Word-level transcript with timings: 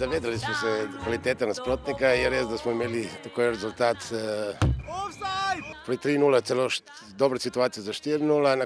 Zavedali 0.00 0.38
smo 0.38 0.54
se 0.54 0.88
kvalitete 1.02 1.46
nasprotnika, 1.46 2.06
je 2.06 2.30
res, 2.30 2.46
da 2.48 2.58
smo 2.58 2.72
imeli 2.72 3.08
takoj 3.24 3.50
rezultat. 3.50 3.96
Eh, 4.12 4.56
pri 5.86 5.96
3-0 5.96 6.42
celo 6.44 6.68
dobro 7.16 7.38
situacijo 7.38 7.82
za 7.82 7.92
4-0. 7.92 8.64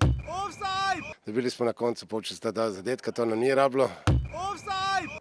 Dobili 1.26 1.50
smo 1.50 1.66
na 1.66 1.72
koncu 1.72 2.06
polčasa 2.06 2.50
dva 2.50 2.70
zadetka, 2.70 3.12
to 3.12 3.24
nam 3.24 3.38
ni 3.38 3.54
rablo. 3.54 3.90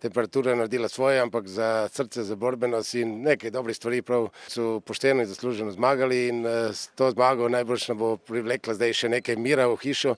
Temperatura 0.01 0.51
je 0.51 0.57
naredila 0.57 0.89
svoje, 0.89 1.19
ampak 1.19 1.47
za 1.47 1.89
srce, 1.91 2.23
za 2.23 2.35
borbenost 2.35 2.93
in 2.93 3.21
nekaj 3.21 3.51
dobrih 3.51 3.75
stvari 3.75 4.01
prav 4.01 4.27
so 4.47 4.79
pošteno 4.79 5.21
in 5.21 5.27
zasluženo 5.27 5.71
zmagali 5.71 6.27
in 6.27 6.45
uh, 6.45 6.51
s 6.51 6.87
to 6.95 7.11
zmago 7.11 7.49
najbolj 7.49 7.79
nam 7.87 7.97
bo 7.97 8.17
privlekla 8.17 8.73
zdaj 8.73 8.93
še 8.93 9.09
nekaj 9.09 9.35
mira 9.35 9.67
v 9.67 9.81
hišo. 9.81 10.15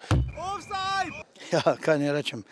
Ja, 1.52 1.62
kaj 1.82 2.00
ne 2.00 2.14
rečem. 2.14 2.44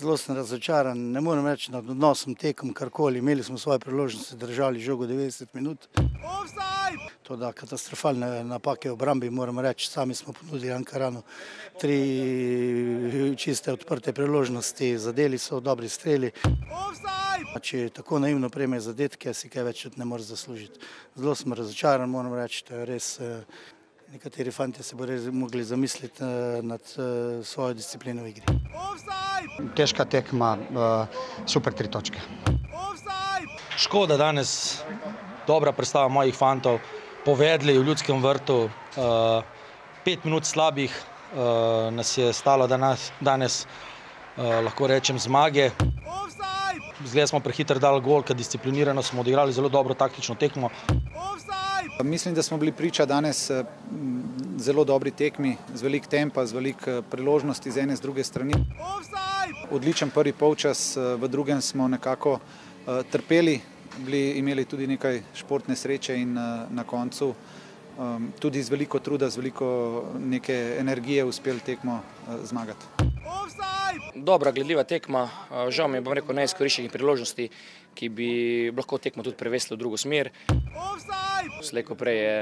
Zelo 0.00 0.16
sem 0.16 0.36
razočaran, 0.36 0.96
ne 1.12 1.20
morem 1.20 1.44
reči 1.46 1.72
nad 1.72 1.90
odnosom 1.90 2.34
tekom 2.34 2.72
karkoli. 2.72 3.18
Imeli 3.18 3.42
smo 3.44 3.58
svoje 3.58 3.78
priložnosti, 3.78 4.36
držali 4.36 4.80
žogo 4.80 5.06
90 5.06 5.46
minut. 5.52 5.88
To 7.22 7.36
da 7.36 7.52
katastrofalne 7.52 8.44
napake 8.44 8.88
v 8.88 8.92
obrambi, 8.92 9.30
moram 9.30 9.58
reči, 9.60 9.90
sami 9.90 10.14
smo 10.14 10.32
ponudili 10.32 10.72
Ankaranu 10.72 11.22
tri 11.80 13.36
čiste 13.36 13.72
odprte 13.72 14.12
priložnosti, 14.12 14.98
zadeli 14.98 15.38
so 15.38 15.60
dobri 15.60 15.88
streli. 15.88 16.32
Če 17.60 17.90
tako 17.92 18.22
naivno 18.24 18.48
prejme 18.48 18.80
zadetke, 18.80 19.34
si 19.34 19.52
kaj 19.52 19.68
več 19.68 19.84
ne 19.96 20.08
more 20.08 20.24
zaslužiti. 20.24 20.80
Zelo 21.16 21.34
sem 21.34 21.52
razočaran, 21.52 22.08
moram 22.08 22.32
reči, 22.40 22.64
to 22.64 22.80
je 22.80 22.88
res. 22.88 23.12
Nekateri 24.10 24.50
fanti 24.50 24.82
se 24.82 24.96
bodo 24.96 25.12
mogli 25.32 25.64
zamisliti 25.64 26.24
nad 26.62 26.80
svojo 27.44 27.74
disciplino 27.74 28.22
v 28.22 28.28
igri. 28.28 28.44
Težka 29.76 30.04
tekma, 30.04 30.56
super 31.46 31.72
tri 31.72 31.86
točke. 31.86 32.18
Škoda 33.78 34.16
danes, 34.16 34.82
dobra 35.46 35.70
predstava 35.72 36.08
mojih 36.08 36.34
fantov, 36.34 36.80
povedali 37.24 37.78
v 37.78 37.86
ljudskem 37.86 38.18
vrtu, 38.22 38.66
pet 40.04 40.24
minut 40.24 40.44
slabih 40.44 40.90
nas 41.94 42.18
je 42.18 42.32
stalo 42.32 42.66
danes, 42.66 43.12
danes 43.20 43.66
lahko 44.36 44.90
rečem, 44.90 45.18
zmage. 45.18 45.70
Zdaj 47.04 47.26
smo 47.26 47.40
prehitro 47.40 47.78
dali 47.80 48.00
gol, 48.04 48.20
ker 48.22 48.36
disciplinirano 48.36 49.02
smo 49.02 49.20
odigrali 49.20 49.52
zelo 49.52 49.68
dobro 49.68 49.94
taktično 49.94 50.34
tekmo. 50.34 50.68
Mislim, 52.04 52.34
da 52.34 52.42
smo 52.42 52.58
bili 52.58 52.72
priča 52.72 53.06
danes 53.06 53.50
zelo 54.58 54.84
dobri 54.84 55.10
tekmi, 55.10 55.56
z 55.74 55.82
velik 55.82 56.06
tempa, 56.06 56.46
z 56.46 56.52
velik 56.52 56.88
priložnosti 57.10 57.70
z 57.70 57.78
ene 57.78 57.96
z 57.96 58.00
druge 58.00 58.24
strani. 58.24 58.54
Odličen 59.70 60.10
prvi 60.10 60.32
polčas, 60.32 60.96
v 60.96 61.28
drugem 61.28 61.60
smo 61.60 61.88
nekako 61.88 62.38
trpeli, 63.10 63.60
bili, 63.98 64.30
imeli 64.38 64.64
tudi 64.64 64.86
nekaj 64.86 65.22
športne 65.34 65.76
sreče 65.76 66.16
in 66.16 66.34
na 66.70 66.84
koncu 66.86 67.34
tudi 68.38 68.62
z 68.62 68.70
veliko 68.70 68.98
truda, 68.98 69.30
z 69.30 69.36
veliko 69.36 70.04
neke 70.18 70.76
energije 70.78 71.24
uspeli 71.24 71.60
tekmo 71.60 72.00
zmagati. 72.44 73.09
Dobra, 74.14 74.52
gledljiva 74.52 74.84
tekma, 74.84 75.28
žal 75.70 75.88
mi 75.88 75.98
je, 75.98 76.02
bom 76.04 76.14
rekel, 76.14 76.34
neizkoriščenih 76.36 76.90
priložnosti, 76.92 77.46
ki 77.94 78.08
bi 78.12 78.30
lahko 78.76 78.98
tekmo 78.98 79.22
tudi 79.26 79.38
prevesli 79.38 79.76
v 79.76 79.80
drugo 79.80 79.98
smer. 79.98 80.30
Slejko 81.62 81.94
prej 81.98 82.18
je 82.18 82.34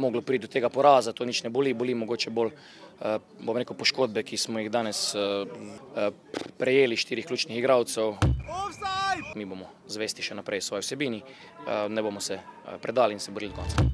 moglo 0.00 0.22
priti 0.22 0.46
do 0.46 0.52
tega 0.52 0.70
poraza, 0.72 1.12
to 1.12 1.26
nič 1.28 1.42
ne 1.44 1.50
boli, 1.50 1.74
boli 1.74 1.94
mogoče 1.98 2.30
bolj, 2.30 2.54
bom 3.42 3.58
rekel, 3.58 3.76
poškodbe, 3.76 4.22
ki 4.24 4.38
smo 4.40 4.62
jih 4.62 4.70
danes 4.72 5.14
prejeli 6.58 6.96
štirih 6.96 7.26
ključnih 7.26 7.58
igralcev. 7.58 8.16
Mi 9.36 9.44
bomo 9.44 9.68
zvesti 9.90 10.24
še 10.24 10.34
naprej 10.38 10.62
svoji 10.64 10.86
vsebini, 10.86 11.22
ne 11.88 12.02
bomo 12.02 12.20
se 12.22 12.40
predali 12.82 13.14
in 13.14 13.20
se 13.20 13.30
borili 13.30 13.52
do 13.52 13.62
konca. 13.62 13.84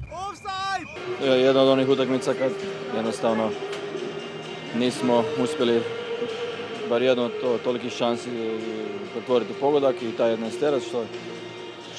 Jedna 1.21 1.61
od 1.61 1.75
onih 1.75 1.89
utakmica 1.89 2.33
kad 2.33 2.51
jednostavno 2.95 3.51
nismo 4.75 5.23
uspjeli 5.41 5.81
bar 6.89 7.01
jedno 7.01 7.29
od 7.43 7.61
tolikih 7.63 7.93
šansi 7.93 8.29
pretvoriti 9.13 9.51
u 9.51 9.61
pogodak 9.61 9.95
i 10.01 10.11
taj 10.17 10.37
11 10.37 10.87
što, 10.89 11.05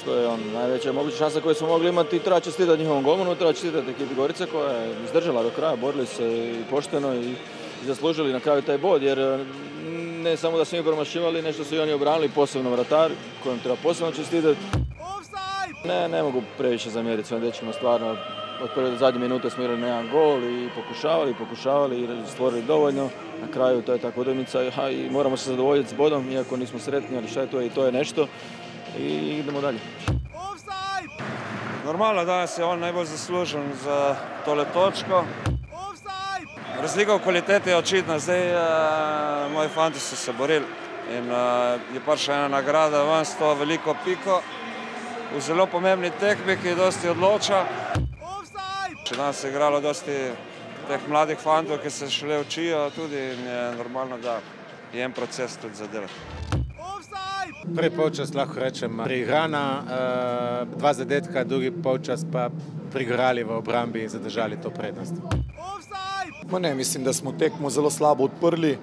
što 0.00 0.14
je 0.14 0.26
on 0.26 0.40
najveća 0.54 0.92
moguća 0.92 1.16
šansa 1.16 1.40
koju 1.40 1.54
smo 1.54 1.68
mogli 1.68 1.88
imati 1.88 2.16
i 2.16 2.20
treba 2.20 2.40
čestitati 2.40 2.80
njihovom 2.80 3.04
golmanu, 3.04 3.34
treba 3.34 3.52
čestitati 3.52 3.90
ekipi 3.90 4.14
Gorice 4.14 4.46
koja 4.46 4.72
je 4.72 4.94
izdržala 5.04 5.42
do 5.42 5.50
kraja, 5.50 5.76
borili 5.76 6.06
se 6.06 6.52
i 6.60 6.70
pošteno 6.70 7.14
i 7.14 7.34
zaslužili 7.86 8.32
na 8.32 8.40
kraju 8.40 8.62
taj 8.62 8.78
bod 8.78 9.02
jer 9.02 9.44
ne 10.22 10.36
samo 10.36 10.58
da 10.58 10.64
su 10.64 10.76
mi 10.76 10.82
promašivali, 10.82 11.42
nešto 11.42 11.64
su 11.64 11.74
i 11.74 11.78
oni 11.78 11.92
obranili, 11.92 12.28
posebno 12.28 12.70
vratar 12.70 13.10
kojem 13.42 13.58
treba 13.58 13.76
posebno 13.82 14.12
čestitati. 14.12 14.58
Ne, 15.84 16.08
ne 16.08 16.22
mogu 16.22 16.42
previše 16.58 16.90
zamjeriti 16.90 17.28
svojim 17.28 17.44
dečima, 17.44 17.72
stvarno 17.72 18.16
od 18.62 18.70
prve 18.74 18.90
do 18.90 18.96
zadnje 18.96 19.20
minute 19.20 19.50
smo 19.50 19.62
igrali 19.62 19.80
na 19.80 19.86
jedan 19.86 20.08
gol 20.12 20.44
i 20.44 20.68
pokušavali, 20.74 21.34
pokušavali 21.34 22.00
i 22.00 22.08
stvorili 22.30 22.62
dovoljno. 22.62 23.08
Na 23.40 23.52
kraju 23.52 23.82
to 23.82 23.92
je 23.92 23.98
tako 23.98 24.20
utakmica 24.20 24.62
i 24.90 25.10
moramo 25.10 25.36
se 25.36 25.50
zadovoljiti 25.50 25.90
s 25.90 25.92
bodom, 25.92 26.30
iako 26.30 26.56
nismo 26.56 26.78
sretni, 26.78 27.16
ali 27.16 27.28
šta 27.28 27.40
je 27.40 27.50
to 27.50 27.62
i 27.62 27.70
to 27.70 27.86
je 27.86 27.92
nešto. 27.92 28.26
I 28.98 29.38
idemo 29.38 29.60
dalje. 29.60 29.78
Normalno 31.84 32.24
danes 32.24 32.58
je 32.58 32.64
on 32.64 32.80
najbolj 32.80 33.04
zaslužen 33.04 33.72
za 33.84 34.16
tole 34.44 34.64
točko. 34.72 35.24
Razlika 36.80 37.14
v 37.14 37.22
kvaliteti 37.22 37.70
je 37.70 37.76
očitna, 37.76 38.18
zdaj 38.18 38.54
uh, 38.54 39.52
moji 39.52 39.68
fanti 39.68 40.00
so 40.00 40.16
se 40.16 40.32
borili 40.32 40.66
in 41.10 41.30
uh, 41.30 41.80
je 41.94 42.00
prišla 42.00 42.34
ena 42.34 42.48
nagrada 42.48 43.02
ven 43.02 43.24
s 43.24 43.34
to 43.38 43.54
veliko 43.54 43.96
piko 44.04 44.42
v 45.36 45.40
zelo 45.40 45.66
pomembni 45.66 46.10
tekmi, 46.20 46.56
ki 46.56 46.74
dosti 46.74 47.08
odloča. 47.08 47.64
Še 49.04 49.16
danes 49.16 49.44
je 49.44 49.50
igralo 49.50 49.80
dosti 49.80 50.16
teh 50.88 51.08
mladih 51.08 51.38
fantov, 51.38 51.78
ki 51.82 51.90
se 51.90 52.10
šele 52.10 52.40
učijo 52.40 52.90
tudi 52.96 53.16
in 53.16 53.46
je 53.46 53.76
normalno, 53.76 54.18
da 54.18 54.40
je 54.92 55.04
en 55.04 55.12
proces 55.12 55.56
tudi 55.56 55.74
zadelati. 55.74 56.14
Prvi 57.76 57.90
polčas 57.90 58.34
lahko 58.34 58.60
rečem 58.60 59.00
priigrana, 59.04 59.62
dva 60.76 60.92
zadetka, 60.94 61.44
drugi 61.44 61.70
polčas 61.82 62.24
pa 62.32 62.48
prigrali 62.92 63.44
v 63.44 63.58
obrambi 63.58 64.02
in 64.02 64.08
zadržali 64.08 64.56
to 64.62 64.70
prednost. 64.70 65.14
Ma 66.50 66.58
ne, 66.58 66.74
mislim, 66.74 67.04
da 67.04 67.12
smo 67.12 67.32
tekmo 67.32 67.70
zelo 67.70 67.90
slabo 67.90 68.24
odprli. 68.24 68.78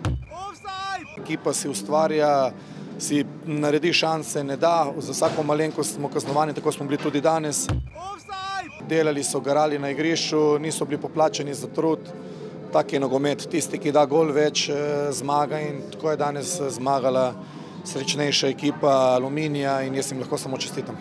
Ekipa 1.18 1.54
si 1.54 1.70
ustvarja, 1.70 2.52
si 3.00 3.26
naredi 3.46 3.94
šanse, 3.94 4.44
ne 4.44 4.58
da, 4.58 4.92
za 4.98 5.12
vsako 5.12 5.44
malenkost 5.44 5.96
smo 5.96 6.10
kaznovani, 6.10 6.54
tako 6.54 6.72
smo 6.72 6.86
bili 6.86 6.98
tudi 6.98 7.22
danes. 7.22 7.68
Delali 8.90 9.24
so, 9.24 9.40
garali 9.40 9.80
na 9.80 9.90
igrišču, 9.90 10.60
niso 10.60 10.86
bili 10.86 11.02
poplačeni 11.02 11.54
za 11.54 11.68
trud. 11.68 12.00
Tak 12.74 12.94
je 12.94 13.00
nogomet, 13.00 13.48
tisti, 13.52 13.80
ki 13.80 13.92
da 13.92 14.06
gol 14.06 14.32
več, 14.36 14.70
zmaga 15.12 15.60
in 15.64 15.82
tako 15.92 16.12
je 16.12 16.18
danes 16.18 16.56
zmagala 16.78 17.34
srečnejša 17.86 18.48
ekipa 18.48 18.94
Aluminija 19.16 19.82
in 19.82 19.96
jaz 19.96 20.12
jim 20.12 20.20
lahko 20.20 20.38
samo 20.38 20.58
čestitam. 20.58 20.98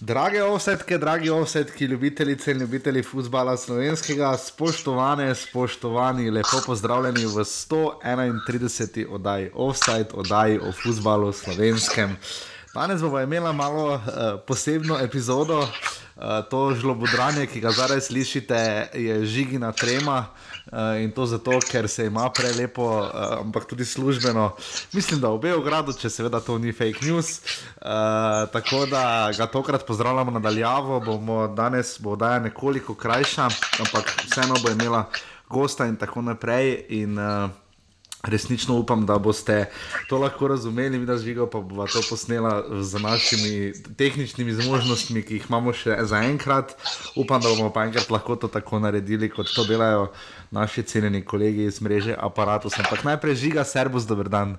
Drage 0.00 0.42
ovsetke, 0.42 0.98
dragi 0.98 1.30
ovsetki, 1.30 1.84
ljubitelice 1.84 2.52
in 2.52 2.58
ljubitelji 2.58 3.02
futbola 3.02 3.56
slovenskega, 3.56 4.36
spoštovane, 4.38 5.34
spoštovani, 5.34 6.30
lepo 6.30 6.60
pozdravljeni 6.66 7.26
v 7.26 7.44
131. 7.44 9.06
oddaji 9.10 9.50
Offside, 9.54 10.08
oddaji 10.14 10.58
o 10.58 10.72
futbalu 10.72 11.32
slovenskem. 11.32 12.16
Danes 12.76 13.00
bomo 13.00 13.20
imeli 13.20 13.54
malo 13.54 13.94
uh, 13.94 14.00
posebno 14.46 14.98
epizodo, 15.00 15.58
uh, 15.60 15.68
to 16.50 16.74
žlobodranje, 16.74 17.46
ki 17.46 17.60
ga 17.60 17.70
zdaj 17.72 18.00
slišite, 18.00 18.88
je 18.94 19.24
žigina 19.26 19.72
trema. 19.72 20.26
Uh, 20.66 21.00
in 21.00 21.10
to 21.10 21.26
zato, 21.26 21.56
ker 21.70 21.88
se 21.88 22.06
ima 22.06 22.28
prelepo, 22.30 22.84
uh, 23.00 23.08
ampak 23.40 23.64
tudi 23.64 23.84
službeno. 23.84 24.50
Mislim, 24.92 25.20
da 25.20 25.32
v 25.32 25.38
Beogradu, 25.38 25.96
če 25.96 26.10
seveda 26.10 26.40
to 26.40 26.58
ni 26.58 26.72
fake 26.72 27.00
news. 27.00 27.40
Uh, 27.80 28.44
tako 28.52 28.84
da 28.86 29.32
ga 29.38 29.46
tokrat 29.46 29.86
pozdravljamo 29.86 30.36
nadaljavo, 30.36 31.00
bomo 31.00 31.48
danes 31.48 31.96
bo 32.00 32.12
oddaja 32.12 32.44
nekoliko 32.44 32.94
krajša, 32.94 33.48
ampak 33.80 34.18
vseeno 34.26 34.60
bo 34.62 34.68
imela 34.70 35.06
gosta 35.48 35.86
in 35.86 35.96
tako 35.96 36.28
naprej. 36.28 36.84
In, 36.88 37.16
uh, 37.18 37.48
Resnično 38.22 38.74
upam, 38.74 39.06
da 39.06 39.18
boste 39.18 39.70
to 40.08 40.18
lahko 40.18 40.48
razumeli, 40.48 40.98
mi 40.98 41.06
da 41.06 41.18
žigo 41.18 41.46
pa 41.50 41.60
bomo 41.60 41.86
to 41.86 42.00
posnela 42.10 42.64
z 42.80 42.98
našimi 42.98 43.72
tehničnimi 43.98 44.54
zmožnostmi, 44.54 45.22
ki 45.22 45.34
jih 45.34 45.44
imamo 45.48 45.72
še 45.72 45.98
zaenkrat. 46.02 46.74
Upam, 47.14 47.42
da 47.42 47.48
bomo 47.48 47.68
pa 47.72 47.84
enkrat 47.86 48.10
lahko 48.10 48.36
to 48.36 48.48
tako 48.48 48.80
naredili, 48.82 49.30
kot 49.30 49.52
to 49.54 49.64
delajo 49.68 50.08
naši 50.50 50.82
cenjeni 50.82 51.24
kolegi 51.24 51.68
iz 51.68 51.80
mreže 51.80 52.16
Apparatus. 52.18 52.78
Ampak 52.78 53.04
najprej 53.04 53.36
žiga, 53.46 53.64
servus, 53.64 54.08
dober 54.08 54.28
dan. 54.32 54.56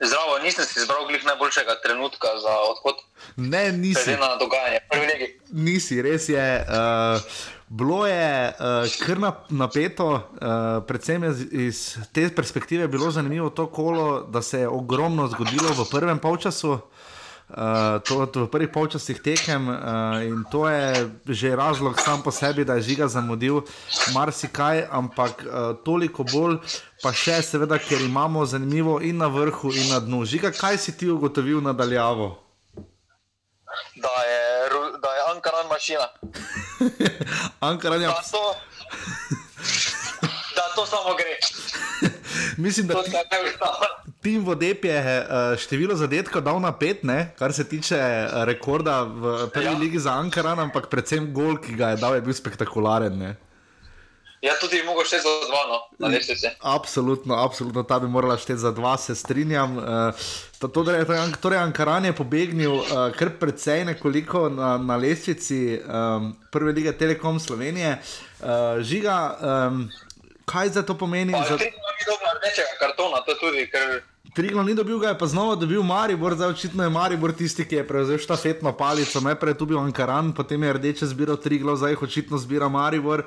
Zdravo, 0.00 0.38
nisem 0.40 0.64
si 0.64 0.80
izbral 0.80 1.04
glih 1.06 1.24
najboljšega 1.24 1.80
trenutka 1.82 2.28
za 2.40 2.54
odhod. 2.70 3.02
Ne, 3.36 3.72
nisi. 3.72 4.04
Glede 4.04 4.20
na 4.20 4.36
dogajanje, 4.40 4.78
prvi 4.90 5.06
neki. 5.06 5.32
Nisi, 5.52 6.02
res 6.02 6.28
je. 6.28 6.46
Uh, 6.64 7.20
Bilo 7.70 8.06
je 8.06 8.48
uh, 8.50 8.90
kar 9.06 9.18
napeto, 9.48 10.06
uh, 10.10 10.20
predvsem 10.86 11.24
iz, 11.24 11.42
iz 11.52 11.98
te 12.12 12.24
perspektive 12.34 12.82
je 12.82 12.88
bilo 12.88 13.10
zanimivo 13.10 13.50
to 13.50 13.66
kolo, 13.66 14.26
da 14.26 14.42
se 14.42 14.60
je 14.60 14.68
ogromno 14.68 15.28
zgodilo 15.28 15.70
v 15.78 15.86
prvem 15.90 16.18
polčasu. 16.18 16.72
Uh, 17.50 18.02
to 18.02 18.22
je 18.22 18.42
v 18.46 18.50
prvih 18.50 18.68
polčasih 18.74 19.22
tekem 19.22 19.68
uh, 19.68 19.76
in 20.22 20.42
to 20.50 20.68
je 20.68 21.10
že 21.28 21.56
razlog 21.56 21.98
sam 22.00 22.22
po 22.22 22.30
sebi, 22.30 22.64
da 22.64 22.74
je 22.74 22.82
žiga 22.90 23.08
zamudil 23.08 23.62
marsikaj, 24.14 24.86
ampak 24.90 25.46
uh, 25.46 25.74
toliko 25.84 26.26
bolj, 26.26 26.58
pa 27.02 27.14
še 27.14 27.42
seveda, 27.42 27.78
ker 27.78 28.02
imamo 28.02 28.46
zanimivo 28.46 28.98
in 29.00 29.18
na 29.22 29.26
vrhu, 29.26 29.70
in 29.74 29.94
na 29.94 29.98
dnu. 29.98 30.24
Žiga, 30.24 30.50
kaj 30.50 30.78
si 30.78 30.98
ti 30.98 31.10
ugotovil 31.10 31.62
nadaljavo? 31.62 32.34
Da 34.02 34.14
je 34.26 34.29
Ankaran 35.40 35.68
mašina. 35.68 36.06
Ankaran 37.70 38.02
je. 38.02 38.06
Da 38.06 38.22
to, 38.32 38.54
da 40.56 40.62
to 40.76 40.86
samo 40.86 41.14
gre. 41.16 41.36
Mislim, 42.56 42.86
da 42.86 43.02
ti, 43.02 43.12
tim 44.20 44.44
vodep 44.44 44.84
je 44.84 45.00
uh, 45.00 45.58
število 45.58 45.96
zadetkov 45.96 46.42
dal 46.44 46.60
na 46.60 46.72
pet, 46.76 47.04
ne? 47.04 47.32
kar 47.38 47.52
se 47.52 47.64
tiče 47.68 47.96
uh, 47.96 48.44
rekorda 48.44 49.02
v 49.02 49.48
prvi 49.54 49.64
ja. 49.64 49.78
ligi 49.78 49.98
za 49.98 50.12
Ankaran, 50.12 50.60
ampak 50.60 50.90
predvsem 50.92 51.32
gol, 51.32 51.56
ki 51.56 51.72
ga 51.72 51.94
je 51.94 51.96
dal, 51.96 52.14
je 52.14 52.20
bil 52.20 52.36
spektakularen. 52.36 53.16
Ne? 53.16 53.36
Ja, 54.40 54.54
tudi 54.60 54.82
mogo 54.82 55.04
šteti 55.04 55.22
za 55.22 55.48
dva, 55.48 55.62
no, 55.68 55.78
na 55.98 56.08
lestvici. 56.08 56.48
Absolutno, 56.60 57.34
absolutno, 57.44 57.82
ta 57.82 57.98
bi 58.00 58.08
morala 58.08 58.38
šteti 58.40 58.58
za 58.58 58.70
dva, 58.72 58.96
se 58.96 59.14
strinjam. 59.14 59.76
Uh, 59.76 60.72
torej, 61.40 61.58
Ankaran 61.58 62.04
je 62.04 62.12
pobegnil 62.16 62.72
uh, 62.72 63.12
kar 63.16 63.34
precej 63.40 63.84
nekoliko 63.84 64.48
na, 64.48 64.78
na 64.78 64.96
lestvici 64.96 65.76
um, 65.76 66.32
prve 66.52 66.72
lige 66.72 66.92
Telekom 66.92 67.40
Slovenije. 67.40 67.98
Uh, 68.40 68.80
žiga, 68.80 69.36
um, 69.68 69.90
kaj 70.48 70.68
za 70.68 70.82
to 70.82 70.96
pomeni? 70.98 71.32
Pa, 71.32 71.44
za... 71.44 71.60
Ni 71.60 72.04
dobro 72.08 72.32
rdečega 72.40 72.74
kartona, 72.80 73.20
to 73.26 73.34
tudi, 73.34 73.68
ker 73.68 74.00
Triglo 74.34 74.62
ni 74.62 74.74
dobil, 74.74 74.98
ga 75.02 75.08
je 75.08 75.18
pa 75.18 75.26
znova 75.26 75.56
dobil 75.58 75.82
Maribor, 75.82 76.34
zdaj 76.38 76.52
očitno 76.54 76.84
je 76.84 76.90
Maribor 76.90 77.32
tisti, 77.34 77.64
ki 77.66 77.80
je 77.80 77.86
prevzel 77.86 78.18
štafetno 78.18 78.70
palico, 78.78 79.20
najprej 79.20 79.56
tu 79.58 79.66
bil 79.66 79.78
Ankaran, 79.78 80.30
potem 80.32 80.62
je 80.62 80.72
rdeče 80.72 81.06
zbiral 81.10 81.36
Triglo, 81.36 81.74
zdaj 81.76 81.98
očitno 81.98 82.38
zbira 82.38 82.68
Maribor. 82.68 83.24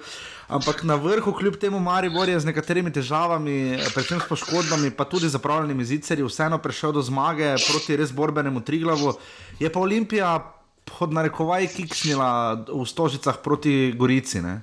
Ampak 0.48 0.84
na 0.88 0.96
vrhu, 0.96 1.34
kljub 1.36 1.58
temu, 1.60 1.80
Maribor 1.84 2.30
je 2.30 2.40
z 2.40 2.48
nekaterimi 2.48 2.94
težavami, 2.94 3.84
predvsem 3.92 4.22
s 4.24 4.30
poškodbami, 4.30 4.94
pa 4.96 5.04
tudi 5.04 5.28
zapravljenimi 5.28 5.86
zicerji, 5.86 6.24
vseeno 6.24 6.62
prišel 6.64 6.96
do 6.96 7.04
zmage 7.04 7.52
proti 7.68 8.00
res 8.00 8.16
borbenemu 8.16 8.64
Triglavu. 8.64 9.18
Je 9.60 9.68
pa 9.68 9.84
Olimpija 9.84 10.40
pod 10.88 11.12
narekovaj 11.12 11.68
kiksnila 11.76 12.64
v 12.72 12.88
stožicah 12.88 13.44
proti 13.44 13.92
Gorici. 13.92 14.40
Ne? 14.40 14.62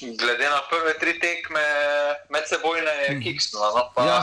Glede 0.00 0.48
na 0.48 0.64
prve 0.72 0.96
tri 1.00 1.18
tekme 1.20 1.62
medsebojne 2.32 2.96
je 3.08 3.20
kiksnila. 3.20 3.68
No? 3.76 3.84
Pa... 3.92 4.08
Ja. 4.08 4.20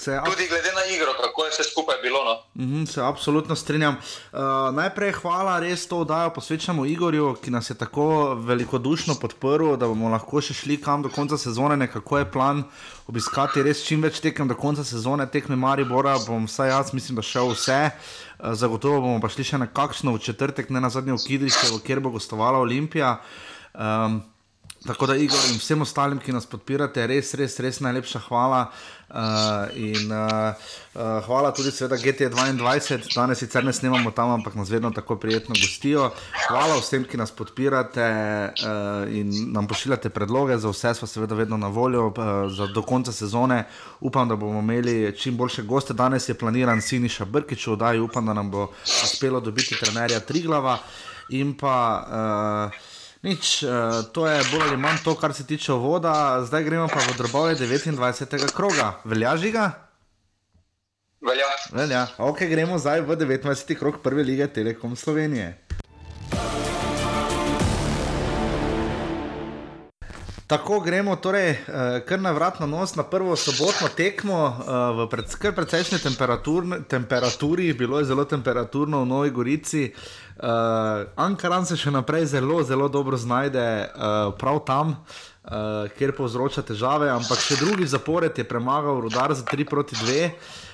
Se, 0.00 0.20
Tudi 0.24 0.48
glede 0.48 0.72
na 0.72 0.84
igro, 0.96 1.12
kako 1.20 1.44
je 1.44 1.50
vse 1.50 1.64
skupaj 1.70 1.96
bilo. 2.02 2.24
No? 2.24 2.64
Mm 2.64 2.72
-hmm, 2.72 2.86
se 2.86 3.02
absolutno 3.02 3.56
strinjam. 3.56 3.96
Uh, 3.96 4.40
najprej 4.74 5.12
hvala, 5.12 5.58
res 5.60 5.88
to 5.88 5.98
oddajo 5.98 6.30
posvečamo 6.34 6.86
Igorju, 6.86 7.36
ki 7.44 7.50
nas 7.50 7.70
je 7.70 7.74
tako 7.74 8.34
velikodušno 8.34 9.14
podprl, 9.14 9.76
da 9.76 9.86
bomo 9.86 10.08
lahko 10.08 10.40
še 10.40 10.54
šli 10.54 10.80
kam 10.80 11.02
do 11.02 11.08
konca 11.08 11.38
sezone. 11.38 11.76
Nekako 11.76 12.18
je 12.18 12.30
plan 12.30 12.64
obiskati 13.06 13.62
res 13.62 13.84
čim 13.84 14.02
več 14.02 14.20
tekem 14.20 14.48
do 14.48 14.54
konca 14.54 14.84
sezone, 14.84 15.26
tekme 15.26 15.56
Maribora. 15.56 16.18
Bom 16.26 16.44
vsaj 16.44 16.68
jaz, 16.68 16.92
mislim, 16.92 17.16
da 17.16 17.22
šel 17.22 17.48
vse. 17.48 17.90
Uh, 18.38 18.54
zagotovo 18.54 19.00
bomo 19.00 19.20
pa 19.20 19.28
šli 19.28 19.44
še 19.44 19.58
na 19.58 19.66
kakšno 19.66 20.14
v 20.14 20.18
četrtek, 20.18 20.70
ne 20.70 20.80
na 20.80 20.90
zadnje 20.90 21.12
v 21.12 21.24
Kidriče, 21.26 21.76
kjer 21.84 22.00
bo 22.00 22.10
gostovala 22.10 22.58
Olimpija. 22.58 23.20
Um, 23.74 24.22
Tako 24.86 25.06
da, 25.06 25.14
Igor 25.16 25.38
in 25.50 25.58
vsem 25.60 25.82
ostalim, 25.84 26.18
ki 26.24 26.32
nas 26.32 26.46
podpirate, 26.48 27.02
res, 27.06 27.34
res, 27.36 27.58
res 27.60 27.82
najlepša 27.84 28.22
hvala. 28.30 28.62
Uh, 29.10 29.66
in 29.76 30.12
uh, 30.14 30.54
uh, 30.94 31.18
hvala 31.26 31.50
tudi, 31.52 31.72
seveda, 31.74 31.98
GT2. 32.00 32.54
Danes 33.12 33.42
sicer 33.42 33.66
ne 33.66 33.74
snemamo 33.76 34.12
tam, 34.16 34.30
ampak 34.38 34.54
nas 34.56 34.70
vedno 34.72 34.88
tako 34.96 35.18
prijetno 35.20 35.52
gostijo. 35.58 36.06
Hvala 36.46 36.78
vsem, 36.80 37.04
ki 37.04 37.20
nas 37.20 37.34
podpirate 37.36 38.06
uh, 38.06 39.12
in 39.12 39.52
nam 39.52 39.68
pošiljate 39.68 40.08
predloge, 40.14 40.56
za 40.56 40.72
vse 40.72 40.94
smo 40.96 41.08
seveda 41.10 41.36
vedno 41.36 41.58
na 41.60 41.68
voljo, 41.68 42.06
uh, 42.06 42.72
do 42.72 42.82
konca 42.82 43.12
sezone. 43.12 43.66
Upam, 44.00 44.30
da 44.32 44.36
bomo 44.36 44.62
imeli 44.64 45.12
čim 45.18 45.36
boljše 45.36 45.62
goste. 45.68 45.92
Danes 45.92 46.28
je 46.28 46.38
planiran 46.38 46.80
Siniša 46.80 47.24
Brkič, 47.24 47.66
vdaj, 47.66 48.00
upam, 48.00 48.32
da 48.32 48.32
nam 48.32 48.50
bo 48.50 48.70
uspelo 49.04 49.40
dobiti 49.40 49.76
trenerja 49.76 50.20
Triglava 50.20 50.78
in 51.28 51.52
pa. 51.58 51.76
Uh, 52.70 52.89
Nič, 53.20 53.68
uh, 53.68 54.00
to 54.16 54.24
je 54.24 54.40
bolj 54.48 54.62
ali 54.72 54.76
manj 54.80 55.02
to, 55.04 55.12
kar 55.14 55.34
se 55.36 55.44
tiče 55.46 55.72
voda, 55.72 56.40
zdaj 56.40 56.64
gremo 56.64 56.88
pa 56.88 57.04
v 57.04 57.16
drobove 57.18 57.52
29. 57.54 58.48
kroga. 58.56 58.96
Velja 59.04 59.36
žiga? 59.36 59.70
Velja. 61.20 61.50
Velja. 61.72 62.06
Ok, 62.16 62.48
gremo 62.48 62.78
zdaj 62.80 63.04
v 63.04 63.16
29. 63.20 63.76
krog 63.76 64.00
prve 64.00 64.24
lige 64.24 64.48
Telekom 64.48 64.96
Slovenije. 64.96 65.58
Tako 70.46 70.80
gremo, 70.80 71.16
torej, 71.16 71.50
uh, 71.50 72.00
kar 72.08 72.20
na 72.20 72.32
vrat 72.32 72.56
na 72.60 72.66
nos 72.66 72.96
na 72.96 73.04
prvo 73.04 73.36
sobotno 73.36 73.92
tekmo 73.96 74.48
uh, 74.48 74.96
v 74.96 75.08
pred, 75.12 75.28
precejšnji 75.54 76.00
temperaturi, 76.88 77.72
bilo 77.76 78.00
je 78.00 78.08
zelo 78.08 78.24
temperaturno 78.24 79.04
v 79.04 79.06
Novi 79.06 79.30
Gorici. 79.30 79.92
Uh, 79.92 80.29
Ankaran 80.40 81.66
se 81.68 81.76
še 81.76 81.90
naprej 81.92 82.30
zelo, 82.32 82.62
zelo 82.64 82.88
dobro 82.88 83.16
znajde 83.20 83.60
uh, 83.60 84.32
prav 84.40 84.62
tam, 84.64 84.94
uh, 84.96 85.84
kjer 85.98 86.14
povzroča 86.16 86.64
težave, 86.64 87.10
ampak 87.12 87.42
še 87.44 87.58
drugi 87.60 87.84
zapored 87.84 88.38
je 88.38 88.46
premagal 88.48 89.02
Rudar 89.04 89.34
za 89.36 89.44
3 89.44 89.68
proti 89.68 90.00
2. 90.00 90.24
Uh, 90.30 90.69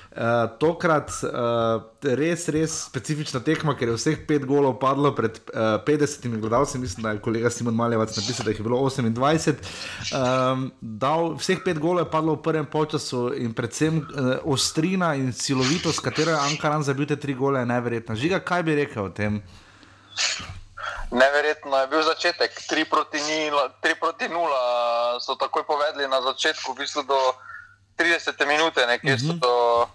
tokrat 0.57 1.11
uh, 1.23 1.83
res, 2.17 2.47
res 2.49 2.73
specifična 2.87 3.41
tekma, 3.45 3.75
ker 3.77 3.91
je 3.91 3.97
vseh 3.99 4.23
pet 4.25 4.47
golov 4.49 4.79
padlo 4.81 5.11
pred 5.13 5.37
uh, 5.53 5.77
50 5.85 6.25
gledalci. 6.41 6.79
Mislim, 6.81 7.03
da 7.05 7.13
je 7.13 7.21
kolega 7.21 7.51
Simon 7.53 7.75
Maljevac 7.77 8.15
napisal, 8.17 8.47
da 8.47 8.51
jih 8.51 8.59
je 8.59 8.65
bilo 8.65 8.79
28. 8.81 9.61
Um, 10.17 10.71
dal, 10.81 11.35
vseh 11.37 11.61
pet 11.65 11.77
golov 11.77 12.07
je 12.07 12.11
padlo 12.11 12.37
v 12.37 12.41
prvem 12.47 12.67
času 12.67 13.33
in 13.37 13.53
predvsem 13.53 13.99
uh, 14.01 14.39
ostrina 14.43 15.13
in 15.15 15.33
silovitost, 15.33 15.99
s 15.99 16.03
katero 16.03 16.33
je 16.33 16.39
Ankaran 16.49 16.83
zabil 16.83 17.05
te 17.05 17.15
tri 17.15 17.33
gole, 17.37 17.59
je 17.59 17.69
neverjetna. 17.69 18.15
Žiga, 18.15 18.39
kaj 18.39 18.63
bi 18.63 18.75
rekel 18.75 19.05
o 19.05 19.13
tem? 19.13 19.41
Neverjetno 21.11 21.77
je 21.77 21.87
bil 21.87 22.01
začetek, 22.03 22.51
3 22.71 22.89
proti 22.89 23.21
0, 23.21 23.69
3 23.85 23.99
proti 23.99 24.25
0 24.27 25.21
so 25.21 25.37
takoj 25.37 25.63
povedali 25.63 26.09
na 26.09 26.21
začetku, 26.25 26.73
v 26.73 26.83
bistvu 26.83 27.05
do 27.05 27.19
30 28.01 28.33
minut, 28.49 28.73
nekje 28.75 29.13
uh 29.13 29.19
-huh. 29.21 29.39
so. 29.39 29.87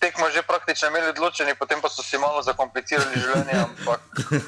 Tekmo 0.00 0.30
že 0.32 0.42
praktično 0.42 0.88
imeli 0.88 1.12
odločeni, 1.12 1.54
potem 1.58 1.80
pa 1.80 1.88
so 1.92 2.02
si 2.02 2.18
malo 2.18 2.42
zakomplicirali 2.42 3.20
življenje. 3.20 3.56
Ampak 3.64 4.00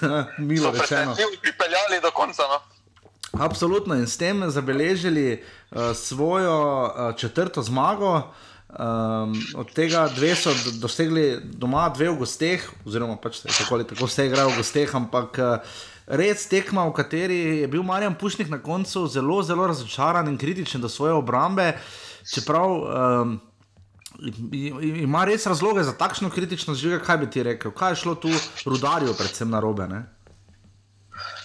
Milo 0.49 0.73
rečeno. 0.73 1.17
So 1.17 1.29
pripeljali 1.43 2.01
do 2.01 2.11
konca. 2.11 2.49
No? 2.49 2.61
Absolutno 3.33 3.95
in 3.95 4.09
s 4.09 4.17
tem 4.17 4.51
zabeležili 4.51 5.41
uh, 5.41 5.93
svojo 5.97 6.57
uh, 6.85 7.17
četrto 7.17 7.63
zmago. 7.63 8.33
Um, 8.73 9.37
od 9.57 9.69
tega 9.73 10.09
dve 10.09 10.33
so 10.37 10.53
dosegli 10.81 11.37
doma, 11.45 11.91
dve 11.93 12.09
v 12.09 12.23
gosteh, 12.25 12.63
oziroma 12.89 13.19
pač 13.21 13.43
tako 13.45 13.75
ali 13.77 13.85
tako 13.85 14.09
vse 14.09 14.25
igrajo 14.31 14.49
v 14.49 14.63
gosteh, 14.63 14.95
ampak 14.97 15.37
uh, 15.37 15.75
res 16.09 16.47
tekma, 16.49 16.87
v 16.89 16.95
kateri 16.97 17.41
je 17.61 17.69
bil 17.69 17.85
Marjan 17.85 18.17
Pušnik 18.17 18.49
na 18.49 18.63
koncu 18.65 19.05
zelo, 19.13 19.43
zelo 19.45 19.69
razočaran 19.69 20.29
in 20.29 20.39
kritičen 20.41 20.81
do 20.81 20.89
svoje 20.89 21.13
obrambe. 21.13 21.75
Čeprav 22.25 22.71
um, 22.73 23.41
ima 25.03 25.25
res 25.25 25.47
razloge 25.47 25.83
za 25.83 25.93
takšno 25.99 26.31
kritično 26.31 26.75
živo, 26.75 27.01
kaj 27.05 27.17
bi 27.19 27.31
ti 27.31 27.43
rekel? 27.43 27.73
Kaj 27.73 27.93
je 27.93 27.97
šlo 27.97 28.15
tu 28.15 28.31
rudarju, 28.67 29.15
predvsem 29.19 29.51
na 29.51 29.61
robe? 29.61 29.87
Ne? 29.89 30.03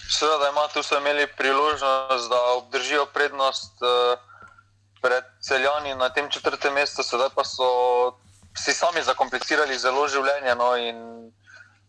Seveda, 0.09 0.49
ima 0.49 0.67
tu 0.73 0.83
so 0.83 0.97
imeli 0.97 1.27
priložnost, 1.37 2.29
da 2.29 2.41
obdržijo 2.57 3.05
prednost 3.13 3.81
uh, 3.81 4.19
pred 5.01 5.23
celjani 5.41 5.95
na 5.95 6.09
tem 6.09 6.29
četrtem 6.29 6.73
mestu, 6.73 7.03
sedaj 7.03 7.29
pa 7.35 7.43
so 7.43 7.67
si 8.57 8.73
sami 8.73 9.03
zakomplicirali 9.03 9.77
zelo 9.79 10.07
življenje 10.07 10.55
no, 10.55 10.75
in 10.77 10.97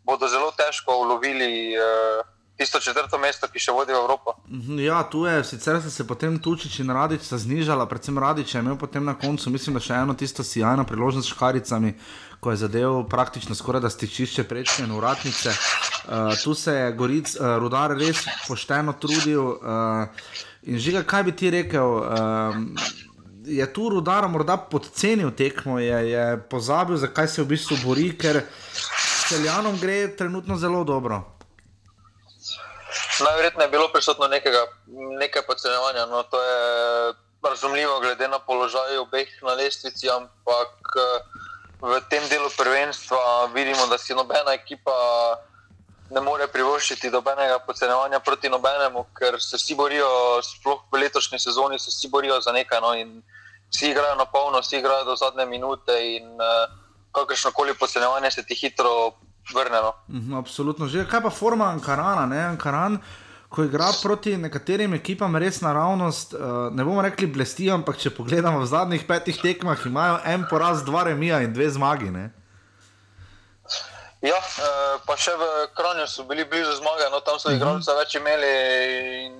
bodo 0.04 0.28
zelo 0.28 0.50
težko 0.50 0.97
ulovili. 1.04 1.78
Uh, 1.78 2.38
tisto 2.58 2.80
četrto 2.80 3.18
mesto, 3.22 3.46
ki 3.46 3.60
še 3.62 3.72
vodi 3.72 3.94
v 3.94 4.00
Evropo. 4.00 4.34
Mhm, 4.50 4.80
ja, 4.82 5.02
tu 5.06 5.22
je, 5.26 5.44
sicer 5.46 5.78
so 5.82 5.90
se 5.94 6.06
potem 6.06 6.38
Tučič 6.42 6.80
in 6.82 6.90
Radič 6.90 7.30
znižala, 7.30 7.86
predvsem 7.86 8.18
Radič 8.18 8.54
je 8.54 8.62
imel 8.62 8.74
potem 8.76 9.04
na 9.04 9.14
koncu, 9.14 9.50
mislim, 9.54 9.78
da 9.78 9.82
še 9.84 9.94
eno 10.02 10.16
tisto 10.18 10.42
sijajno 10.42 10.84
priložnost 10.84 11.30
s 11.30 11.36
škaricami. 11.36 11.94
Ko 12.42 12.50
je 12.54 12.60
zadeval 12.62 13.02
praktično 13.10 13.54
skoraj 13.54 13.82
da 13.82 13.90
stičišče 13.90 14.44
prečke 14.46 14.84
in 14.86 14.94
uratnice. 14.94 15.50
Uh, 15.50 16.34
tu 16.42 16.54
se 16.54 16.74
je 16.74 16.92
Goric, 16.98 17.34
uh, 17.34 17.56
rudar 17.58 17.94
res 17.98 18.26
pošteno 18.46 18.94
trudil. 18.98 19.58
Uh, 19.58 20.06
in 20.62 20.78
žiga, 20.78 21.02
kaj 21.02 21.26
bi 21.26 21.34
ti 21.34 21.50
rekel? 21.50 21.98
Uh, 21.98 22.54
je 23.48 23.66
tu 23.72 23.88
rudar 23.90 24.28
morda 24.30 24.56
podcenil 24.56 25.30
tekmo, 25.34 25.78
je, 25.78 25.98
je 26.10 26.26
pozabil, 26.50 26.96
zakaj 26.96 27.28
se 27.28 27.42
v 27.42 27.50
bistvu 27.54 27.80
bori, 27.82 28.12
ker 28.18 28.42
celjanom 29.28 29.78
gre 29.80 30.06
trenutno 30.16 30.58
zelo 30.58 30.84
dobro. 30.84 31.38
Najverjetneje 33.25 33.66
je 33.66 33.70
bilo 33.70 33.88
prisotno 33.92 34.28
nekega, 34.28 34.66
nekaj 35.18 35.42
podcenjevanja. 35.46 36.06
No, 36.06 36.22
to 36.22 36.42
je 36.42 37.14
razumljivo, 37.42 38.00
glede 38.00 38.28
na 38.28 38.38
položaj 38.38 38.98
obeh 38.98 39.28
na 39.42 39.54
lestvici, 39.54 40.10
ampak 40.10 40.96
v 41.80 42.00
tem 42.10 42.28
delu 42.28 42.50
prvenstva 42.56 43.46
vidimo, 43.54 43.87
da 43.87 43.98
si 43.98 44.14
nobena 44.14 44.52
ekipa 44.52 44.92
ne 46.10 46.20
more 46.20 46.46
privoščiti 46.48 47.10
dobenega 47.12 47.58
podcenjevanja 47.66 48.20
proti 48.25 48.48
nobenemu, 48.48 49.04
ker 49.18 49.37
se 49.42 49.60
vsi 49.60 49.76
borijo, 49.76 50.08
sploh 50.42 50.80
v 50.92 51.02
letošnji 51.04 51.38
sezoni, 51.38 51.78
se 51.78 51.92
vsi 51.92 52.08
borijo 52.08 52.40
za 52.40 52.52
nekaj. 52.52 52.80
No, 52.80 52.94
vsi 53.70 53.90
igrajo 53.90 54.16
na 54.16 54.25
polno, 54.25 54.62
vsi 54.64 54.78
igrajo 54.78 55.04
do 55.04 55.16
zadnje 55.16 55.46
minute 55.46 55.98
in 56.16 56.30
uh, 56.40 56.64
kakršno 57.12 57.52
koli 57.52 57.75
podcenjevanje 57.75 58.30
se 58.30 58.46
ti 58.46 58.54
hitro 58.54 59.12
vrne. 59.55 59.81
No. 59.83 59.93
Mhm, 60.09 60.35
absolutno. 60.38 60.88
Že 60.88 61.07
kaj 61.09 61.23
pa 61.23 61.31
forma 61.31 61.71
Ankarana? 61.73 62.26
Ne? 62.26 62.40
Ankaran, 62.55 62.99
ko 63.49 63.64
igra 63.64 63.88
proti 64.02 64.37
nekaterim 64.37 64.95
ekipam, 64.95 65.37
res 65.37 65.61
naravnost, 65.61 66.35
uh, 66.35 66.69
ne 66.73 66.85
bomo 66.85 67.02
rekli 67.02 67.26
blesti, 67.26 67.71
ampak 67.73 67.97
če 67.97 68.12
pogledamo 68.17 68.61
v 68.61 68.69
zadnjih 68.69 69.07
petih 69.09 69.40
tekmah, 69.40 69.87
imajo 69.88 70.21
en 70.25 70.45
poraz, 70.50 70.85
dva 70.85 71.07
remija 71.09 71.40
in 71.43 71.57
dve 71.57 71.71
zmagi. 71.73 72.12
Ne? 72.12 72.28
Ja, 74.19 74.35
eh, 74.35 74.95
pa 75.07 75.14
še 75.14 75.31
v 75.38 75.45
Kranju 75.78 76.07
so 76.11 76.25
bili 76.26 76.43
blizu 76.43 76.75
zmage, 76.81 77.07
no 77.12 77.21
tam 77.23 77.38
so 77.38 77.52
mhm. 77.52 77.61
igralce 77.61 77.95
več 77.95 78.17
imeli, 78.19 78.55
in, 79.28 79.37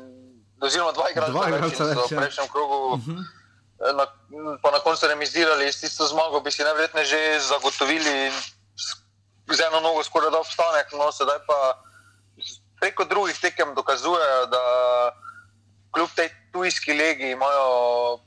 oziroma 0.63 0.95
dva 0.95 1.11
igralca, 1.11 1.35
dva 1.35 1.49
igralca 1.51 1.89
več, 1.89 1.99
več 1.99 2.13
v 2.13 2.15
ja. 2.15 2.21
prejšnjem 2.23 2.51
krogu. 2.53 2.79
Uh 2.95 3.01
mhm. 3.03 3.19
eh, 3.19 3.91
-huh. 3.91 3.97
na, 3.99 4.07
pa 4.63 4.71
na 4.71 4.81
koncu 4.87 5.11
remizirali 5.11 5.67
s 5.67 5.83
tisto 5.83 6.07
zmago, 6.07 6.41
bi 6.41 6.55
si 6.55 6.63
najverjetneje 6.63 7.07
že 7.07 7.21
zagotovili 7.51 8.31
z 9.55 9.61
eno 9.69 9.81
nogo 9.81 10.05
skoraj 10.05 10.31
da 10.31 10.41
obstanek. 10.41 10.93
No, 10.93 11.13
sedaj 11.13 11.41
pa 11.47 11.59
preko 12.81 13.05
drugih 13.05 13.39
tekem 13.41 13.75
dokazujejo, 13.75 14.47
da 14.47 14.63
kljub 15.95 16.09
tej 16.17 16.29
tujski 16.53 16.93
legi 16.93 17.31
imajo 17.31 18.19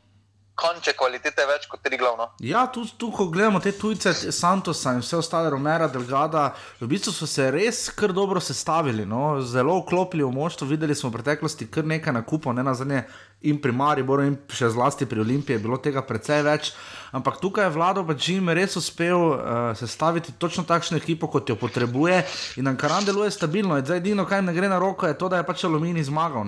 konče 0.61 0.93
kvalitete 0.97 1.45
več 1.49 1.65
kot 1.69 1.81
tri 1.83 1.97
glavno. 1.97 2.27
Ja, 2.43 2.65
tu, 2.73 2.83
tu 2.99 3.09
ko 3.15 3.27
gledamo 3.33 3.61
te 3.63 3.71
tujce, 3.73 4.13
Santosa 4.35 4.93
in 4.95 5.01
vse 5.01 5.17
ostale, 5.21 5.49
Romera, 5.49 5.87
Delgada, 5.91 6.51
v 6.81 6.89
bistvu 6.91 7.13
so 7.15 7.27
se 7.29 7.47
res 7.53 7.87
kar 7.97 8.13
dobro 8.13 8.41
sestavili, 8.43 9.05
no? 9.07 9.39
zelo 9.41 9.79
vklopili 9.81 10.25
v 10.27 10.31
moštvo. 10.35 10.67
Videli 10.69 10.97
smo 10.97 11.09
v 11.09 11.17
preteklosti 11.17 11.69
kar 11.71 11.87
nekaj 11.87 12.13
nakupov, 12.19 12.55
ne 12.57 12.65
na 12.67 12.75
zadnje 12.77 13.05
in 13.47 13.61
pri 13.61 13.73
Mariboru, 13.73 14.27
in 14.27 14.37
še 14.51 14.69
zlasti 14.75 15.07
pri 15.09 15.23
Olimpiji 15.23 15.57
je 15.57 15.63
bilo 15.63 15.79
tega 15.81 16.03
precej 16.05 16.43
več. 16.45 16.73
Ampak 17.11 17.41
tukaj 17.41 17.65
je 17.65 17.75
vlado 17.75 18.03
pač 18.07 18.29
Jim 18.31 18.49
res 18.49 18.75
uspel 18.79 19.19
uh, 19.19 19.39
sestaviti 19.75 20.31
točno 20.39 20.63
takšno 20.63 20.97
ekipo, 20.97 21.27
kot 21.27 21.49
jo 21.49 21.57
potrebuje. 21.59 22.23
In 22.57 22.67
Ankaran 22.71 23.05
deluje 23.05 23.31
stabilno. 23.31 23.79
Zdaj, 23.83 23.99
edino, 23.99 24.25
kar 24.25 24.43
ne 24.43 24.53
gre 24.55 24.69
na 24.71 24.79
roko, 24.79 25.07
je 25.07 25.17
to, 25.19 25.27
da 25.27 25.41
je 25.41 25.47
pač 25.47 25.65
Alumini 25.67 26.03
zmagal. 26.03 26.47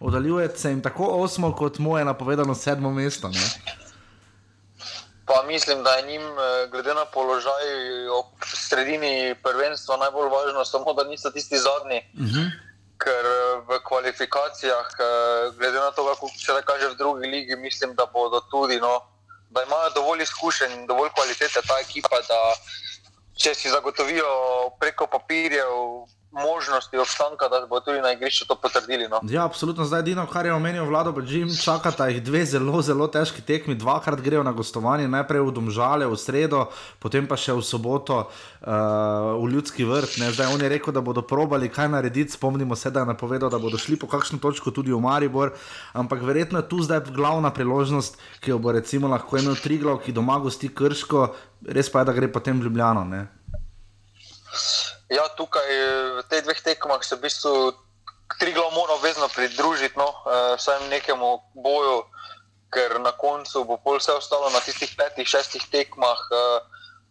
Oddaljuje 0.00 0.50
se 0.56 0.70
jim 0.70 0.82
tako 0.82 1.08
osmo, 1.24 1.54
kot 1.56 1.78
mu 1.78 1.96
je 1.98 2.04
napovedano 2.04 2.54
sedmo 2.54 2.92
mesto. 2.92 3.28
Ne? 3.28 3.46
Pa 5.26 5.42
mislim, 5.48 5.82
da 5.82 5.96
je 5.96 6.06
njim, 6.06 6.22
eh, 6.22 6.68
glede 6.70 6.94
na 6.94 7.04
položaj 7.04 7.64
ob 8.12 8.44
sredini 8.44 9.34
prvenstva, 9.42 9.96
najbolj 9.96 10.28
važno, 10.28 10.64
samo 10.64 10.92
da 10.92 11.04
niso 11.04 11.30
tisti 11.30 11.56
zadnji. 11.56 12.04
Uh 12.14 12.20
mhm. 12.20 12.38
-huh 12.40 12.72
ker 13.02 13.26
eh, 13.26 13.62
v 13.66 13.80
kvalifikacijah, 13.82 14.86
glede 15.58 15.78
na 15.78 15.90
to, 15.90 16.06
kako 16.06 16.28
se 16.28 16.52
da 16.52 16.62
kaže 16.62 16.88
v 16.88 16.98
drugi 16.98 17.26
ligi, 17.26 17.56
mislim, 17.56 17.94
da 17.94 18.06
bodo 18.06 18.40
tudi, 18.50 18.78
no, 18.80 19.00
da 19.52 19.62
imajo 19.62 19.90
dovolj 19.94 20.22
izkušenj 20.22 20.72
in 20.72 20.86
dovolj 20.86 21.10
kvalitete 21.14 21.60
ta 21.68 21.78
ekipa, 21.80 22.20
da 22.28 22.40
če 23.36 23.54
si 23.54 23.70
zagotovijo 23.70 24.28
preko 24.80 25.06
papirjev 25.06 25.72
možnosti 26.32 26.98
obstanka, 26.98 27.48
da 27.48 27.66
bo 27.66 27.80
tudi 27.80 28.00
na 28.00 28.12
igrišču 28.12 28.46
to 28.48 28.54
potrdili. 28.56 29.08
No. 29.08 29.20
Ja, 29.28 29.44
absolutno. 29.44 29.84
Zdaj, 29.84 30.02
Dino, 30.02 30.26
kar 30.26 30.46
je 30.46 30.54
omenil 30.54 30.84
vlado, 30.84 31.12
pa 31.12 31.20
Jim, 31.20 31.48
čakata 31.64 32.08
jih 32.08 32.22
dve 32.22 32.44
zelo, 32.46 32.82
zelo 32.82 33.06
težki 33.06 33.42
tekmi. 33.42 33.74
Dvakrat 33.74 34.20
grejo 34.20 34.42
na 34.42 34.52
gostovanje, 34.52 35.08
najprej 35.08 35.44
v 35.44 35.52
Domžale, 35.52 36.08
v 36.08 36.16
sredo, 36.16 36.64
potem 36.98 37.28
pa 37.28 37.36
še 37.36 37.52
v 37.52 37.60
soboto 37.60 38.24
uh, 38.24 39.36
v 39.44 39.52
Ljudski 39.52 39.84
vrt. 39.84 40.16
Ne. 40.24 40.32
Zdaj, 40.32 40.54
on 40.54 40.64
je 40.64 40.72
rekel, 40.72 40.96
da 40.96 41.04
bodo 41.04 41.22
probali 41.22 41.68
kaj 41.68 41.92
narediti. 41.92 42.32
Spomnimo 42.32 42.76
se, 42.76 42.90
da 42.90 43.04
je 43.04 43.12
napovedal, 43.12 43.52
da 43.52 43.60
bodo 43.60 43.76
šli 43.76 44.00
po 44.00 44.08
kakšno 44.08 44.40
točko 44.40 44.72
tudi 44.72 44.92
v 44.92 45.00
Maribor. 45.04 45.52
Ampak 45.92 46.24
verjetno 46.24 46.64
je 46.64 46.68
tu 46.68 46.80
zdaj 46.80 47.12
glavna 47.12 47.52
priložnost, 47.52 48.16
ki 48.40 48.56
jo 48.56 48.58
bo 48.58 48.72
recimo 48.72 49.08
lahko 49.12 49.36
imel 49.36 49.60
Triglav, 49.60 50.00
ki 50.00 50.16
doma 50.16 50.40
gosti 50.40 50.72
Krško, 50.72 51.28
res 51.68 51.92
pa 51.92 52.00
je, 52.00 52.08
da 52.08 52.16
gre 52.16 52.32
potem 52.32 52.56
v 52.56 52.70
Ljubljano. 52.70 53.04
Ne. 53.04 53.41
Ja, 55.12 55.28
tukaj 55.36 55.68
v 56.16 56.20
teh 56.32 56.40
dveh 56.40 56.60
tekmah 56.64 57.04
se 57.04 57.20
v 57.20 57.28
bistvu 57.28 57.76
tri 58.40 58.52
glavne 58.56 58.72
mora 58.72 58.96
obvezno 58.96 59.28
pridružiti, 59.28 59.98
no, 60.00 60.08
eh, 60.08 60.56
vsaj 60.56 60.88
nekemu 60.88 61.52
boju, 61.52 62.08
ker 62.72 62.96
na 63.00 63.12
koncu 63.12 63.64
bo 63.68 63.76
pol 63.76 64.00
vse 64.00 64.16
ostalo 64.16 64.48
na 64.48 64.60
tistih 64.64 64.88
petih, 64.96 65.28
šestih 65.28 65.68
tekmah, 65.68 66.16
eh, 66.32 66.60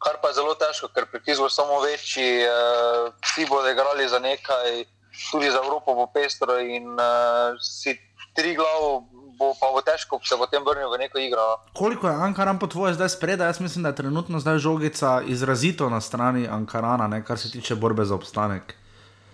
kar 0.01 0.17
pa 0.17 0.34
je 0.34 0.41
zelo 0.41 0.58
težko, 0.58 0.89
ker 0.89 1.05
pritisk 1.05 1.46
bo 1.46 1.50
samo 1.50 1.77
večji, 1.86 2.41
eh, 2.41 3.13
vsi 3.22 3.46
bodo 3.46 3.70
igrali 3.70 4.10
za 4.10 4.20
nekaj, 4.20 4.86
tudi 5.31 5.51
za 5.51 5.62
Evropo 5.62 5.93
bo 5.93 6.08
pestro 6.08 6.58
in 6.58 6.98
si 7.60 8.00
tri 8.34 8.55
glavne 8.55 9.05
bo 9.41 9.53
pa 9.57 9.71
bo 9.74 9.81
težko 9.81 10.19
se 10.21 10.38
potem 10.38 10.62
vrnil 10.65 10.89
v 10.93 11.01
neko 11.01 11.17
igro. 11.17 11.57
Koliko 11.74 12.07
je 12.07 12.13
Ankaran 12.13 12.60
po 12.62 12.69
tvoje 12.69 12.93
zdaj 12.93 13.10
spredaj? 13.17 13.48
Jaz 13.48 13.60
mislim, 13.60 13.83
da 13.83 13.89
je 13.89 14.01
trenutno 14.05 14.39
zdaj 14.39 14.62
žogica 14.62 15.21
izrazito 15.25 15.89
na 15.89 16.01
strani 16.01 16.48
Ankarana, 16.48 17.07
ne, 17.07 17.25
kar 17.25 17.39
se 17.39 17.51
tiče 17.51 17.75
borbe 17.75 18.05
za 18.05 18.15
obstanek. 18.15 18.75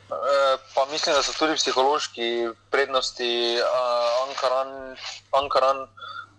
E, 0.08 0.58
pa 0.76 0.86
mislim, 0.92 1.16
da 1.16 1.24
so 1.24 1.36
tudi 1.36 1.60
psihološki 1.60 2.48
prednosti 2.72 3.60
uh, 3.60 4.30
Ankaran, 4.30 4.96
Ankaran 5.36 5.88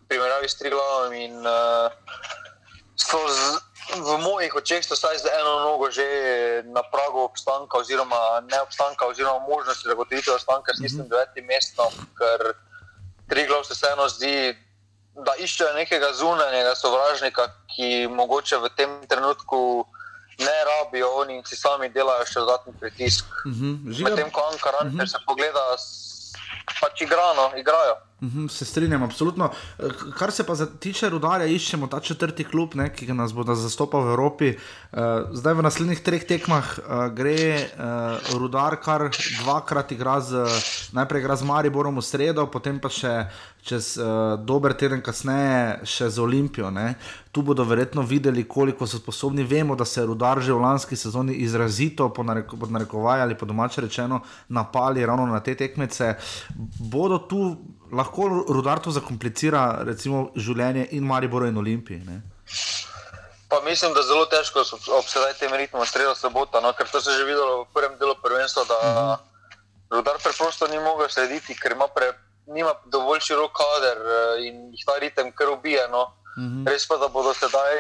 primerjavi 0.09 0.49
s 0.49 0.57
Triglavom 0.57 1.13
in 1.13 1.37
uh, 1.45 1.93
so 2.97 3.21
z, 3.29 3.61
v 4.01 4.17
mojih 4.25 4.53
očeh 4.57 4.85
so 4.85 4.97
zdaj 4.97 5.21
z 5.21 5.29
eno 5.33 5.69
nogo 5.69 5.93
že 5.93 6.05
na 6.73 6.81
pragu 6.83 7.25
obstanka 7.25 7.79
oziroma 7.79 8.41
ne 8.49 8.61
obstanka 8.61 9.07
oziroma 9.07 9.39
možnosti 9.49 9.89
zagotovitve 9.89 10.33
obstanka 10.33 10.73
s 10.75 10.81
tistim 10.81 11.05
mm 11.05 11.05
-hmm. 11.05 11.11
devetim 11.11 11.45
mestom, 11.47 11.93
ker 12.19 12.57
tri 13.29 13.47
glav 13.47 13.65
se 13.65 13.75
vseeno 13.75 14.09
zdi, 14.09 14.57
da 15.27 15.35
iščejo 15.39 15.75
nekega 15.75 16.13
zunanjega 16.15 16.75
sovražnika, 16.79 17.49
ki 17.75 18.09
mogoče 18.11 18.59
v 18.63 18.71
tem 18.77 18.91
trenutku 19.09 19.87
ne 20.39 20.59
rabijo 20.65 21.09
oni 21.23 21.37
in 21.37 21.45
si 21.45 21.57
sami 21.57 21.89
delajo 21.91 22.27
še 22.27 22.41
dodatni 22.41 22.73
pritisk. 22.81 23.25
Uh 23.45 23.51
mhm, 23.53 23.73
-huh. 23.87 24.05
Medtem 24.05 24.31
ko 24.31 24.49
Ankaran, 24.53 24.87
uh 24.87 24.93
mhm. 24.93 25.01
-huh. 25.01 25.11
se 25.11 25.19
pogleda, 25.27 25.65
pač 26.81 27.01
igrano, 27.01 27.53
igrajo. 27.57 27.97
Uhum, 28.21 28.49
se 28.49 28.65
strinjam, 28.65 29.03
absolutno. 29.03 29.51
Kar 30.19 30.33
se 30.33 30.43
pa 30.47 30.55
tiče 30.67 31.07
rudarja, 31.09 31.47
iščemo 31.47 31.87
ta 31.87 32.01
četrti 32.01 32.45
klub, 32.45 32.75
ne, 32.75 32.89
ki 32.91 33.07
nas 33.15 33.31
bo 33.33 33.45
zastopal 33.47 34.03
v 34.03 34.11
Evropi. 34.17 34.49
Uh, 34.91 35.31
zdaj 35.39 35.55
v 35.55 35.63
naslednjih 35.63 36.03
treh 36.03 36.25
tekmah 36.27 36.73
uh, 36.79 37.05
gre 37.15 37.69
rudar, 38.35 38.81
kar 38.83 39.07
dvakrat 39.15 39.95
igra 39.95 40.19
z, 40.21 40.43
najprej 40.99 41.23
igra 41.23 41.37
z 41.39 41.47
Mariborom 41.47 42.03
v 42.03 42.03
sredo, 42.03 42.49
potem 42.51 42.83
pa 42.83 42.91
še 42.91 43.29
čez 43.63 43.95
uh, 44.03 44.35
dober 44.35 44.75
teden 44.75 44.99
kasneje 45.05 45.87
še 45.87 46.11
z 46.11 46.19
Olimpijo. 46.19 46.75
Ne. 46.75 46.97
Tu 47.31 47.47
bodo 47.47 47.63
verjetno 47.63 48.03
videli, 48.03 48.49
koliko 48.51 48.87
so 48.87 48.99
sposobni. 48.99 49.47
Vemo, 49.47 49.79
da 49.79 49.87
se 49.87 50.01
je 50.01 50.11
rudar 50.11 50.43
že 50.43 50.53
v 50.53 50.67
lanski 50.67 50.99
sezoni 50.99 51.39
izrazito, 51.47 52.11
pod 52.11 52.27
narekovaj 52.27 53.23
ali 53.23 53.39
po 53.39 53.47
domače 53.47 53.87
rečeno, 53.87 54.25
napali 54.49 55.07
ravno 55.07 55.31
na 55.31 55.39
te 55.39 55.55
tekmece. 55.55 56.17
Bodo 56.83 57.23
tu 57.31 57.78
lahko 57.93 58.29
rudar 58.49 58.81
to 58.81 58.91
zakomplicira, 58.91 59.85
recimo, 59.85 60.29
življenje 60.37 60.89
in 60.97 61.07
Mariboru 61.07 61.49
in 61.49 61.57
Olimpiji. 61.57 62.03
Ne? 62.07 62.21
Pa 63.49 63.61
mislim, 63.65 63.95
da 63.97 64.01
je 64.01 64.11
zelo 64.11 64.27
težko 64.29 64.65
obsedeti 64.99 65.41
tem 65.41 65.55
ritmom, 65.57 65.87
sredo 65.87 66.15
sobota, 66.15 66.61
no? 66.61 66.73
ker 66.77 66.89
to 66.89 67.01
se 67.01 67.11
je 67.11 67.19
že 67.19 67.25
videlo 67.25 67.63
v 67.65 67.69
prvem 67.73 67.97
delu 67.99 68.15
prvenstva, 68.23 68.65
da 68.65 68.77
uh 68.79 68.89
mhm. 68.89 68.99
-huh. 68.99 69.19
rudar 69.91 70.17
preprosto 70.23 70.67
ni 70.67 70.79
mogel 70.79 71.09
slediti, 71.09 71.55
ker 71.55 71.73
ima, 71.73 71.89
pre, 71.89 72.13
nima 72.47 72.75
dovolj 72.87 73.21
širok 73.21 73.53
kader 73.53 73.99
eh, 73.99 74.47
in 74.47 74.71
jih 74.73 74.85
ta 74.87 74.99
ritem 74.99 75.33
kar 75.33 75.49
ubije. 75.49 75.89
No? 75.89 76.03
Uh 76.37 76.43
mhm. 76.43 76.65
-huh. 76.65 76.71
Res 76.73 76.89
pa, 76.89 76.97
da 76.97 77.09
bodo 77.09 77.35
sedaj 77.35 77.73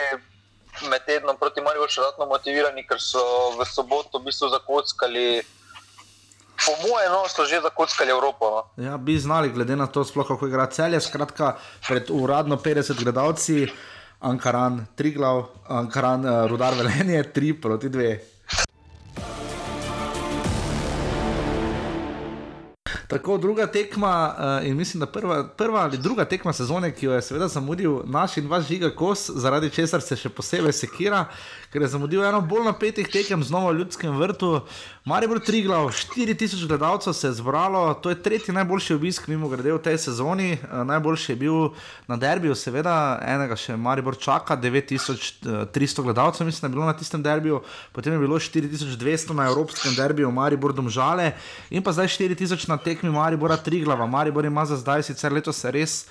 med 0.89 1.05
tednom 1.07 1.37
proti 1.37 1.61
Mariboru 1.61 1.91
še 1.91 2.01
dodatno 2.01 2.27
motivirani, 2.27 2.87
ker 2.87 3.01
so 3.01 3.51
v 3.59 3.65
soboto 3.65 4.19
v 4.19 4.25
bistvu 4.25 4.49
zakockali 4.49 5.43
po 6.69 6.89
mojem, 6.89 7.13
no, 7.13 7.25
so 7.25 7.49
že 7.49 7.65
zakockali 7.65 8.13
Evropo. 8.13 8.45
No. 8.77 8.85
Ja, 8.85 8.97
bi 9.01 9.17
znali, 9.19 9.49
glede 9.49 9.77
na 9.77 9.87
to, 9.89 10.05
sploh 10.05 10.29
kako 10.29 10.49
igra 10.49 10.67
celje. 10.69 11.01
Skratka, 11.01 11.57
pred 11.89 12.11
uradno 12.13 12.61
50 12.61 13.01
gledalci, 13.01 13.69
Ankaran, 14.21 14.85
tri 14.99 15.15
glav, 15.17 15.49
Ankaran, 15.69 16.27
uh, 16.27 16.45
rudar 16.51 16.75
velenje, 16.75 17.23
tri 17.33 17.55
proti 17.55 17.89
dve. 17.89 18.19
Tako 23.09 23.39
druga 23.39 23.67
tekma, 23.67 24.35
uh, 24.37 24.67
in 24.69 24.77
mislim, 24.77 25.01
da 25.01 25.07
prva, 25.07 25.49
prva 25.49 25.81
ali 25.81 25.99
druga 25.99 26.25
tekma 26.25 26.53
sezone, 26.53 26.91
ki 26.93 27.07
jo 27.07 27.13
je 27.13 27.23
seveda 27.23 27.49
zamudil 27.49 28.03
naš 28.05 28.37
in 28.37 28.49
vaš 28.49 28.67
žiga 28.69 28.91
kos, 28.91 29.31
zaradi 29.31 29.71
česar 29.71 30.05
se 30.05 30.17
še 30.17 30.29
posebej 30.29 30.75
sekira, 30.77 31.25
ker 31.73 31.83
je 31.83 31.89
zamudil 31.93 32.25
eno 32.25 32.41
bolj 32.41 32.65
napetih 32.65 33.09
tekem 33.13 33.43
znova 33.45 33.73
v 33.73 33.83
ljudskem 33.83 34.17
vrtu. 34.17 34.61
Maribor 35.05 35.41
Triglav, 35.45 35.91
4000 35.93 36.67
gledalcev 36.69 37.13
se 37.13 37.27
je 37.27 37.33
zbralo, 37.33 37.95
to 37.95 38.11
je 38.11 38.23
tretji 38.23 38.55
najboljši 38.55 38.95
obisk, 38.95 39.29
mimo 39.29 39.49
grede 39.49 39.73
v 39.73 39.81
tej 39.83 39.99
sezoni. 39.99 40.53
Uh, 40.53 40.85
najboljši 40.89 41.33
je 41.33 41.37
bil 41.37 41.69
na 42.09 42.17
derbiju, 42.17 42.55
seveda, 42.57 43.19
enega 43.25 43.57
še 43.57 43.77
Maribor 43.77 44.17
čaka, 44.17 44.57
9300 44.57 46.03
gledalcev, 46.03 46.47
mislim, 46.47 46.61
da 46.61 46.73
je 46.73 46.77
bilo 46.77 46.89
na 46.89 46.97
tistem 46.97 47.23
derbiju, 47.23 47.61
potem 47.93 48.17
je 48.17 48.23
bilo 48.25 48.41
4200 48.41 49.37
na 49.37 49.49
evropskem 49.53 49.95
derbiju, 49.97 50.33
Maribor 50.33 50.73
Domžale 50.73 51.35
in 51.71 51.85
pa 51.85 51.93
zdaj 51.93 52.09
4000 52.17 52.69
na 52.69 52.77
tekmi 52.81 53.11
Maribora 53.13 53.57
Triglava. 53.57 54.07
Maribor 54.07 54.45
ima 54.45 54.65
za 54.65 54.77
zdaj 54.77 55.03
sicer 55.09 55.33
letos 55.33 55.65
res 55.65 56.07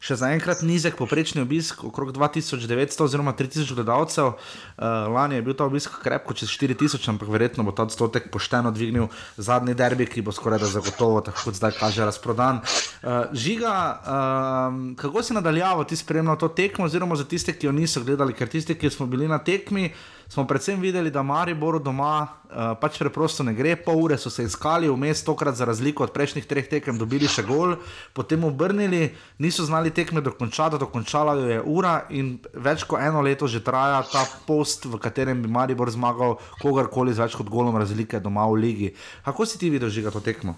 še 0.00 0.16
zaenkrat 0.16 0.62
nizek 0.64 0.96
poprečni 0.96 1.42
obisk, 1.44 1.84
okrog 1.84 2.14
2900 2.16 3.04
oziroma 3.04 3.34
3000 3.36 3.76
gledalcev. 3.76 4.32
Uh, 4.32 5.10
lani 5.12 5.36
je 5.36 5.44
bil 5.44 5.56
ta 5.56 5.66
obisk 5.68 5.98
krepko 6.00 6.32
čez 6.32 6.48
4000, 6.56 7.04
ampak 7.12 7.28
verjetno 7.28 7.66
bo 7.68 7.74
ta 7.76 7.84
odstotek 7.84 8.30
pošteno 8.32 8.72
dvignil 8.72 9.10
zadnji 9.36 9.76
derbi, 9.76 10.08
ki 10.08 10.24
bo 10.24 10.32
skoraj 10.32 10.64
da 10.64 10.70
zagotovo, 10.72 11.20
tako 11.20 11.50
kot 11.50 11.60
zdaj 11.60 11.76
kaže, 11.76 12.06
razprodan. 12.08 12.62
Uh, 12.64 13.28
žiga, 13.36 13.74
uh, 14.00 14.80
kako 14.96 15.22
si 15.22 15.36
nadaljavo 15.36 15.84
ti 15.84 16.00
spremljal 16.00 16.40
to 16.40 16.48
tekmo, 16.48 16.88
oziroma 16.88 17.20
za 17.20 17.28
tiste, 17.28 17.52
ki 17.52 17.68
jo 17.68 17.76
niso 17.76 18.00
gledali, 18.00 18.32
ker 18.32 18.48
tisti, 18.48 18.78
ki 18.80 18.90
smo 18.90 19.04
bili 19.06 19.28
na 19.28 19.38
tekmi 19.38 19.92
smo 20.30 20.46
predvsem 20.46 20.80
videli, 20.80 21.10
da 21.10 21.22
Maribor 21.22 21.80
doma 21.82 22.22
uh, 22.22 22.78
pač 22.80 23.00
preprosto 23.02 23.42
ne 23.42 23.50
gre, 23.54 23.74
pol 23.74 23.98
ure 23.98 24.18
so 24.18 24.30
se 24.30 24.44
iskali, 24.46 24.86
vmes 24.88 25.24
tokrat 25.26 25.58
za 25.58 25.66
razliko 25.66 26.06
od 26.06 26.12
prejšnjih 26.14 26.46
treh 26.46 26.68
tekem 26.70 26.98
dobili 26.98 27.26
še 27.26 27.42
gol, 27.48 27.74
potem 28.14 28.46
obrnili, 28.46 29.10
niso 29.42 29.66
znali 29.66 29.90
tekme 29.90 30.22
dokončati, 30.22 30.78
dokončala 30.78 31.34
jo 31.34 31.50
je 31.50 31.58
ura 31.66 31.96
in 32.14 32.36
več 32.54 32.86
kot 32.86 33.02
eno 33.02 33.24
leto 33.26 33.50
že 33.50 33.64
traja 33.66 34.04
ta 34.06 34.22
post, 34.46 34.86
v 34.86 35.02
katerem 35.02 35.42
bi 35.42 35.50
Maribor 35.50 35.90
zmagal 35.90 36.38
kogarkoli 36.62 37.10
z 37.10 37.26
več 37.26 37.34
kot 37.34 37.50
golom 37.50 37.74
razlike 37.74 38.22
doma 38.22 38.46
v 38.54 38.62
ligi. 38.62 38.94
Kako 39.26 39.46
si 39.46 39.58
ti 39.58 39.66
videl 39.66 39.90
žiga 39.90 40.14
to 40.14 40.22
tekmo? 40.22 40.54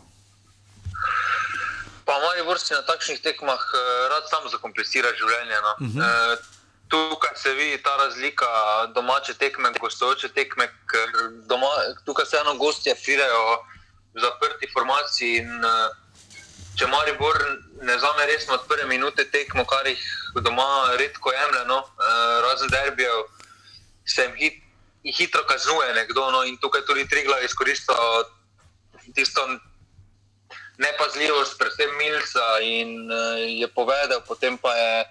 Pa 2.05 2.19
Maribor 2.21 2.61
si 2.61 2.76
na 2.76 2.85
takšnih 2.85 3.25
tekmah 3.25 3.57
uh, 3.57 3.85
rad 4.12 4.29
sam 4.29 4.45
zakomplicira 4.52 5.17
življenje. 5.17 5.57
No. 5.64 5.73
Uh 5.81 5.88
-huh. 5.97 6.37
uh, 6.37 6.61
tukaj 6.93 7.31
se 7.37 7.51
vidi 7.55 7.83
ta 7.83 7.97
razlika 7.97 8.47
domače 8.95 9.35
tekme 9.35 9.73
gostujoče 9.81 10.29
tekme, 10.29 10.67
ker 10.91 11.09
doma, 11.49 11.71
tukaj 12.05 12.27
se 12.27 12.37
eno 12.41 12.55
gostje 12.55 12.95
firejo 13.05 13.45
v 14.15 14.21
zaprti 14.21 14.69
formaciji. 14.73 15.39
In, 15.41 15.65
eh, 15.65 15.89
če 16.79 16.87
Maribor 16.93 17.39
ne 17.89 17.97
zame 17.99 18.27
resno 18.27 18.59
od 18.59 18.69
prve 18.69 18.85
minute 18.93 19.25
tekmo, 19.31 19.65
kar 19.65 19.89
jih 19.89 20.05
doma 20.45 20.69
redko 21.01 21.33
jemlje, 21.33 21.65
no, 21.73 21.79
eh, 21.81 22.37
razen 22.45 22.69
derbijev, 22.69 23.25
se 24.15 24.23
jim 24.23 24.37
hit, 24.37 24.63
hitro 25.17 25.45
kaznuje 25.49 25.95
nekdo. 25.95 26.31
No, 26.31 26.45
in 26.45 26.59
tukaj 26.61 26.85
tudi 26.87 27.09
Trigla 27.09 27.41
izkorišča 27.41 27.93
tisto. 29.15 29.49
Nepazljivost, 30.83 31.59
predvsem 31.59 31.91
Milsa, 31.99 32.47
in 32.61 33.11
uh, 33.13 33.37
je 33.61 33.69
povedal, 33.69 34.23
potem 34.27 34.57
pa 34.59 34.73
je 34.75 35.05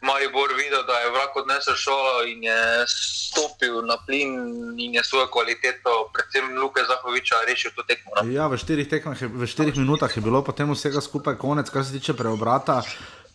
Maribor 0.00 0.52
videl, 0.56 0.82
da 0.86 0.92
je 0.92 1.10
vrag 1.10 1.36
odnesel 1.36 1.74
šolo 1.74 2.24
in 2.28 2.44
je 2.44 2.84
stopil 2.88 3.82
na 3.86 3.96
plin 4.06 4.36
in 4.78 4.94
je 4.94 5.04
svojo 5.04 5.26
kvaliteto, 5.32 6.10
predvsem 6.14 6.58
Luka 6.58 6.84
Zahoviča, 6.84 7.36
rešil 7.48 7.70
to 7.76 7.82
tekmo. 7.82 8.12
No? 8.16 8.30
Ja, 8.30 8.46
v 8.46 8.60
štirih, 8.60 8.88
tekmah, 8.88 9.16
v 9.16 9.48
štirih 9.48 9.76
minutah 9.76 10.12
je 10.12 10.22
bilo 10.22 10.42
potem 10.44 10.70
vsega 10.72 11.00
skupaj 11.00 11.38
konec, 11.40 11.70
kar 11.70 11.84
se 11.84 11.96
tiče 11.96 12.14
preobrata. 12.14 12.82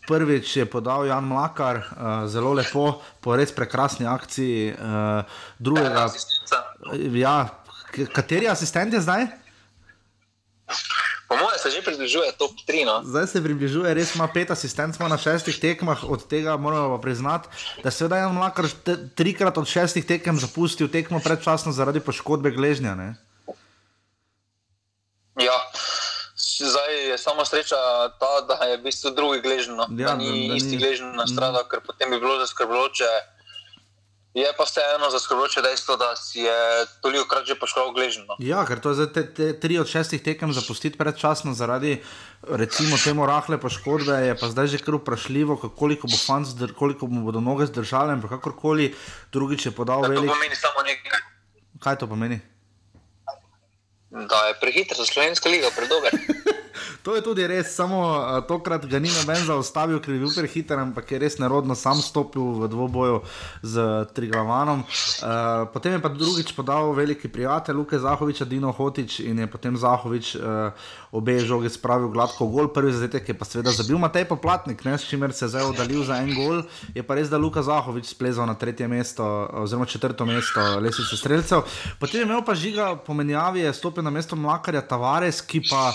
Prvič 0.06 0.56
je 0.56 0.66
podal 0.66 1.06
Jan 1.06 1.24
Mlakar, 1.24 1.76
uh, 1.78 2.26
zelo 2.26 2.54
lepo, 2.58 3.02
po 3.22 3.36
res 3.38 3.54
prekrasni 3.54 4.06
akciji. 4.06 4.74
Uh, 4.74 5.22
drugega, 5.62 6.08
ja, 7.14 7.36
kateri 8.10 8.50
asistent 8.50 8.94
je 8.94 9.00
zdaj? 9.02 9.30
Po 11.32 11.36
mojem 11.40 11.58
se 11.58 11.70
že 11.70 11.80
približuje 11.80 12.28
top 12.36 12.52
3. 12.68 12.84
No? 12.84 13.00
Zdaj 13.08 13.26
se 13.26 13.40
približuje, 13.40 13.88
res 13.96 14.12
ima 14.12 14.28
pet 14.28 14.52
asistentov 14.52 15.08
na 15.08 15.16
šestih 15.16 15.56
tekmah, 15.56 16.04
od 16.04 16.28
tega 16.28 16.60
moramo 16.60 16.92
pa 16.92 17.00
priznati, 17.00 17.48
da 17.80 17.88
se 17.88 18.04
je 18.04 18.12
Jan 18.12 18.36
Mlakar 18.36 18.68
trikrat 19.16 19.56
od 19.56 19.64
šestih 19.64 20.04
tekem 20.04 20.36
zapustil 20.36 20.92
tekmo 20.92 21.24
predčasno 21.24 21.72
zaradi 21.72 22.04
poškodbe 22.04 22.52
gležnja. 22.52 22.92
Ne? 22.92 23.16
Ja. 25.40 25.56
Zdaj 26.36 27.08
je 27.08 27.16
samo 27.18 27.44
sreča 27.48 27.80
ta, 28.20 28.32
da 28.44 28.68
je 28.68 28.76
v 28.76 28.84
bistvu 28.84 29.16
drugi 29.16 29.40
gležnjo. 29.40 29.74
No? 29.74 29.88
Ja, 29.96 30.12
da 30.12 30.20
ni 30.20 30.52
da, 30.52 30.52
da 30.52 30.56
isti 30.60 30.76
gležnjo 30.76 31.16
na 31.16 31.24
strada, 31.24 31.64
mm. 31.64 31.68
ker 31.72 31.80
potem 31.80 32.12
bi 32.12 32.20
bilo 32.20 32.36
zaskrbljujoče. 32.44 33.08
Je 34.34 34.48
pa 34.56 34.64
vseeno 34.64 35.10
zaskrbljujoče 35.12 35.62
dejstvo, 35.62 35.96
da 36.00 36.16
si 36.16 36.40
je 36.40 36.86
toliko 37.04 37.26
krat 37.28 37.44
že 37.46 37.54
poškodil 37.60 37.92
gležnjo. 37.92 38.24
No. 38.28 38.36
Ja, 38.40 38.62
ker 38.64 38.80
to 38.80 38.94
je 38.94 39.02
zdaj 39.02 39.10
te, 39.12 39.24
te, 39.28 39.48
tri 39.60 39.76
od 39.78 39.88
šestih 39.88 40.22
tekem 40.24 40.54
zapustiti 40.56 40.96
predčasno 40.98 41.52
zaradi 41.52 41.98
recimo 42.48 42.96
temu 43.04 43.26
rahle 43.28 43.60
poškodbe, 43.60 44.16
je 44.26 44.38
pa 44.40 44.48
zdaj 44.48 44.72
že 44.72 44.80
kar 44.80 44.96
vprašljivo, 44.96 45.56
koliko 45.76 46.08
bo 46.08 46.16
fant, 46.16 46.48
koliko 46.78 47.06
mu 47.12 47.26
bodo 47.28 47.44
noge 47.44 47.68
zdržale, 47.68 48.16
ampak 48.16 48.32
kakorkoli 48.38 48.94
drugič 49.32 49.68
je 49.68 49.72
podal 49.76 50.08
velik. 50.08 50.32
To 50.32 50.34
pomeni 50.34 50.56
samo 50.56 50.80
nekaj. 50.80 51.20
Kaj 51.82 51.98
to 52.00 52.08
pomeni? 52.08 52.40
Da 54.12 54.46
je 54.48 54.54
prehiter 54.60 54.96
za 54.96 55.06
slovensko 55.06 55.48
ligo, 55.48 55.72
predober. 55.76 56.12
To 57.02 57.16
je 57.18 57.22
tudi 57.22 57.42
res, 57.46 57.74
samo 57.74 57.98
uh, 58.14 58.38
tokrat 58.46 58.84
ga 58.86 59.00
ni 59.02 59.10
noben 59.10 59.40
zaustavil, 59.42 59.98
ker 59.98 60.14
je 60.14 60.20
bil 60.22 60.30
prehiter, 60.30 60.78
ampak 60.78 61.10
je 61.10 61.18
res 61.18 61.34
nerodno 61.42 61.74
sam 61.74 61.98
stopil 61.98 62.62
v 62.62 62.68
dvoboju 62.70 63.22
z 63.66 64.06
Triglavanom. 64.14 64.84
Uh, 64.86 65.66
potem 65.74 65.98
je 65.98 66.02
pa 66.02 66.12
drugič 66.14 66.54
podal 66.54 66.94
veliki 66.94 67.26
prijatelj 67.26 67.74
Luke 67.74 67.98
Zahoviča, 67.98 68.46
Dino 68.46 68.70
Hotič 68.70 69.18
in 69.26 69.42
je 69.42 69.50
potem 69.50 69.74
Zahovič 69.74 70.38
uh, 70.38 70.70
obe 71.12 71.36
žoge 71.44 71.68
spravil 71.68 72.08
gladko 72.08 72.48
gol. 72.48 72.72
Prvi 72.72 72.92
zadetek 72.96 73.28
je 73.28 73.36
pa 73.36 73.44
seveda 73.44 73.70
zabil 73.76 74.00
Matej 74.00 74.24
Poplatnik, 74.24 74.84
ne, 74.84 74.96
s 74.98 75.04
čimer 75.04 75.32
se 75.36 75.44
je 75.44 75.52
zdaj 75.52 75.68
oddaljil 75.68 76.04
za 76.08 76.16
en 76.24 76.32
gol. 76.34 76.62
Je 76.96 77.04
pa 77.04 77.14
res, 77.14 77.28
da 77.28 77.36
Luka 77.36 77.62
Zahovič 77.62 78.08
splezal 78.08 78.48
na 78.48 78.56
tretje 78.56 78.88
mesto, 78.88 79.24
oziroma 79.52 79.84
četrto 79.84 80.24
mesto 80.26 80.64
lesice 80.80 81.16
streljcev. 81.16 81.68
Potem 82.00 82.24
je 82.24 82.26
imel 82.26 82.40
pa 82.44 82.56
žiga 82.56 82.96
pomenjavi, 82.96 83.60
je 83.60 83.76
stopil 83.76 84.02
na 84.02 84.10
mesto 84.10 84.36
Mlakarja 84.36 84.80
Tavares, 84.80 85.44
ki 85.44 85.62
pa 85.68 85.92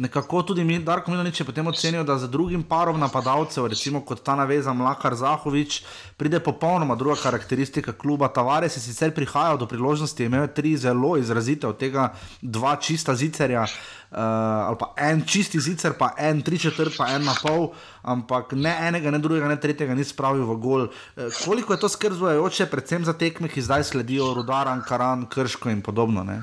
nekako 0.00 0.42
tudi 0.42 0.64
mi, 0.64 0.78
Darko 0.80 1.10
Milanič, 1.10 1.42
potem 1.44 1.66
ocenil, 1.66 2.04
da 2.04 2.16
za 2.18 2.26
drugim 2.26 2.62
parom 2.62 3.00
napadalcev, 3.00 3.66
recimo 3.68 4.00
kot 4.00 4.22
ta 4.24 4.34
naveza 4.36 4.72
Mlakar 4.72 5.14
Zahovič, 5.14 5.82
pride 6.16 6.40
popolnoma 6.40 6.94
druga 6.96 7.18
karakteristika 7.20 7.92
kluba. 7.92 8.28
Tavares 8.28 8.76
je 8.76 8.80
sicer 8.80 9.12
prihajal 9.14 9.58
do 9.60 9.68
priložnosti, 9.68 10.24
imel 10.24 10.46
je 10.46 10.54
tri 10.54 10.76
zelo 10.76 11.16
izrazite, 11.20 11.68
od 11.68 11.76
tega 11.78 12.12
dva 12.40 12.76
čista 12.76 13.14
zicerja. 13.14 13.66
Uh, 14.10 14.18
ali 14.66 14.76
pa 14.78 14.88
en 14.96 15.20
čisti 15.26 15.60
zicer, 15.60 15.92
pa 15.98 16.14
en 16.18 16.40
tri 16.42 16.58
četrt, 16.58 16.96
pa 16.98 17.12
en 17.14 17.22
na 17.24 17.34
pol, 17.42 17.68
ampak 18.02 18.56
ne 18.58 18.72
enega, 18.88 19.10
ne 19.10 19.20
drugega, 19.22 19.48
ne 19.48 19.60
tretjega 19.60 19.94
ni 19.94 20.04
spravil 20.04 20.48
v 20.48 20.56
gol. 20.58 20.88
Uh, 20.88 21.28
koliko 21.44 21.76
je 21.76 21.80
to 21.84 21.88
skrzujoče, 21.88 22.66
predvsem 22.72 23.04
za 23.04 23.12
tekme, 23.12 23.52
ki 23.52 23.62
zdaj 23.62 23.84
sledijo, 23.92 24.32
Rudaran, 24.34 24.82
Karan, 24.82 25.28
Krško 25.30 25.70
in 25.70 25.84
podobno? 25.84 26.24
Ne? 26.24 26.40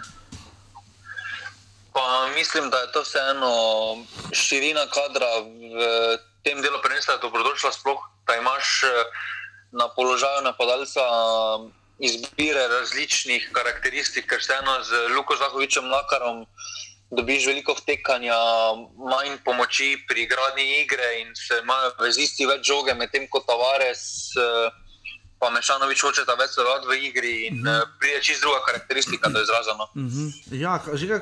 Mislim, 2.37 2.69
da 2.69 2.77
je 2.77 2.91
to 2.91 3.01
vseeno 3.01 3.53
širina 4.31 4.85
kadra 4.93 5.31
v 5.41 5.81
tem 6.45 6.61
delu 6.61 6.77
prvenstva 6.83 7.17
dobrodošla, 7.17 7.71
sploh 7.71 8.01
da 8.27 8.35
imaš 8.35 8.83
eh, 8.83 8.89
na 9.71 9.87
položaju 9.95 10.41
napadalca 10.43 11.01
eh, 11.01 11.69
izbire 12.09 12.67
različnih 12.67 13.49
karakteristik, 13.57 14.29
ker 14.29 14.39
vseeno 14.39 14.83
z 14.83 14.91
Luko 15.15 15.35
Zahovičem 15.41 15.89
Lakarom 15.89 16.45
dobiš 17.17 17.47
veliko 17.47 17.73
vtekanja, 17.73 18.37
manj 19.11 19.37
pomoči 19.45 19.95
pri 20.07 20.27
gradni 20.27 20.81
igre 20.81 21.09
in 21.21 21.33
se 21.35 21.61
imajo 21.63 21.95
vezisti 22.03 22.45
več 22.45 22.67
žoge, 22.67 22.93
medtem 22.93 23.25
ko 23.31 23.41
Tavares. 23.47 24.03
Uh, 24.35 24.67
pa 25.39 25.49
Mešanovič 25.53 26.01
hoče 26.01 26.25
ta 26.25 26.33
več 26.33 26.55
sodelovati 26.55 26.87
v 26.89 26.95
igri 27.07 27.33
in 27.47 27.59
mm 27.61 27.65
-hmm. 27.65 27.99
pride 27.99 28.21
čist 28.21 28.41
druga 28.41 28.59
karakteristika 28.65 29.29
do 29.29 29.41
izražanja. 29.41 29.85
Mm 29.95 30.09
-hmm. 30.09 30.29
Ja, 30.51 30.81
že 30.93 31.21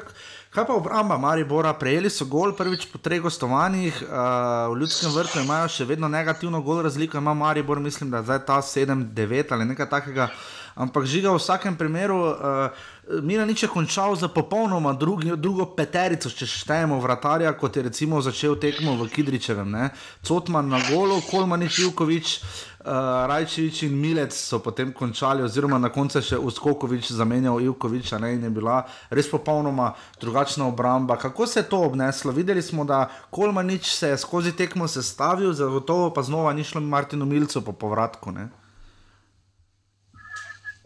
kaj 0.55 0.65
pa 0.67 0.73
obramba 0.73 1.17
Maribora, 1.19 1.73
prejeli 1.75 2.07
so 2.09 2.23
gol 2.31 2.53
prvič 2.55 2.85
po 2.87 2.99
treh 3.03 3.19
gostovanjih, 3.19 3.97
uh, 4.07 4.71
v 4.71 4.79
ljudskem 4.79 5.11
vrtu 5.11 5.41
imajo 5.43 5.67
še 5.67 5.87
vedno 5.89 6.07
negativno 6.07 6.61
gol 6.63 6.79
razliko, 6.85 7.19
ima 7.19 7.33
Maribor, 7.35 7.81
mislim, 7.83 8.07
da 8.13 8.21
je 8.23 8.29
zdaj 8.29 8.39
ta 8.47 8.61
7-9 8.63 9.51
ali 9.51 9.67
nekaj 9.73 9.89
takega. 9.89 10.29
ampak 10.75 11.05
žiga 11.07 11.31
v 11.31 11.39
vsakem 11.39 11.75
primeru. 11.75 12.19
Uh, 12.19 12.71
Nič 13.05 13.63
je 13.63 13.69
končal 13.69 14.15
za 14.15 14.27
popolnoma 14.27 14.93
drugi, 14.93 15.29
drugo 15.37 15.65
peterico, 15.77 16.29
če 16.29 16.47
štejemo 16.49 16.97
vratarja, 16.97 17.51
kot 17.53 17.77
je 17.77 17.83
recimo 17.85 18.17
začel 18.21 18.57
tekmo 18.57 18.95
v 18.97 19.05
Kidričevem. 19.13 19.77
Cotman 20.25 20.65
na 20.73 20.81
golu, 20.89 21.21
Kolmanič, 21.29 21.85
Jukovič, 21.85 22.41
uh, 22.41 23.29
Rajčevič 23.29 23.83
in 23.85 23.93
Milec 23.93 24.33
so 24.33 24.57
potem 24.57 24.89
končali, 24.89 25.45
oziroma 25.45 25.77
na 25.77 25.93
koncu 25.93 26.17
še 26.17 26.41
Uskokovič 26.41 27.13
zamenjal 27.13 27.61
Jukoviča 27.61 28.17
ne? 28.17 28.33
in 28.41 28.49
je 28.49 28.49
bila 28.49 28.81
res 29.13 29.29
popolnoma 29.29 29.93
drugačna 30.17 30.65
obramba. 30.65 31.21
Kako 31.21 31.45
se 31.45 31.61
je 31.61 31.69
to 31.69 31.85
obneslo? 31.85 32.33
Videli 32.33 32.65
smo, 32.65 32.89
da 32.89 33.05
Kolmanič 33.29 33.85
se 33.85 34.15
je 34.15 34.17
skozi 34.17 34.57
tekmo 34.57 34.89
sestavil, 34.89 35.53
zagotovo 35.53 36.09
pa 36.09 36.25
znova 36.25 36.57
ni 36.57 36.65
šlo 36.65 36.81
Martinu 36.81 37.29
Milcu 37.29 37.61
po 37.61 37.69
povratku. 37.69 38.33
Ne? 38.33 38.49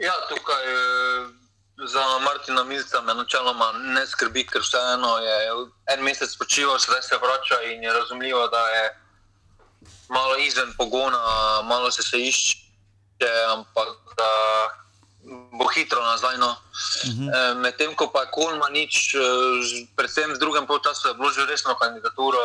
Ja, 0.04 0.16
tukaj. 0.28 0.68
Uh 0.68 1.39
za 1.88 2.20
Martina 2.20 2.64
Milca 2.64 3.02
me 3.02 3.14
načeloma 3.14 3.72
ne 3.72 4.08
skrbi, 4.08 4.46
ker 4.48 4.62
vseeno 4.62 5.18
je 5.18 5.38
en 5.96 6.04
mesec 6.04 6.36
počival, 6.38 6.80
sedaj 6.80 7.02
se 7.02 7.18
vrača 7.18 7.62
in 7.72 7.84
je 7.84 7.94
razumljivo, 7.94 8.48
da 8.48 8.68
je 8.68 8.84
malo 10.10 10.38
izven 10.38 10.74
pogona, 10.78 11.62
malo 11.64 11.92
se, 11.92 12.04
se 12.04 12.18
išče, 12.20 13.32
ampak 13.56 13.88
da 14.18 14.30
bo 15.60 15.68
hitro 15.76 16.04
nazaj. 16.04 16.38
No. 16.38 16.50
Uh 16.50 17.10
mhm. 17.10 17.28
-huh. 17.28 17.52
e, 17.52 17.54
Medtem 17.54 17.96
ko 17.96 18.08
pa 18.14 18.32
Kolma 18.32 18.70
nič, 18.70 19.14
e, 19.14 19.20
predvsem 19.96 20.34
v 20.34 20.40
drugem 20.40 20.68
polčasu 20.68 21.08
je 21.08 21.14
bilo 21.14 21.32
že 21.32 21.46
resno 21.46 21.76
kandidaturo 21.76 22.38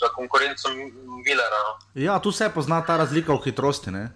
za 0.00 0.08
konkurenco 0.08 0.68
Vilera. 1.24 1.58
No. 1.66 1.72
Ja, 1.94 2.18
tu 2.18 2.32
se 2.32 2.50
pozna 2.54 2.86
ta 2.86 2.96
razlika 2.96 3.32
v 3.32 3.44
hitrosti. 3.44 3.90
Ne? 3.90 4.10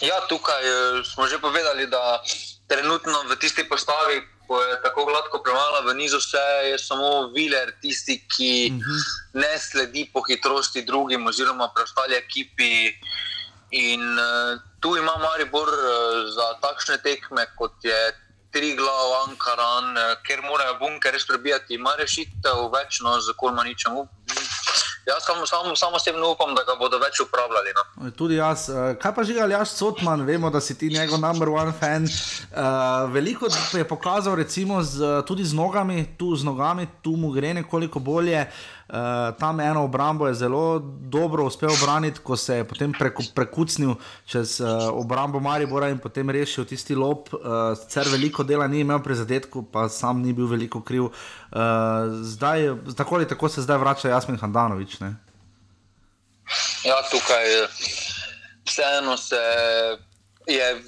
Ja, 0.00 0.20
tukaj 0.28 0.62
e, 0.62 1.04
smo 1.04 1.26
že 1.26 1.38
povedali, 1.38 1.86
da 1.86 2.22
trenutno 2.66 3.22
v 3.28 3.36
tisti 3.36 3.64
postavi, 3.68 4.22
ko 4.46 4.60
je 4.62 4.80
tako 4.82 5.04
gladko 5.08 5.40
premala 5.42 5.80
v 5.86 5.94
nizu, 5.96 6.18
vse 6.20 6.44
je 6.70 6.78
samo 6.78 7.28
Viler, 7.34 7.72
tisti, 7.80 8.20
ki 8.28 8.70
uh 8.70 8.76
mhm. 8.76 8.80
-huh. 8.80 9.00
ne 9.40 9.58
sledi 9.58 10.10
po 10.12 10.22
hitrosti 10.22 10.82
drugim, 10.82 11.26
oziroma 11.26 11.70
preostali 11.74 12.14
ekipi. 12.14 12.92
In 13.70 14.02
uh, 14.18 14.60
tu 14.80 14.96
ima 14.96 15.16
Maribor 15.18 15.68
uh, 15.68 16.30
za 16.30 16.54
takšne 16.60 16.98
tekme, 17.02 17.46
kot 17.56 17.72
je 17.82 18.12
tri 18.50 18.76
glav, 18.76 19.26
Ankaran, 19.26 19.96
uh, 19.96 20.14
ker 20.22 20.42
morajo 20.42 20.78
bunker 20.78 21.12
res 21.12 21.26
prebijati, 21.26 21.74
ima 21.74 21.94
rešitev 21.98 22.70
več, 22.70 23.00
no, 23.00 23.20
za 23.20 23.32
kolmaničem. 23.32 23.96
Jaz 25.06 25.22
samo, 25.26 25.46
samo, 25.46 25.76
samo 25.76 25.96
osebno 25.96 26.30
upam, 26.32 26.54
da 26.54 26.62
ga 26.64 26.74
bodo 26.80 26.98
več 26.98 27.20
upravljali. 27.20 27.72
No. 27.76 28.10
Tudi 28.10 28.38
jaz. 28.38 28.68
Eh, 28.68 28.94
kaj 29.00 29.14
pa 29.14 29.24
že 29.24 29.40
Aljaš 29.40 29.76
Sotman, 29.76 30.24
vemo, 30.24 30.50
da 30.50 30.60
si 30.60 30.78
ti 30.78 30.88
njegov 30.88 31.20
number 31.20 31.48
one 31.48 31.72
fan. 31.80 32.04
Uh, 32.04 33.12
veliko 33.12 33.48
je 33.72 33.84
pokazal, 33.88 34.34
recimo, 34.34 34.82
z, 34.82 35.22
tudi 35.26 35.44
z 35.44 35.52
nogami, 35.52 36.16
tu 36.18 36.36
z 36.36 36.44
nogami, 36.44 36.86
tu 37.02 37.16
mu 37.16 37.30
gre 37.30 37.54
nekoliko 37.54 37.98
bolje. 37.98 38.40
Uh, 38.40 38.73
tam 39.38 39.60
eno 39.60 39.84
obrambo 39.84 40.26
je 40.28 40.34
zelo 40.34 40.78
dobro 41.00 41.44
uspel 41.44 41.72
obraniti, 41.72 42.20
ko 42.20 42.36
se 42.36 42.56
je 42.56 42.64
potem 42.64 42.92
prekucnil 43.34 43.94
čez 44.26 44.60
uh, 44.60 44.68
obrambo 44.92 45.40
Maribora 45.40 45.88
in 45.88 45.98
potem 45.98 46.30
rešil 46.30 46.64
tisti 46.64 46.94
lob. 46.94 47.28
Uh, 47.32 47.40
Cer 47.88 48.08
veliko 48.12 48.44
dela 48.44 48.66
ni 48.68 48.80
imel 48.80 49.02
pri 49.02 49.14
zadetku, 49.14 49.62
pa 49.62 49.88
sam 49.88 50.22
ni 50.22 50.32
bil 50.32 50.46
veliko 50.46 50.80
kriv. 50.80 51.04
Uh, 51.04 51.12
zdaj, 52.22 52.68
tako 52.96 53.14
ali 53.14 53.28
tako 53.28 53.48
se 53.48 53.62
zdaj 53.62 53.78
vrača 53.78 54.08
Jasmin 54.08 54.38
Handanovič. 54.38 55.00
Ne? 55.00 55.14
Ja, 56.84 57.00
tukaj 57.10 57.44
vseeno 58.64 59.16
se 59.16 59.40
je 60.46 60.84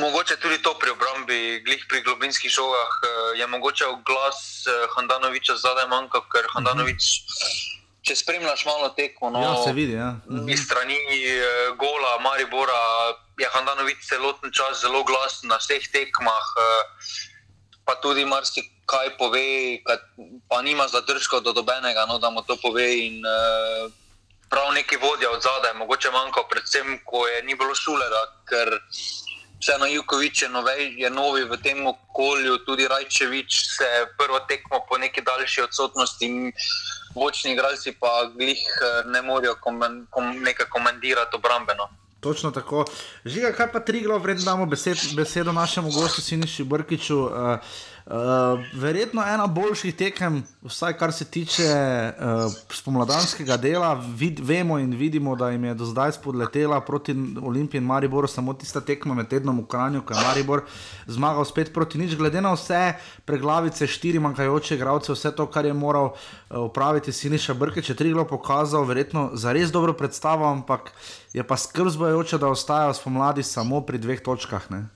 mogoče 0.00 0.36
tudi 0.36 0.62
to 0.62 0.74
pri 0.78 0.90
obrambi, 0.90 1.60
glih 1.64 1.84
pri 1.88 2.02
globinskih 2.02 2.50
žogah, 2.50 2.92
je 3.36 3.46
mogoče 3.46 3.84
glas 4.06 4.64
Handanoviča 4.96 5.56
zadaj 5.56 5.88
manjka, 5.88 6.20
ker 6.32 6.46
Handanovič. 6.54 7.02
Uh 7.02 7.26
-huh. 7.26 7.74
Če 8.02 8.16
spremljaš 8.16 8.64
malo 8.64 8.88
tekmo, 8.88 9.30
no, 9.30 9.40
ja, 9.42 9.64
se 9.64 9.72
vidi. 9.72 9.92
Ja. 9.92 10.16
Iz 10.48 10.64
strani 10.64 10.98
Gola, 11.76 12.18
Maribora, 12.20 12.82
je 13.38 13.48
Handanovič 13.54 13.98
celoten 14.08 14.52
čas 14.52 14.80
zelo 14.80 15.04
glasen 15.04 15.48
na 15.48 15.56
vseh 15.56 15.88
tekmah, 15.92 16.46
pa 17.84 17.94
tudi 17.94 18.24
marsikaj 18.24 18.78
kaj 18.88 19.16
pove, 19.20 19.44
pa 20.48 20.62
nima 20.62 20.88
zadržkov 20.88 21.44
do 21.44 21.52
dobenega, 21.52 22.06
no, 22.08 22.18
da 22.18 22.30
mu 22.30 22.42
to 22.42 22.56
pove. 22.56 22.88
In, 23.06 23.20
prav 24.50 24.72
neki 24.74 24.96
vodja 24.96 25.30
od 25.30 25.42
zadaj, 25.42 25.74
mogoče 25.78 26.10
manjka, 26.10 26.40
predvsem, 26.50 26.98
ko 27.04 27.26
je 27.26 27.42
ni 27.42 27.54
bilo 27.54 27.74
šulera, 27.74 28.22
ker 28.48 28.68
vseeno 29.60 29.86
Jukovič 29.86 30.42
je, 30.42 30.48
je 30.96 31.10
novi 31.10 31.44
v 31.44 31.56
tem 31.62 31.86
okolju, 31.86 32.58
tudi 32.66 32.88
Rajčevič 32.88 33.60
se 33.76 33.88
prvo 34.18 34.40
tekmo 34.48 34.84
po 34.88 34.98
neki 34.98 35.22
daljši 35.22 35.62
odsotnosti. 35.62 36.52
Vočni 37.14 37.52
igralci 37.52 37.92
pa 38.00 38.30
glih 38.36 38.58
eh, 38.58 39.02
ne 39.06 39.22
morejo 39.22 39.56
komen, 39.60 40.06
kom, 40.10 40.36
nekaj 40.42 40.66
komentirati 40.66 41.36
obrambeno. 41.36 41.88
Točno 42.20 42.50
tako. 42.50 42.84
Žiga, 43.24 43.52
kaj 43.52 43.72
pa 43.72 43.80
tri 43.80 44.00
glavne, 44.00 44.22
vredno 44.22 44.44
damo 44.44 44.66
besed, 44.66 44.98
besedo 45.16 45.52
našemu 45.52 45.90
gostu, 45.90 46.22
Sinišu 46.22 46.64
Brkiču. 46.64 47.18
Uh, 47.18 47.30
Uh, 48.08 48.14
verjetno 48.72 49.20
ena 49.20 49.44
boljših 49.46 49.92
tekem, 49.92 50.38
vsaj 50.64 50.94
kar 50.96 51.12
se 51.12 51.26
tiče 51.28 51.64
uh, 51.68 52.52
spomladanskega 52.72 53.56
dela. 53.60 53.90
Vid, 54.16 54.40
vemo 54.40 54.78
in 54.78 54.94
vidimo, 54.96 55.34
da 55.36 55.50
jim 55.50 55.64
je 55.64 55.74
do 55.74 55.84
zdaj 55.84 56.12
spodletela 56.16 56.80
proti 56.80 57.12
Olimpiji 57.42 57.78
in 57.78 57.84
Mariboru 57.84 58.28
samo 58.28 58.54
tista 58.54 58.80
tekma 58.80 59.14
med 59.14 59.28
tednom 59.28 59.60
v 59.60 59.66
Kranju, 59.68 60.00
ko 60.08 60.14
je 60.16 60.24
Maribor 60.24 60.62
zmagal 61.06 61.44
spet 61.44 61.74
proti 61.74 62.00
nič. 62.00 62.14
Glede 62.16 62.40
na 62.40 62.54
vse 62.56 62.94
preglavice, 63.28 63.86
štiri 63.86 64.22
manjkajoče 64.24 64.78
igralce, 64.80 65.12
vse 65.12 65.34
to, 65.36 65.44
kar 65.46 65.68
je 65.68 65.76
moral 65.76 66.14
upraviti 66.48 67.12
uh, 67.12 67.16
Siniša 67.16 67.54
Brke, 67.60 67.84
če 67.84 67.92
tri 67.98 68.14
glo 68.16 68.24
pokazal, 68.24 68.88
verjetno 68.88 69.30
za 69.36 69.52
res 69.52 69.68
dobro 69.68 69.92
predstavo, 69.92 70.48
ampak 70.48 70.94
je 71.36 71.44
pa 71.44 71.60
skrb 71.60 71.92
zbojoče, 71.92 72.40
da 72.40 72.48
ostajajo 72.48 72.96
spomladi 72.96 73.44
samo 73.44 73.84
pri 73.84 74.00
dveh 74.00 74.24
točkah. 74.24 74.70
Ne? 74.72 74.86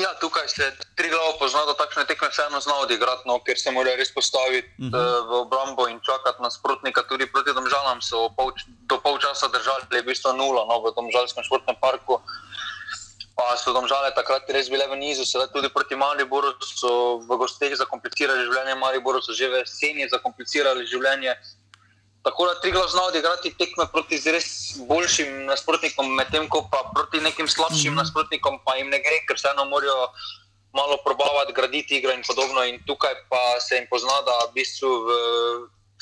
Ja, 0.00 0.14
tukaj 0.20 0.48
se 0.48 0.72
tri 0.94 1.08
glavo 1.08 1.36
pozna, 1.38 1.64
da 1.66 1.74
takšne 1.78 2.04
tekme 2.06 2.28
vseeno 2.28 2.60
znajo 2.60 2.86
odigrati, 2.86 3.28
no, 3.28 3.38
ker 3.46 3.58
se 3.58 3.70
morajo 3.70 3.96
res 3.96 4.10
postaviti 4.14 4.68
uh 4.68 4.86
-huh. 4.86 4.94
uh, 4.94 5.28
v 5.28 5.32
obrambo 5.40 5.88
in 5.88 6.00
čakati 6.00 6.42
na 6.42 6.50
sprotnika. 6.50 7.02
Tudi 7.08 7.26
proti 7.32 7.54
domžalam 7.54 8.02
so 8.02 8.28
pol, 8.36 8.52
do 8.90 8.98
pol 9.00 9.18
časa 9.18 9.48
držali, 9.48 9.86
da 9.90 9.96
je 9.96 10.02
bilo 10.02 10.32
nula 10.32 10.64
no, 10.70 10.80
v 10.82 10.94
domžalskem 10.96 11.44
športnem 11.44 11.76
parku. 11.80 12.20
Pa 13.36 13.56
so 13.56 13.72
domžale 13.72 14.14
takrat 14.14 14.50
res 14.50 14.70
bile 14.70 14.86
v 14.86 14.96
nizu, 14.96 15.26
sedaj 15.26 15.50
tudi 15.52 15.68
proti 15.68 15.96
Mariboru 15.96 16.54
so 16.62 17.18
v 17.18 17.36
gostih 17.36 17.76
zakomplicirali 17.76 18.46
življenje, 18.46 18.74
Mariboru 18.74 19.22
so 19.22 19.32
že 19.32 19.48
v 19.48 19.54
jeseni 19.62 20.08
zakomplicirali 20.08 20.86
življenje. 20.86 21.34
Tako 22.24 22.46
da 22.48 22.60
tri 22.60 22.70
glas 22.72 22.90
znajo 22.90 23.08
odigrati 23.12 23.52
tekme 23.58 23.84
proti 23.92 24.16
res 24.32 24.46
boljšim 24.88 25.44
nasprotnikom, 25.50 26.08
medtem 26.16 26.48
ko 26.48 26.62
pa 26.72 26.80
proti 26.94 27.20
nekim 27.20 27.48
slabšim 27.48 27.92
mm 27.92 27.94
-hmm. 27.94 28.00
nasprotnikom 28.00 28.58
pa 28.64 28.76
jim 28.76 28.88
ne 28.88 28.98
gre, 29.04 29.18
ker 29.28 29.36
vseeno 29.36 29.64
morajo 29.64 30.08
malo 30.72 30.96
probavati, 31.04 31.52
graditi 31.52 31.96
igro 31.96 32.12
in 32.12 32.22
podobno. 32.28 32.64
In 32.64 32.80
tukaj 32.86 33.14
pa 33.30 33.60
se 33.60 33.76
jim 33.76 33.86
pozna, 33.90 34.16
da 34.28 34.34
v 34.48 34.54
bistvu 34.54 34.88
v 35.06 35.08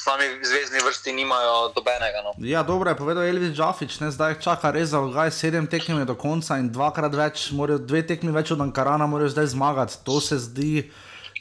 sami 0.05 0.25
zvezdni 0.43 0.81
vrsti 0.87 1.13
nimajo 1.13 1.73
dobenega. 1.75 2.23
No. 2.25 2.33
Ja, 2.39 2.63
dobro 2.63 2.91
je 2.91 2.97
povedal 2.97 3.25
Elvis 3.25 3.57
Džafič, 3.57 4.01
ne? 4.01 4.11
zdaj 4.11 4.41
čaka 4.41 4.71
res 4.71 4.89
za 4.89 5.01
logaj 5.01 5.31
sedem 5.31 5.67
tekem 5.67 6.07
do 6.07 6.15
konca 6.15 6.59
in 6.59 6.73
dvakrat 6.73 7.15
več, 7.15 7.51
morajo, 7.51 7.79
dve 7.79 8.03
tekmi 8.07 8.33
več 8.33 8.51
od 8.51 8.61
Ankarana 8.61 9.07
morajo 9.07 9.29
zdaj 9.29 9.47
zmagati. 9.47 9.99
To 10.05 10.21
se 10.21 10.39
zdi 10.39 10.91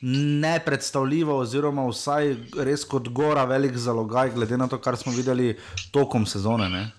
nepredstavljivo, 0.02 1.38
oziroma 1.38 1.86
vsaj 1.90 2.36
res 2.66 2.86
kot 2.90 3.10
gora 3.10 3.44
velik 3.46 3.78
zalogaj, 3.78 4.34
glede 4.36 4.58
na 4.58 4.68
to, 4.68 4.82
kar 4.82 4.98
smo 4.98 5.14
videli 5.14 5.54
tokom 5.92 6.26
sezone. 6.26 6.70
Ne? 6.70 6.90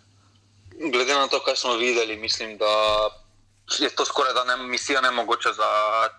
Glede 0.93 1.15
na 1.15 1.27
to, 1.29 1.43
kar 1.45 1.57
smo 1.59 1.75
videli, 1.77 2.17
mislim, 2.17 2.57
da 2.59 2.71
je 3.81 3.91
to 3.91 4.05
skoraj 4.05 4.35
da 4.35 4.45
ne, 4.45 4.63
misija 4.69 5.01
ne 5.01 5.11
mogoče 5.11 5.49
za 5.57 5.69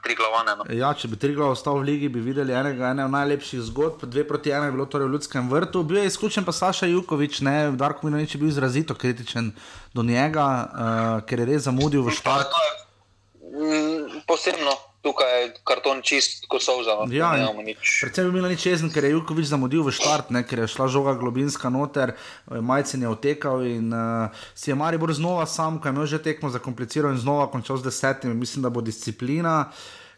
tri 0.04 0.16
glavane. 0.16 0.56
No. 0.56 0.64
Ja, 0.70 0.94
če 0.94 1.08
bi 1.08 1.20
tri 1.20 1.34
glavane 1.36 1.56
ostal 1.56 1.80
v 1.80 1.88
ligi, 1.88 2.10
bi 2.10 2.20
videli 2.20 2.54
enega 2.54 2.92
ene 2.92 3.08
najlepših 3.08 3.62
zgodb, 3.70 4.04
dve 4.04 4.28
proti 4.28 4.52
ena 4.52 4.66
je 4.66 4.76
bilo 4.76 4.86
torej 4.86 5.08
v 5.08 5.16
ljudskem 5.16 5.50
vrtu. 5.52 5.84
Bil 5.84 6.02
je 6.02 6.08
izključen 6.12 6.46
pa 6.46 6.52
Saša 6.52 6.92
Jukovič, 6.92 7.42
ne, 7.48 7.72
Darko 7.72 8.08
Minovič 8.08 8.36
je 8.36 8.40
bil 8.40 8.52
izrazito 8.52 8.96
kritičen 8.96 9.52
do 9.94 10.04
njega, 10.04 10.48
uh, 10.48 11.28
ker 11.28 11.40
je 11.40 11.52
res 11.54 11.68
zamudil 11.68 12.04
v 12.04 12.16
štart. 12.16 12.56
Mm, 13.54 14.24
posebno 14.28 14.76
tukaj 15.04 15.34
je 15.42 15.48
karton 15.68 16.02
čist, 16.02 16.46
kot 16.48 16.64
so 16.64 16.78
vzali. 16.80 17.16
Ja, 17.16 17.34
predvsem 17.36 18.30
je 18.30 18.32
bilo 18.32 18.48
nič 18.48 18.66
jezen, 18.66 18.92
ker 18.94 19.04
je 19.04 19.14
Jukovič 19.14 19.52
zamudil 19.52 19.84
v 19.84 19.92
štart, 19.92 20.32
ne, 20.32 20.46
ker 20.48 20.64
je 20.64 20.70
šla 20.72 20.88
žoga 20.88 21.16
globinska 21.20 21.70
noter, 21.74 22.16
eh, 22.16 22.62
majcen 22.64 23.04
je 23.04 23.12
otekal 23.12 23.66
in 23.68 23.92
uh, 23.92 24.32
si 24.56 24.72
je 24.72 24.78
Maribor 24.80 25.12
znova 25.14 25.46
sam, 25.46 25.80
ko 25.80 25.92
je 25.92 25.94
imel 25.94 26.08
že 26.08 26.24
tekmo 26.24 26.50
zakompliciral 26.50 27.12
in 27.12 27.20
znova 27.20 27.52
končal 27.52 27.78
z 27.78 27.92
desetimi. 27.92 28.34
Mislim, 28.34 28.64
da 28.64 28.70
bo 28.70 28.82
disciplina. 28.82 29.72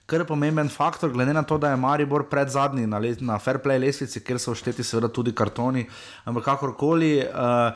kar 0.05 0.21
je 0.21 0.27
pomemben 0.29 0.69
faktor, 0.69 1.09
glede 1.09 1.33
na 1.33 1.41
to, 1.43 1.57
da 1.57 1.69
je 1.69 1.77
Maribor 1.81 2.27
pred 2.29 2.49
zadnji 2.49 2.85
na, 2.87 3.01
na 3.19 3.39
fair 3.39 3.57
play 3.57 3.81
lestvici, 3.81 4.21
kjer 4.21 4.39
so 4.39 4.53
všteti 4.53 4.83
seveda 4.85 5.09
tudi 5.09 5.33
kartoni, 5.33 5.87
ampak 6.25 6.45
kakorkoli. 6.45 7.25
Uh, 7.25 7.73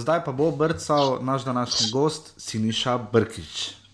zdaj 0.00 0.24
pa 0.24 0.32
bo 0.32 0.50
brcal 0.50 1.18
naš 1.20 1.44
današnji 1.44 1.90
gost, 1.92 2.32
Siniša 2.40 2.98
Brkič. 3.12 3.85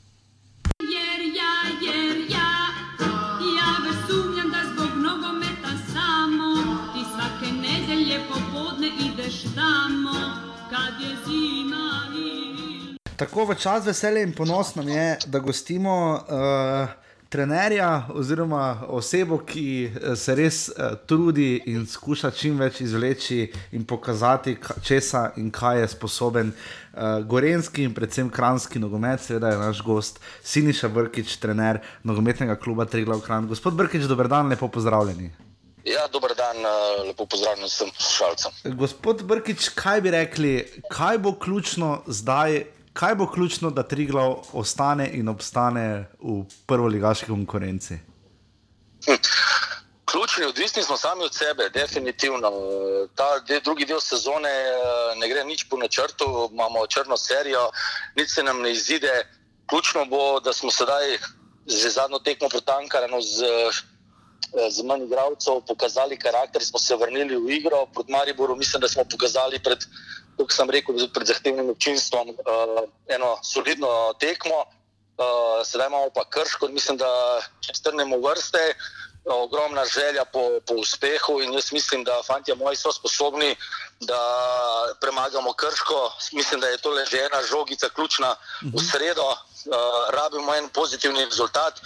Tako 13.17 13.45
v 13.45 13.55
čas 13.61 13.85
veselje 13.87 14.23
in 14.23 14.33
ponos 14.33 14.75
nam 14.75 14.89
je, 14.89 15.19
da 15.27 15.39
gostimo 15.39 16.15
uh, 16.17 16.89
trenerja 17.29 18.07
oziroma 18.15 18.87
osebo, 18.89 19.39
ki 19.39 19.67
eh, 19.85 20.17
se 20.17 20.35
res 20.35 20.69
uh, 20.69 20.97
trudi 21.07 21.63
in 21.73 21.87
skuša 21.87 22.31
čim 22.37 22.59
več 22.61 22.81
izvleči 22.81 23.47
in 23.73 23.85
pokazati, 23.89 24.57
česa 24.85 25.31
in 25.37 25.51
kaj 25.53 25.81
je 25.81 25.93
sposoben 25.93 26.53
uh, 26.53 27.21
gorenski 27.29 27.85
in 27.85 27.95
predvsem 27.95 28.31
kranski 28.33 28.81
nogomet. 28.81 29.21
Seveda 29.21 29.53
je 29.53 29.61
naš 29.61 29.85
gost 29.85 30.21
Siniša 30.43 30.89
Brkič, 30.89 31.37
trener 31.37 31.81
nogometnega 32.05 32.57
kluba 32.57 32.89
Triglav 32.89 33.21
Kran. 33.25 33.49
Gospod 33.49 33.77
Brkič, 33.77 34.09
dober 34.09 34.29
dan, 34.29 34.49
lepo 34.53 34.69
pozdravljeni. 34.69 35.31
Ja, 35.85 36.05
dober 36.13 36.33
dan, 36.39 36.61
lepo 37.07 37.27
pozdravljen 37.27 37.69
vsem 37.69 37.89
poslušalcem. 37.97 38.77
Gospod 38.79 39.25
Brkič, 39.29 39.73
kaj 39.77 40.01
bi 40.01 40.13
rekli, 40.17 40.53
kaj 40.89 41.19
bo 41.19 41.37
ključno 41.37 42.03
zdaj 42.07 42.65
kaj 42.93 43.15
bo 43.15 43.27
ključno, 43.27 43.71
da 43.71 43.83
Triglav 43.83 44.37
ostane 44.53 45.11
in 45.13 45.29
obstane 45.29 46.09
v 46.21 46.45
prvoligaški 46.67 47.27
konkurenci? 47.27 47.99
Hm. 49.07 49.19
Ključni, 50.13 50.45
odvisni 50.45 50.83
smo 50.83 50.97
sami 50.97 51.25
od 51.25 51.35
sebe, 51.35 51.71
definitivno. 51.75 52.51
Ta 53.15 53.39
de, 53.49 53.61
drugi 53.61 53.87
del 53.87 54.01
sezone 54.01 54.51
eh, 54.51 55.15
ne 55.17 55.29
gre 55.29 55.45
nič 55.45 55.65
po 55.71 55.77
načrtu, 55.77 56.51
imamo 56.53 56.87
črno 56.87 57.17
serijo, 57.17 57.71
nič 58.17 58.35
se 58.35 58.43
nam 58.43 58.61
ne 58.61 58.73
izide. 58.73 59.13
Ključno 59.71 60.05
bo, 60.05 60.41
da 60.41 60.53
smo 60.53 60.71
sedaj 60.71 61.19
že 61.67 61.91
zadnjo 61.91 62.19
tekmo 62.19 62.49
protankarano 62.49 63.21
z, 63.21 63.43
eh, 63.43 64.71
z 64.71 64.83
manj 64.85 65.07
igralcev 65.07 65.63
pokazali 65.69 66.19
karakter, 66.19 66.65
smo 66.65 66.79
se 66.79 66.97
vrnili 66.97 67.37
v 67.37 67.51
igro 67.51 67.87
proti 67.87 68.13
Mariboru. 68.13 68.57
Mislim, 68.57 68.81
da 68.81 68.89
smo 68.89 69.05
pokazali 69.05 69.59
pred 69.59 69.79
kot 70.37 70.53
sem 70.53 70.71
rekel, 70.71 70.97
pred 71.15 71.27
zahtevnim 71.27 71.71
občinstvom 71.71 72.33
uh, 72.35 72.83
eno 73.09 73.37
solidno 73.43 74.13
tekmo. 74.21 74.65
Uh, 75.13 75.61
sedaj 75.67 75.87
imamo 75.87 76.09
pa 76.15 76.25
krško, 76.25 76.69
mislim, 76.73 76.97
da 76.97 77.09
če 77.61 77.75
strnemo 77.77 78.17
vrste, 78.25 78.63
uh, 78.73 79.35
ogromna 79.45 79.85
želja 79.85 80.25
po, 80.25 80.61
po 80.67 80.75
uspehu 80.75 81.41
in 81.43 81.53
jaz 81.53 81.73
mislim, 81.73 82.05
da 82.05 82.23
fanti 82.27 82.55
moji 82.55 82.77
so 82.77 82.93
sposobni, 82.93 83.57
da 84.01 84.21
premagamo 85.01 85.53
krško. 85.53 86.13
Mislim, 86.33 86.61
da 86.61 86.67
je 86.67 86.79
to 86.79 86.91
le 86.91 87.05
že 87.07 87.19
ena 87.19 87.43
žogica 87.43 87.89
ključna 87.89 88.35
v 88.75 88.83
sredo. 88.91 89.29
Uh, 89.31 89.77
rabimo 90.11 90.55
en 90.55 90.69
pozitivni 90.69 91.25
rezultat, 91.25 91.81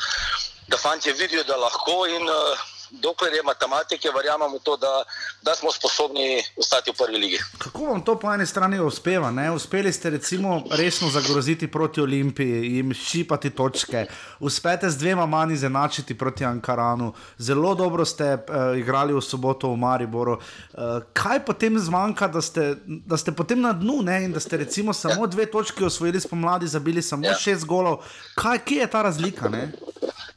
da 0.69 0.77
fanti 0.77 1.13
vidijo, 1.13 1.45
da 1.45 1.57
lahko 1.57 2.07
in 2.07 2.23
uh, 2.23 2.59
dokler 2.91 3.35
je 3.35 3.43
matematike, 3.43 4.11
verjamemo 4.17 4.59
to, 4.59 4.77
da, 4.77 5.05
da 5.43 5.55
smo 5.55 5.73
sposobni 5.73 6.43
ostati 6.57 6.91
v 6.91 6.95
prvi 6.99 7.19
ligi. 7.19 7.39
Kako 7.59 7.85
vam 7.85 8.05
to 8.05 8.19
po 8.19 8.33
eni 8.35 8.47
strani 8.47 8.81
uspeva? 8.81 9.31
Ne? 9.31 9.51
Uspeli 9.51 9.93
ste 9.93 10.11
recimo 10.11 10.63
resno 10.71 11.09
zagroziti 11.11 11.71
proti 11.71 12.01
Olimpiji, 12.01 12.77
jim 12.77 12.95
ščipati 12.95 13.51
točke, 13.51 14.07
uspete 14.41 14.91
z 14.91 14.99
dvema 14.99 15.27
manj 15.27 15.57
zenačiti 15.57 16.19
proti 16.19 16.45
Ankaranu, 16.45 17.13
zelo 17.39 17.75
dobro 17.75 18.05
ste 18.05 18.35
uh, 18.35 18.79
igrali 18.79 19.15
v 19.15 19.21
soboto 19.21 19.71
v 19.73 19.77
Mariboru. 19.77 20.39
Uh, 20.39 21.03
kaj 21.13 21.45
potem 21.45 21.79
zmanjka, 21.79 22.29
da 22.29 22.43
ste, 22.43 22.77
da 22.87 23.17
ste 23.17 23.33
potem 23.33 23.61
na 23.61 23.73
dnu 23.73 24.03
ne? 24.03 24.25
in 24.25 24.33
da 24.33 24.41
ste 24.41 24.57
recimo 24.57 24.93
samo 24.93 25.25
ja. 25.25 25.27
dve 25.27 25.47
točke 25.47 25.85
osvojili 25.85 26.21
spomladi, 26.21 26.67
zabili 26.67 27.03
samo 27.03 27.27
ja. 27.27 27.35
šest 27.35 27.65
golov? 27.65 28.03
Kaj, 28.35 28.59
kje 28.59 28.81
je 28.81 28.91
ta 28.91 29.03
razlika? 29.03 29.49
Ne? 29.49 29.73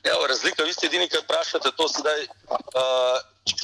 Ja, 0.04 0.16
razlika, 0.30 0.64
vi 0.64 0.74
ste 0.74 0.88
edini, 0.88 1.10
ki 1.10 1.18
vprašate 1.24 1.72
to 1.76 1.88
sedaj. 1.88 2.24
Uh, 2.50 3.20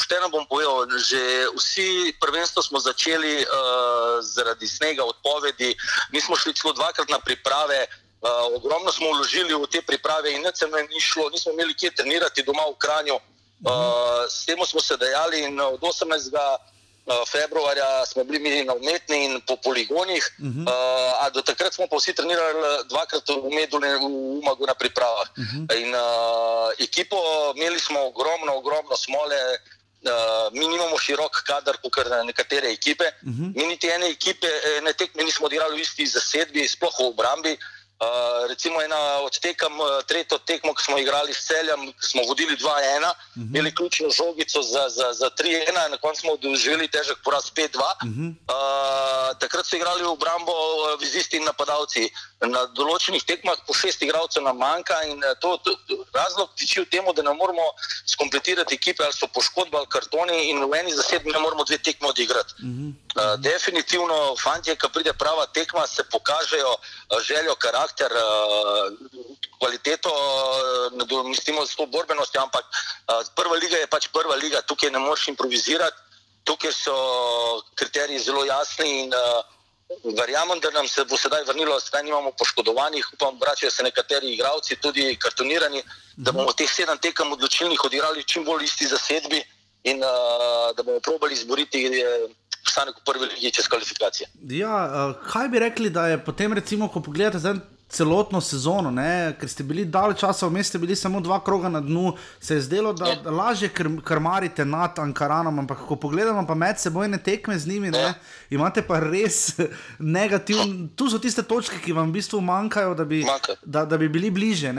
pošteno 0.06 0.30
bom 0.30 0.46
povedal, 0.46 0.86
že 1.02 1.50
vsi 1.58 2.14
prvenstvo 2.22 2.62
smo 2.62 2.80
začeli 2.80 3.42
uh, 3.42 4.22
zaradi 4.22 4.68
snega, 4.68 5.04
odpovedi. 5.04 5.76
Mi 6.14 6.22
smo 6.22 6.36
šli 6.36 6.54
celo 6.54 6.74
dvakrat 6.74 7.10
na 7.10 7.20
priprave, 7.20 7.88
uh, 8.26 8.56
ogromno 8.58 8.92
smo 8.92 9.14
vložili 9.14 9.54
v 9.54 9.68
te 9.70 9.82
priprave 9.82 10.34
in 10.34 10.42
ne 10.42 10.52
se 10.56 10.68
nam 10.68 10.82
ni 10.90 11.00
šlo, 11.00 11.30
nismo 11.30 11.54
imeli 11.54 11.74
kje 11.74 11.96
trenirati 11.96 12.44
doma 12.44 12.66
v 12.72 12.78
Kranju. 12.78 13.16
Uh, 13.16 14.26
s 14.30 14.46
tem 14.46 14.60
smo 14.66 14.82
se 14.82 14.98
dejali 14.98 15.46
in 15.46 15.60
od 15.60 15.80
18. 15.80 16.34
Eh, 17.06 17.14
februarja 17.32 18.06
smo 18.06 18.24
bili 18.24 18.40
mi 18.40 18.64
na 18.64 18.74
umetni 18.74 19.26
in 19.26 19.42
po 19.48 19.56
poligonih, 19.64 20.26
uh 20.40 20.46
-huh. 20.46 21.28
uh, 21.28 21.34
do 21.34 21.42
takrat 21.42 21.74
smo 21.74 21.86
pa 21.88 21.96
vsi 21.98 22.14
trenirali 22.14 22.58
dvakrat 22.90 23.30
v 23.30 23.50
Meduli 23.54 23.88
in 23.88 23.98
v 24.02 24.06
Umagu 24.42 24.66
na 24.66 24.74
pripravah. 24.74 25.30
Uh 25.38 25.44
-huh. 25.46 25.82
In 25.82 25.94
uh, 25.94 26.74
ekipo 26.80 27.18
imeli 27.56 27.80
smo 27.80 28.00
ogromno, 28.06 28.56
ogromno 28.56 28.98
smole. 28.98 29.38
Uh, 30.06 30.54
mi 30.54 30.68
nimamo 30.68 30.98
širok 30.98 31.44
kader, 31.46 31.78
kot 31.78 31.94
nekatere 32.26 32.72
ekipe. 32.72 33.06
Uh 33.06 33.30
-huh. 33.30 33.54
Mi 33.56 33.66
niti 33.68 33.88
ene 33.88 34.10
ekipe, 34.10 34.48
ne 34.82 34.94
tekme, 34.94 35.24
nismo 35.24 35.46
odigrali 35.46 35.78
v 35.78 35.82
isti 35.82 36.06
zasedbi, 36.08 36.68
sploh 36.68 36.94
v 37.00 37.06
obrambi. 37.06 37.54
Uh, 37.54 37.75
Uh, 37.96 38.44
recimo 38.52 38.82
ena 38.82 39.24
od 39.24 39.40
tekem, 39.40 39.72
eh, 39.72 40.04
tretjo 40.04 40.38
tekmo, 40.38 40.74
ki 40.76 40.84
smo 40.84 40.98
igrali 41.00 41.34
s 41.34 41.48
celjem, 41.48 41.94
smo 42.00 42.22
vodili 42.28 42.58
2-1, 42.58 42.60
uh 42.60 43.16
-huh. 43.36 43.48
imeli 43.48 43.76
ključno 43.76 44.10
žogico 44.10 44.62
za, 44.62 44.90
za, 44.90 45.14
za 45.14 45.30
3-1, 45.30 45.90
na 45.90 45.98
koncu 45.98 46.22
smo 46.22 46.36
doživeli 46.36 46.88
težek 46.88 47.18
poraz 47.24 47.44
5-2. 47.44 47.80
Uh 47.80 48.10
-huh. 48.12 48.30
uh, 48.30 49.38
takrat 49.40 49.66
so 49.66 49.76
igrali 49.76 50.04
v 50.04 50.12
obrambo 50.12 50.52
vizisti 51.00 51.38
in 51.38 51.44
napadalci. 51.44 52.10
Na 52.46 52.66
določenih 52.66 53.24
tekmah 53.24 53.58
po 53.68 53.74
šest 53.74 54.02
igralcev 54.02 54.44
nam 54.44 54.58
manjka 54.58 55.04
in 55.08 55.24
to, 55.40 55.58
to, 55.58 55.72
razlog 56.14 56.50
tiči 56.56 56.82
v 56.82 56.86
tem, 56.86 57.06
da 57.16 57.22
ne 57.22 57.34
moremo 57.34 57.64
skompletirati 58.06 58.76
ekipe, 58.76 59.04
ali 59.04 59.14
so 59.14 59.28
poškodbe 59.28 59.78
ali 59.78 59.88
kartoni 59.88 60.50
in 60.50 60.60
v 60.70 60.74
eni 60.80 60.92
zasedbi 60.94 61.32
ne 61.32 61.40
moremo 61.40 61.64
dve 61.64 61.78
tekme 61.78 62.08
odigrati. 62.08 62.54
Uh 62.54 62.66
-huh. 62.66 62.94
uh, 63.16 63.40
definitivno, 63.40 64.36
fanti, 64.44 64.76
ki 64.76 64.88
pride 64.94 65.14
prava 65.14 65.46
tekma, 65.46 65.88
se 65.88 66.04
pokažejo 66.04 66.76
željo 67.28 67.56
karakter 67.56 67.85
karakter, 67.86 68.12
eh, 68.12 68.90
kvaliteto, 69.60 70.10
eh, 70.10 70.96
nadomestimo 70.98 71.66
z 71.66 71.76
to 71.76 71.86
borbenostjo, 71.86 72.42
ampak 72.42 72.66
eh, 72.66 73.24
prva 73.36 73.56
liga 73.56 73.78
je 73.78 73.88
pač 73.88 74.10
prva 74.10 74.36
liga, 74.36 74.62
tukaj 74.62 74.90
ne 74.92 75.00
moreš 75.00 75.28
improvizirati, 75.28 75.98
tukaj 76.44 76.74
so 76.74 76.96
kriteriji 77.76 78.20
zelo 78.20 78.46
jasni 78.46 79.06
in 79.06 79.14
verjamem, 80.18 80.60
da 80.60 80.70
nam 80.70 80.88
se 80.88 81.06
bo 81.06 81.18
sedaj 81.18 81.44
vrnilo, 81.46 81.80
sedaj 81.80 82.04
nimamo 82.04 82.32
poškodovanih, 82.32 83.06
upam, 83.14 83.38
vračajo 83.42 83.72
se 83.72 83.84
nekateri 83.84 84.34
igravci, 84.34 84.76
tudi 84.82 85.18
kartonirani, 85.18 85.84
da 86.18 86.32
bomo 86.32 86.54
teh 86.54 86.70
sedem 86.70 86.98
tekem 86.98 87.32
odločilnih 87.32 87.86
odigrali 87.86 88.24
čim 88.24 88.46
bolj 88.46 88.66
isti 88.66 88.88
zasedbi 88.88 89.42
in 89.84 90.00
da 90.00 90.82
bomo 90.84 91.00
probali 91.00 91.34
izboriti 91.34 91.86
obstanek 92.62 92.98
v 92.98 93.06
prvi 93.06 93.26
ligi 93.26 93.52
čez 93.52 93.68
kvalifikacije. 93.70 94.30
Ja, 94.50 95.14
kaj 95.32 95.50
bi 95.50 95.60
rekli, 95.60 95.90
da 95.90 96.08
je 96.08 96.18
potem, 96.26 96.54
recimo, 96.54 96.90
ko 96.90 97.02
pogledate 97.02 97.40
zdaj 97.40 97.75
celotno 97.90 98.42
sezono, 98.42 98.92
ne? 98.92 99.36
ker 99.40 99.50
ste 99.50 99.64
bili 99.64 99.86
dalj 99.86 100.16
časa 100.20 100.48
vmes, 100.48 100.68
ste 100.68 100.80
bili 100.82 100.96
samo 100.96 101.20
dva 101.22 101.40
kroga 101.44 101.70
na 101.70 101.82
dnu, 101.82 102.16
se 102.40 102.56
je 102.56 102.62
zdelo, 102.62 102.94
da, 102.94 103.16
da 103.24 103.32
lažje 103.32 103.70
krmarite 104.04 104.66
nad 104.66 105.00
Ankaranom, 105.00 105.60
ampak 105.60 105.86
ko 105.88 105.96
pogledamo 105.96 106.48
pa 106.48 106.56
med 106.56 106.80
sebojne 106.82 107.18
tekme 107.18 107.60
z 107.60 107.68
njimi, 107.68 107.92
ne? 107.92 108.14
Imate 108.50 108.82
pa 108.86 109.00
res 109.00 109.56
negativne, 110.00 110.90
tu 110.96 111.10
so 111.10 111.20
tiste 111.22 111.44
točke, 111.44 111.80
ki 111.82 111.96
vam 111.96 112.10
v 112.10 112.20
bistvu 112.20 112.42
manjkajo, 112.42 112.94
da 112.98 113.06
bi, 113.06 113.24
da, 113.64 113.86
da 113.86 113.98
bi 113.98 114.10
bili 114.10 114.32
bliže. 114.32 114.74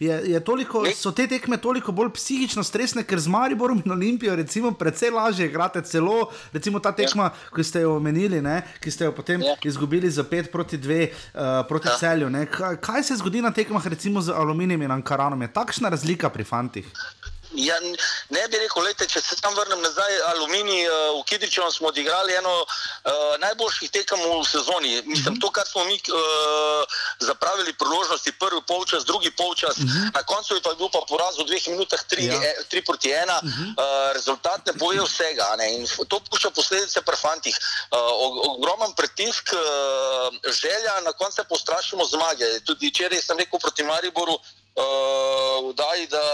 Je, 0.00 0.14
je 0.32 0.40
toliko, 0.44 0.84
so 0.96 1.12
te 1.12 1.26
tekme 1.30 1.56
toliko 1.56 1.92
bolj 1.92 2.12
psihično 2.16 2.64
stresne, 2.66 3.04
ker 3.06 3.20
z 3.20 3.32
Mariborom 3.32 3.82
in 3.84 3.92
Olimpijo 3.92 4.36
recimo 4.36 4.72
precej 4.72 5.10
lažje 5.10 5.46
igrate 5.46 5.82
celo, 5.82 6.30
recimo 6.52 6.80
ta 6.80 6.92
tekma, 6.92 7.30
ki 7.54 7.64
ste 7.64 7.84
jo 7.86 7.96
omenili, 7.96 8.42
ne? 8.42 8.62
ki 8.82 8.90
ste 8.90 9.08
jo 9.08 9.14
potem 9.16 9.42
izgubili 9.64 10.10
za 10.10 10.24
5 10.24 10.50
proti 10.52 10.78
2 10.78 11.02
uh, 11.08 11.66
proti 11.68 11.88
celju. 11.98 12.30
Kaj, 12.50 12.76
kaj 12.80 13.02
se 13.02 13.16
zgodi 13.16 13.42
na 13.42 13.50
tekmah, 13.50 13.86
recimo 13.86 14.20
z 14.20 14.32
aluminijem 14.34 14.82
in 14.82 14.90
ankaranom? 14.90 15.42
Je 15.42 15.52
takšna 15.52 15.88
razlika 15.88 16.30
pri 16.30 16.44
fantih? 16.44 16.86
Ja, 17.54 17.76
ne 18.28 18.42
bi 18.48 18.58
rekel, 18.58 18.82
lejte, 18.86 19.06
če 19.10 19.20
se 19.20 19.36
tam 19.42 19.54
vrnem 19.56 19.82
nazaj, 19.84 20.14
aluminij 20.30 20.86
uh, 20.88 20.94
v 21.18 21.24
Kidričevu 21.28 21.68
smo 21.72 21.90
odigrali 21.90 22.32
eno 22.38 22.52
uh, 22.62 23.34
najboljših 23.42 23.90
tekem 23.92 24.20
v 24.24 24.40
sezoni. 24.48 25.02
Mislim, 25.04 25.34
uh 25.34 25.38
-huh. 25.38 25.40
to, 25.40 25.50
kar 25.50 25.66
smo 25.68 25.84
mi 25.84 25.94
uh, 25.94 26.84
zapravili 27.20 27.72
priložnosti, 27.72 28.32
prvi 28.32 28.62
polčas, 28.66 29.04
drugi 29.04 29.30
polčas, 29.30 29.76
uh 29.76 29.84
-huh. 29.84 30.14
na 30.14 30.22
koncu 30.22 30.54
je 30.54 30.62
pa 30.62 30.74
bil 30.74 30.88
pa 30.88 31.00
poraz 31.08 31.38
v 31.38 31.44
dveh 31.44 31.68
minutah, 31.68 32.02
tri, 32.08 32.24
ja. 32.26 32.40
e, 32.72 32.82
proti 32.84 33.10
ena, 33.10 33.40
uh 33.42 33.48
-huh. 33.48 33.68
uh, 33.76 34.12
rezultat 34.12 34.66
ne 34.66 34.72
pove 34.72 35.02
vsega. 35.04 35.56
Ne? 35.58 35.74
In 35.74 35.86
to 36.08 36.20
pušča 36.30 36.50
posledice 36.50 37.02
pri 37.02 37.16
fantih. 37.16 37.56
Uh, 37.90 37.98
ogromen 38.56 38.92
pritisk, 38.96 39.52
uh, 39.52 39.60
želja, 40.62 41.00
na 41.04 41.12
koncu 41.12 41.44
pa 41.48 41.54
ustrašimo 41.54 42.04
zmage. 42.04 42.60
Tudi 42.64 42.88
včeraj 42.88 43.22
sem 43.22 43.38
rekel 43.38 43.58
proti 43.58 43.82
Mariboru, 43.82 44.32
uh, 44.32 45.70
vdaji, 45.70 46.06
da 46.06 46.24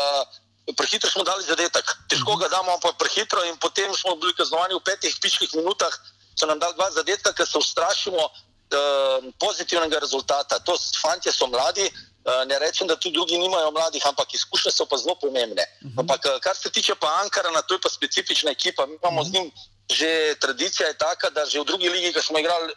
prehitro 0.77 1.11
smo 1.11 1.25
dali 1.25 1.45
zadetek. 1.45 1.85
Težko 2.09 2.37
ga 2.37 2.49
damo, 2.49 2.79
pa 2.83 2.93
prehitro 2.93 3.45
in 3.45 3.57
potem 3.57 3.95
smo 3.95 4.17
bili 4.17 4.35
kaznovani 4.35 4.75
v 4.75 4.85
petih 4.85 5.17
pičkih 5.23 5.55
minutah, 5.55 5.93
so 6.37 6.47
nam 6.47 6.59
dali 6.59 6.75
dva 6.75 6.91
zadetka, 6.91 7.33
ker 7.33 7.47
se 7.47 7.59
ustrašimo 7.59 8.21
uh, 8.21 9.25
pozitivnega 9.41 9.99
rezultata. 9.99 10.59
To 10.61 10.77
fanti 11.03 11.33
so 11.33 11.47
mladi. 11.47 11.91
Ne 12.29 12.59
rečem, 12.61 12.85
da 12.85 12.93
tudi 12.97 13.15
drugi 13.17 13.39
nimajo 13.39 13.71
mladih, 13.73 14.05
ampak 14.05 14.35
izkušnje 14.35 14.73
so 14.75 14.85
pa 14.85 14.99
zelo 15.01 15.15
pomembne. 15.17 15.65
Uh 15.65 15.89
-huh. 15.89 16.01
ampak, 16.01 16.21
kar 16.45 16.57
se 16.57 16.71
tiče 16.71 16.95
pa 16.95 17.09
Ankara, 17.23 17.63
to 17.63 17.75
je 17.75 17.81
pa 17.81 17.89
specifična 17.89 18.51
ekipa. 18.51 18.87
Mi 18.87 18.99
imamo 19.01 19.21
uh 19.21 19.27
-huh. 19.27 19.31
z 19.31 19.33
njim 19.33 19.53
že 19.91 20.37
tradicija, 20.41 20.89
je 20.89 21.01
taka, 21.01 21.31
da 21.31 21.47
že 21.47 21.61
v 21.61 21.65
drugi 21.65 21.89
ligi, 21.89 22.13
ki 22.13 22.21
smo 22.21 22.39
igrali, 22.39 22.73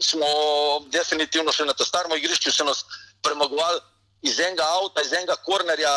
smo 0.00 0.26
definitivno 0.88 1.52
še 1.52 1.68
na 1.68 1.76
tem 1.76 1.86
starem 1.86 2.12
igrišču, 2.16 2.52
se 2.52 2.64
nas 2.64 2.84
premagovali 3.22 3.80
iz 4.24 4.40
enega 4.40 4.64
avta, 4.64 5.04
iz 5.04 5.12
enega 5.12 5.36
kornerja, 5.44 5.92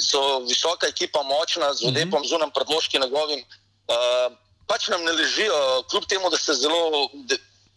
so 0.00 0.40
visoka 0.48 0.86
ekipa, 0.86 1.22
močna, 1.22 1.74
z 1.74 1.88
odepom, 1.88 2.24
zunem 2.24 2.50
predložki 2.50 2.98
njegovim. 2.98 3.40
Uh, 3.88 4.36
pač 4.66 4.88
nam 4.88 5.04
ne 5.04 5.12
ležijo, 5.12 5.82
kljub 5.90 6.06
temu, 6.08 6.30
da 6.30 6.38
se 6.38 6.54
zelo. 6.54 7.08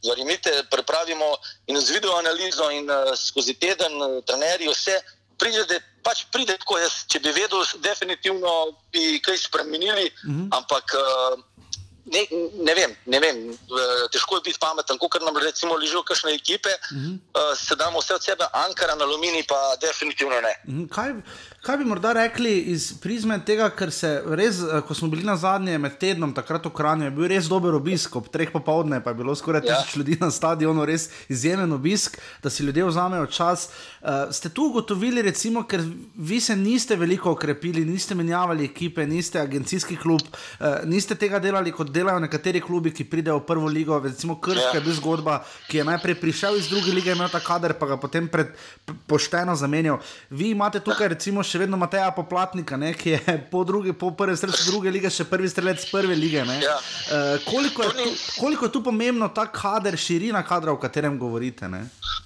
Verjemite, 0.05 0.51
pripravimo 0.69 1.25
in 1.65 1.79
z 1.81 1.89
video 1.91 2.13
analizo, 2.17 2.69
in 2.69 2.85
uh, 2.89 3.15
skozi 3.17 3.55
teden, 3.57 4.21
trenerji, 4.27 4.69
vse 4.69 4.99
pride, 5.37 5.79
pač 6.03 6.25
pride 6.31 6.57
tako. 6.61 6.77
Jaz, 6.77 7.03
če 7.09 7.21
bi 7.23 7.33
vedel, 7.33 7.65
definitivno 7.81 8.53
bi 8.93 9.19
kaj 9.25 9.37
spremenili, 9.47 10.05
uh 10.05 10.29
-huh. 10.29 10.47
ampak 10.59 10.93
uh, 10.93 11.39
ne, 12.05 12.21
ne, 12.61 12.73
vem, 12.77 12.95
ne 13.05 13.19
vem, 13.19 13.37
težko 14.13 14.37
je 14.37 14.45
biti 14.49 14.59
pameten, 14.61 14.97
kot 15.01 15.17
nam 15.25 15.37
recimo 15.41 15.75
ležijo 15.75 16.03
kakšne 16.03 16.33
ekipe, 16.33 16.69
uh 16.69 16.97
-huh. 16.97 17.17
uh, 17.17 17.57
se 17.57 17.75
damo 17.75 17.99
vse 17.99 18.13
od 18.15 18.23
sebe, 18.23 18.45
Ankara, 18.53 18.93
aluminij 18.93 19.45
pa 19.47 19.75
definitivno 19.81 20.41
ne. 20.41 20.55
-huh. 20.65 20.89
kaj, 20.89 21.13
kaj 21.65 21.77
bi 21.77 21.85
morda 21.85 22.11
rekli 22.13 22.59
iz 22.59 22.91
prizme 23.01 23.39
tega, 23.45 23.71
ker 23.73 23.89
se 23.91 24.09
res, 24.37 24.59
ko 24.87 24.93
smo 24.93 25.07
bili 25.09 25.23
na 25.25 25.33
zadnje 25.37 25.77
med 25.81 25.95
tednom, 25.97 26.33
takrat 26.33 26.67
v 26.69 26.71
Kranju, 26.77 27.07
je 27.07 27.13
bil 27.15 27.25
res 27.31 27.47
dober 27.49 27.73
obisk, 27.73 28.15
ob 28.19 28.27
treh 28.29 28.51
popovdne 28.53 28.99
pa 29.01 29.09
je 29.09 29.17
bilo 29.17 29.33
skoraj 29.35 29.65
ja. 29.65 29.79
tisoč 29.79 29.95
ljudi 29.97 30.17
na 30.21 30.29
stadionu, 30.31 30.85
res 30.85 31.07
izjemen 31.29 31.73
obisk, 31.73 32.19
da 32.43 32.51
si 32.53 32.63
ljudje 32.67 32.85
vzamejo 32.85 33.25
čas. 33.33 33.63
Uh, 34.01 34.27
ste 34.29 34.51
tu 34.53 34.67
ugotovili, 34.69 35.23
recimo, 35.25 35.63
ker 35.65 35.81
vi 36.15 36.37
se 36.41 36.55
niste 36.55 36.95
veliko 37.01 37.33
okrepili, 37.33 37.85
niste 37.85 38.15
menjavali 38.15 38.69
ekipe, 38.69 39.07
niste 39.09 39.41
agencijski 39.41 39.97
klub, 39.97 40.21
uh, 40.21 40.85
niste 40.85 41.17
tega 41.17 41.41
delali 41.41 41.73
kot 41.73 41.89
delajo 41.89 42.21
nekateri 42.27 42.61
klubi, 42.61 42.93
ki 42.93 43.07
pridejo 43.09 43.39
v 43.41 43.45
prvo 43.49 43.71
ligo. 43.73 43.97
Recimo 44.05 44.37
Krška 44.37 44.77
je 44.77 44.83
bil 44.85 44.93
zgodba, 44.99 45.39
ki 45.71 45.81
je 45.81 45.89
najprej 45.89 46.19
prišel 46.21 46.61
iz 46.61 46.69
druge 46.69 46.93
lige, 46.93 47.17
imel 47.17 47.33
ta 47.33 47.41
kader, 47.41 47.73
pa 47.73 47.89
ga 47.89 47.97
potem 47.97 48.29
pred, 48.29 48.53
pošteno 49.09 49.57
zamenjal. 49.57 49.97
Vi 50.29 50.53
imate 50.53 50.83
tukaj 50.85 51.15
recimo 51.17 51.41
še 51.41 51.54
vedno 51.57 51.77
Mateja 51.77 52.11
Poplatnika, 52.11 52.77
ne, 52.77 52.93
ki 52.93 53.09
je 53.09 53.37
po, 53.51 53.63
drugi, 53.63 53.93
po 53.93 54.11
prvi 54.11 54.37
strelec 54.37 54.65
druge 54.65 54.91
lige 54.91 55.09
še 55.09 55.25
prvi 55.29 55.49
strelec 55.49 55.85
prve 55.91 56.15
lige. 56.15 56.43
Ja. 56.61 56.77
Uh, 56.77 57.45
koliko, 57.45 57.83
je 57.83 57.89
tu, 57.89 58.09
koliko 58.39 58.65
je 58.65 58.71
tu 58.71 58.83
pomembno 58.83 59.29
ta 59.29 59.47
kader, 59.51 59.97
širina 59.97 60.43
kadra, 60.43 60.71
o 60.71 60.79
katerem 60.79 61.19
govorite? 61.19 61.69
Ne? 61.69 61.85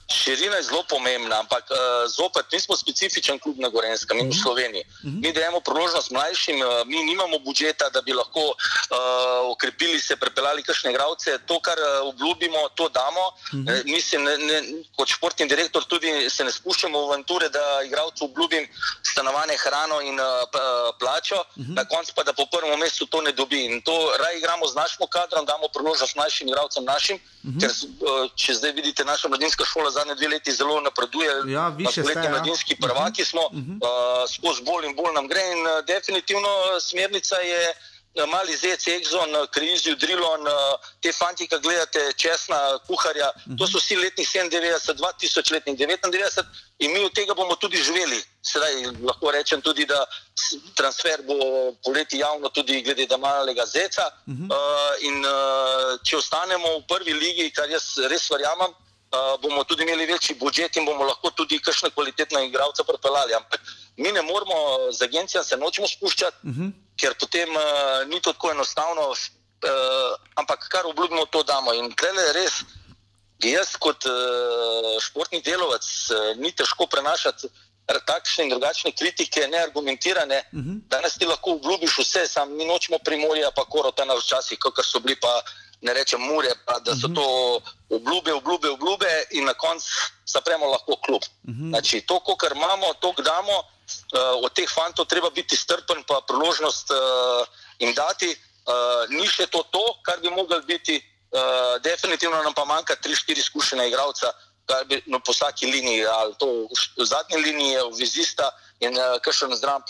Širina 0.10 0.56
je 0.56 0.64
zelo 0.64 0.84
pomembna, 0.90 1.40
ampak 1.40 1.70
uh, 1.70 1.78
zopet 2.10 2.46
mi 2.52 2.60
smo 2.60 2.76
specifičen 2.78 3.40
klub 3.40 3.60
na 3.62 3.70
Gorenskem 3.70 4.18
in 4.18 4.26
v 4.26 4.34
mhm. 4.34 4.42
Sloveniji. 4.42 4.84
Uh 4.84 5.10
-huh. 5.10 5.22
Mi 5.22 5.34
dajemo 5.34 5.60
priložnost 5.62 6.12
mlajšim, 6.12 6.62
uh, 6.62 6.68
mi 6.86 7.04
nimamo 7.04 7.40
budžeta, 7.40 7.90
da 7.90 8.02
bi 8.02 8.14
lahko 8.14 8.42
uh, 8.42 9.52
okrepili 9.52 10.00
se, 10.00 10.16
prepeljali 10.16 10.64
kakšne 10.64 10.92
igralce. 10.92 11.38
To, 11.46 11.60
kar 11.60 11.78
uh, 11.78 12.08
obljubimo, 12.10 12.70
to 12.76 12.90
damo. 12.90 13.26
Uh 13.28 13.60
-huh. 13.60 13.80
uh, 13.80 13.86
mislim, 13.86 14.24
ne, 14.24 14.38
ne, 14.38 14.58
kot 14.96 15.08
športni 15.08 15.48
direktor 15.48 15.84
tudi 15.86 16.30
se 16.30 16.44
ne 16.44 16.52
spuščamo 16.52 17.00
v 17.00 17.04
avanture, 17.04 17.50
da 17.50 17.82
igralcu 17.86 18.26
obljubim 18.26 18.68
stanovanje, 19.20 19.56
hrano 19.58 19.98
in 20.02 20.18
uh, 20.20 20.26
plačo, 21.00 21.36
uh 21.36 21.58
mhm. 21.58 21.72
-huh. 21.72 21.76
na 21.76 21.84
koncu 21.86 22.12
pa 22.16 22.24
da 22.24 22.34
po 22.34 22.46
prvem 22.52 22.80
mestu 22.80 23.06
to 23.06 23.22
ne 23.22 23.32
dobi. 23.32 23.66
In 23.66 23.82
to 23.82 23.96
raj 24.22 24.38
igramo 24.38 24.68
z 24.68 24.76
našim 24.76 25.08
kadrom, 25.16 25.46
damo 25.46 25.68
priložnost 25.76 26.16
mlajšim 26.16 26.48
igralcem 26.48 26.84
našim, 26.84 27.18
uh 27.18 27.50
mhm. 27.50 27.58
-huh. 27.58 27.60
ker 27.62 27.70
uh, 27.70 28.32
če 28.36 28.54
zdaj 28.54 28.72
vidite 28.72 29.02
naša 29.06 29.28
mladinska 29.28 29.64
šola, 29.66 29.92
zadnje 29.92 30.16
dve 30.16 30.28
leti 30.28 30.52
zelo 30.52 30.82
napreduje. 30.82 31.32
Ja, 31.58 31.68
više 31.68 32.04
ste. 32.04 32.20
Ja. 32.24 32.30
Mladinski 32.30 32.74
prvaki 32.86 33.26
smo, 33.26 33.44
uh 33.46 33.52
-huh. 33.52 33.76
uh, 33.88 33.90
skozi 34.34 34.62
bolj 34.64 34.86
in 34.88 34.96
bolj 34.96 35.14
nam 35.14 35.28
gre 35.28 35.44
in 35.56 35.62
uh, 35.68 35.86
definitivno 35.94 36.52
smernica 36.80 37.36
je. 37.36 37.74
Mali 38.16 38.56
zec, 38.56 38.88
Exxon, 38.88 39.48
Krizijo, 39.52 39.96
Drilon, 39.96 40.44
te 41.00 41.12
fanti, 41.14 41.48
ki 41.48 41.60
gledate, 41.62 42.02
česna, 42.18 42.58
kuharja, 42.88 43.30
uh 43.46 43.56
to 43.58 43.68
so 43.68 43.78
vsi 43.78 43.96
letni 43.96 44.26
97, 44.26 44.98
2000 44.98 45.52
letni 45.54 45.76
99 45.78 46.44
in 46.80 46.92
mi 46.92 47.04
od 47.06 47.14
tega 47.14 47.34
bomo 47.34 47.56
tudi 47.56 47.78
živeli. 47.78 48.20
Sedaj 48.42 48.74
lahko 49.04 49.32
rečem 49.32 49.62
tudi, 49.62 49.86
da 49.86 50.06
transfer 50.76 51.22
bo 51.28 51.36
poleti 51.86 52.18
javno 52.18 52.50
tudi 52.50 52.82
glede 52.82 53.06
da 53.06 53.18
malega 53.18 53.66
zeca 53.66 54.06
uh 54.08 54.34
-huh. 54.34 54.48
uh, 54.52 55.04
in 55.04 55.26
uh, 55.26 56.00
če 56.04 56.18
ostanemo 56.18 56.80
v 56.80 56.86
prvi 56.88 57.14
ligi, 57.14 57.52
kar 57.52 57.70
jaz 57.70 57.98
res 58.10 58.30
verjamem, 58.32 58.74
uh, 59.12 59.42
bomo 59.42 59.64
tudi 59.64 59.84
imeli 59.84 60.06
večji 60.06 60.36
budžet 60.36 60.78
in 60.78 60.86
bomo 60.86 61.04
lahko 61.04 61.32
tudi 61.32 61.60
kakšne 61.60 61.90
kvalitetne 61.90 62.46
igralce 62.48 62.84
pripeljali. 62.84 63.34
Ampak 63.34 63.62
mi 63.98 64.12
ne 64.12 64.22
moramo 64.22 64.92
z 64.92 65.02
agencijami 65.02 65.46
se 65.46 65.58
nočemo 65.58 65.88
spuščati, 65.88 66.38
uh 66.44 66.50
mhm. 66.50 66.64
-huh. 66.64 66.72
ker 67.00 67.14
potem 67.20 67.50
uh, 67.50 68.08
ni 68.08 68.22
to 68.22 68.34
tako 68.34 68.52
enostavno. 68.52 69.10
Uh, 69.10 70.16
ampak 70.36 70.68
kar 70.70 70.86
obljubimo, 70.86 71.26
to 71.26 71.44
damo. 71.44 71.74
In 71.74 71.92
tle 71.96 72.34
res, 72.34 72.64
jaz 73.44 73.76
kot 73.80 74.06
uh, 74.06 75.02
športni 75.02 75.42
delovec, 75.42 75.86
uh, 76.12 76.38
ni 76.38 76.52
težko 76.52 76.88
prenašati. 76.88 77.48
Takšne 78.06 78.44
in 78.44 78.50
drugačne 78.50 78.92
kritike, 78.92 79.48
neargumentirane, 79.48 80.44
uh 80.54 80.60
-huh. 80.60 80.80
danes 80.88 81.18
ti 81.18 81.26
lahko 81.26 81.52
obljubiš 81.52 81.98
vse, 81.98 82.28
samo 82.28 82.56
mi 82.56 82.66
nočemo 82.66 82.98
primorja, 83.06 83.52
pa 83.52 83.66
korotana 83.66 84.14
včasih, 84.14 84.60
kot 84.60 84.86
so 84.86 85.00
bili 85.00 85.16
pa 85.16 85.42
ne 85.82 85.94
rečem 85.94 86.22
mure, 86.22 86.52
pa 86.66 86.80
da 86.80 86.96
so 86.96 87.08
mhm. 87.08 87.16
to 87.16 87.26
obljube, 87.90 88.34
obljube, 88.34 88.70
obljube 88.70 89.24
in 89.32 89.46
na 89.46 89.54
koncu 89.54 89.88
zapremo 90.26 90.66
lahko 90.66 90.96
klub. 91.06 91.22
Mhm. 91.48 91.70
Znači, 91.70 92.02
to, 92.02 92.20
kar 92.38 92.52
imamo, 92.56 92.94
to, 92.94 93.14
kar 93.14 93.26
damo, 93.26 93.58
uh, 93.58 94.44
od 94.44 94.54
teh 94.54 94.70
fantov 94.70 95.06
treba 95.06 95.30
biti 95.30 95.58
strpen, 95.58 96.04
pa 96.08 96.22
priložnost 96.28 96.92
uh, 96.92 97.48
jim 97.80 97.94
dati. 97.94 98.36
Uh, 98.70 99.10
ni 99.10 99.28
še 99.28 99.48
to, 99.48 99.64
to, 99.72 99.82
kar 100.06 100.20
bi 100.22 100.30
mogli 100.30 100.62
biti, 100.68 101.00
uh, 101.32 101.82
definitivno 101.82 102.44
nam 102.44 102.54
pa 102.54 102.66
manjka 102.66 102.96
3-4 103.02 103.40
izkušene 103.40 103.88
igralce, 103.88 104.28
kar 104.70 104.86
bi 104.86 105.02
no, 105.06 105.20
po 105.20 105.34
vsaki 105.34 105.66
liniji, 105.66 106.06
ali 106.06 106.36
to 106.38 106.68
v 106.98 107.06
zadnji 107.06 107.38
liniji 107.38 107.72
je 107.72 107.84
vizista 107.98 108.52
in 108.80 108.96
uh, 108.96 109.20
kakšen 109.24 109.56
zdrav 109.56 109.84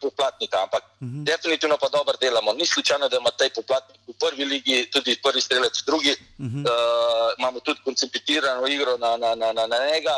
poplatnika. 0.00 0.62
Ampak 0.62 0.82
uh 0.84 1.08
mhm. 1.08 1.20
-huh. 1.20 1.24
definitivno 1.24 1.76
pa 1.76 1.88
dobro 1.88 2.16
delamo. 2.20 2.52
Ni 2.52 2.66
slučajno, 2.66 3.08
da 3.08 3.16
ima 3.16 3.30
taj 3.30 3.50
poplatnik 3.50 4.00
v 4.08 4.12
prvi 4.18 4.44
ligi, 4.44 4.90
tudi 4.90 5.20
prvi 5.22 5.40
strelec 5.40 5.82
v 5.82 5.84
drugi. 5.86 6.14
Uh 6.38 6.46
-huh. 6.46 6.64
uh, 6.64 7.30
imamo 7.38 7.60
tudi 7.60 7.80
konceptirano 7.84 8.66
igro 8.66 8.96
na, 8.96 9.16
na, 9.16 9.34
na, 9.34 9.52
na, 9.52 9.66
na 9.66 9.78
njega. 9.92 10.16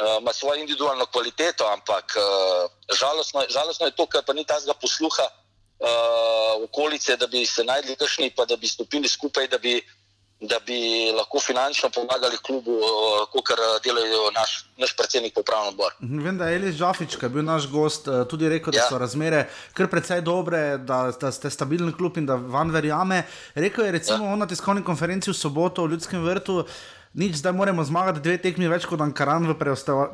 Uh, 0.00 0.22
ima 0.22 0.32
svojo 0.32 0.60
individualno 0.60 1.06
kvaliteto, 1.06 1.64
ampak 1.66 2.04
uh, 2.16 2.70
žalostno, 2.96 3.44
žalostno 3.48 3.86
je 3.86 3.96
to, 3.96 4.06
ker 4.06 4.22
pa 4.26 4.32
ni 4.32 4.44
tazga 4.44 4.74
posluha 4.74 5.26
uh, 5.82 6.64
okolice, 6.64 7.16
da 7.16 7.26
bi 7.26 7.46
se 7.46 7.64
najdli 7.64 7.96
kakšni, 7.96 8.30
pa 8.36 8.44
da 8.44 8.56
bi 8.56 8.68
stopili 8.68 9.08
skupaj, 9.08 9.48
da 9.48 9.58
bi 9.58 9.82
da 10.42 10.58
bi 10.66 10.78
lahko 11.16 11.40
finančno 11.40 11.90
pomagali 11.94 12.36
klubu, 12.42 12.78
kot 13.32 13.52
delajo 13.84 14.30
naš, 14.34 14.64
naš 14.76 14.96
predsednik 14.96 15.38
upravnega 15.38 15.70
odbora. 15.70 15.94
Mhm, 16.02 16.22
vem, 16.24 16.38
da 16.38 16.48
je 16.48 16.56
Elis 16.56 16.74
Žafič, 16.76 17.16
ki 17.16 17.24
je 17.24 17.30
bil 17.30 17.44
naš 17.46 17.68
gost, 17.70 18.08
eh, 18.08 18.24
tudi 18.28 18.48
rekel, 18.48 18.74
da 18.74 18.82
ja. 18.82 18.88
so 18.90 18.98
razmere 18.98 19.44
kar 19.72 19.90
precej 19.90 20.24
dobre, 20.26 20.78
da, 20.78 21.12
da 21.20 21.32
ste 21.32 21.50
stabilni 21.50 21.94
klub 21.94 22.18
in 22.18 22.26
da 22.26 22.34
vam 22.34 22.74
verjame. 22.74 23.22
Rekel 23.54 23.86
je 23.86 23.92
recimo 23.92 24.26
ja. 24.26 24.36
na 24.36 24.46
tiskovni 24.46 24.82
konferenci 24.82 25.30
v 25.30 25.38
soboto 25.38 25.86
v 25.86 25.94
Ljudskem 25.94 26.24
vrtu. 26.24 26.64
Nič, 27.14 27.36
zdaj 27.44 27.52
moramo 27.52 27.84
zmagati 27.84 28.22
dve 28.24 28.38
tekmi 28.40 28.70
več 28.72 28.86
kot 28.88 29.00
Ankaran 29.04 29.44
v 29.44 29.54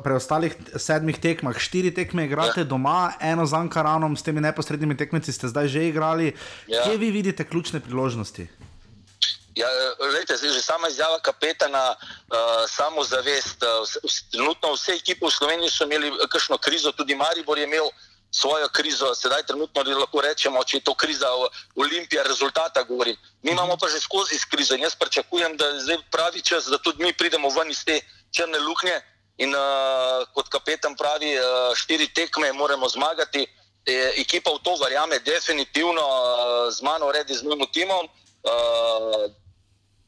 preostalih 0.03 0.55
sedmih 0.75 1.15
tekmah. 1.15 1.55
Štiri 1.55 1.93
tekme 1.95 2.27
igrate 2.27 2.65
ja. 2.65 2.67
doma, 2.67 3.15
eno 3.23 3.47
z 3.47 3.55
Ankaranom, 3.55 4.19
s 4.19 4.25
temi 4.27 4.43
neposrednimi 4.43 4.99
tekmeci 4.99 5.31
ste 5.31 5.47
zdaj 5.47 5.71
že 5.71 5.87
igrali. 5.87 6.33
Ja. 6.67 6.83
Kje 6.83 6.99
vi 6.99 7.15
vidite 7.15 7.47
ključne 7.47 7.79
priložnosti? 7.79 8.68
Ja, 9.59 9.67
lejte, 9.99 10.37
že 10.39 10.61
sama 10.63 10.87
izjava 10.87 11.19
kapetana, 11.19 11.95
uh, 11.99 12.63
samo 12.67 13.03
zavest. 13.03 13.59
Uh, 13.59 13.83
trenutno 14.31 14.71
vse 14.73 14.95
ekipe 14.95 15.27
v 15.27 15.31
Sloveniji 15.35 15.69
so 15.69 15.83
imeli 15.83 16.11
kakšno 16.31 16.57
krizo, 16.57 16.95
tudi 16.95 17.15
Maribor 17.15 17.59
je 17.59 17.67
imel 17.67 17.91
svojo 18.31 18.69
krizo, 18.69 19.15
sedaj 19.15 19.43
trenutno 19.43 19.83
lahko 19.83 20.21
rečemo, 20.21 20.63
če 20.63 20.77
je 20.77 20.83
to 20.87 20.93
kriza 20.93 21.27
Olimpija, 21.75 22.23
rezultata 22.23 22.83
govorim. 22.83 23.17
Mi 23.43 23.51
imamo 23.51 23.75
pa 23.77 23.89
že 23.89 23.99
skozi 23.99 24.39
krizo 24.49 24.75
in 24.75 24.85
jaz 24.85 24.95
pričakujem, 24.95 25.57
da 25.57 25.65
je 25.65 25.79
zdaj 25.79 25.97
pravi 26.11 26.41
čas, 26.41 26.65
da 26.65 26.77
tudi 26.77 27.03
mi 27.03 27.13
pridemo 27.13 27.49
ven 27.49 27.71
iz 27.71 27.83
te 27.85 27.99
črne 28.31 28.59
luknje 28.59 29.01
in 29.37 29.55
uh, 29.55 30.27
kot 30.33 30.47
kapetan 30.49 30.95
pravi, 30.95 31.35
uh, 31.35 31.75
štiri 31.75 32.07
tekme 32.13 32.53
moramo 32.53 32.89
zmagati. 32.89 33.47
E, 33.85 34.13
ekipa 34.21 34.51
v 34.51 34.59
to 34.63 34.75
verjame, 34.83 35.19
definitivno 35.19 36.03
uh, 36.03 36.71
z 36.71 36.81
mano, 36.81 37.11
redi 37.11 37.33
z 37.33 37.43
mojim 37.43 37.65
timom. 37.73 38.05
Uh, 38.43 39.31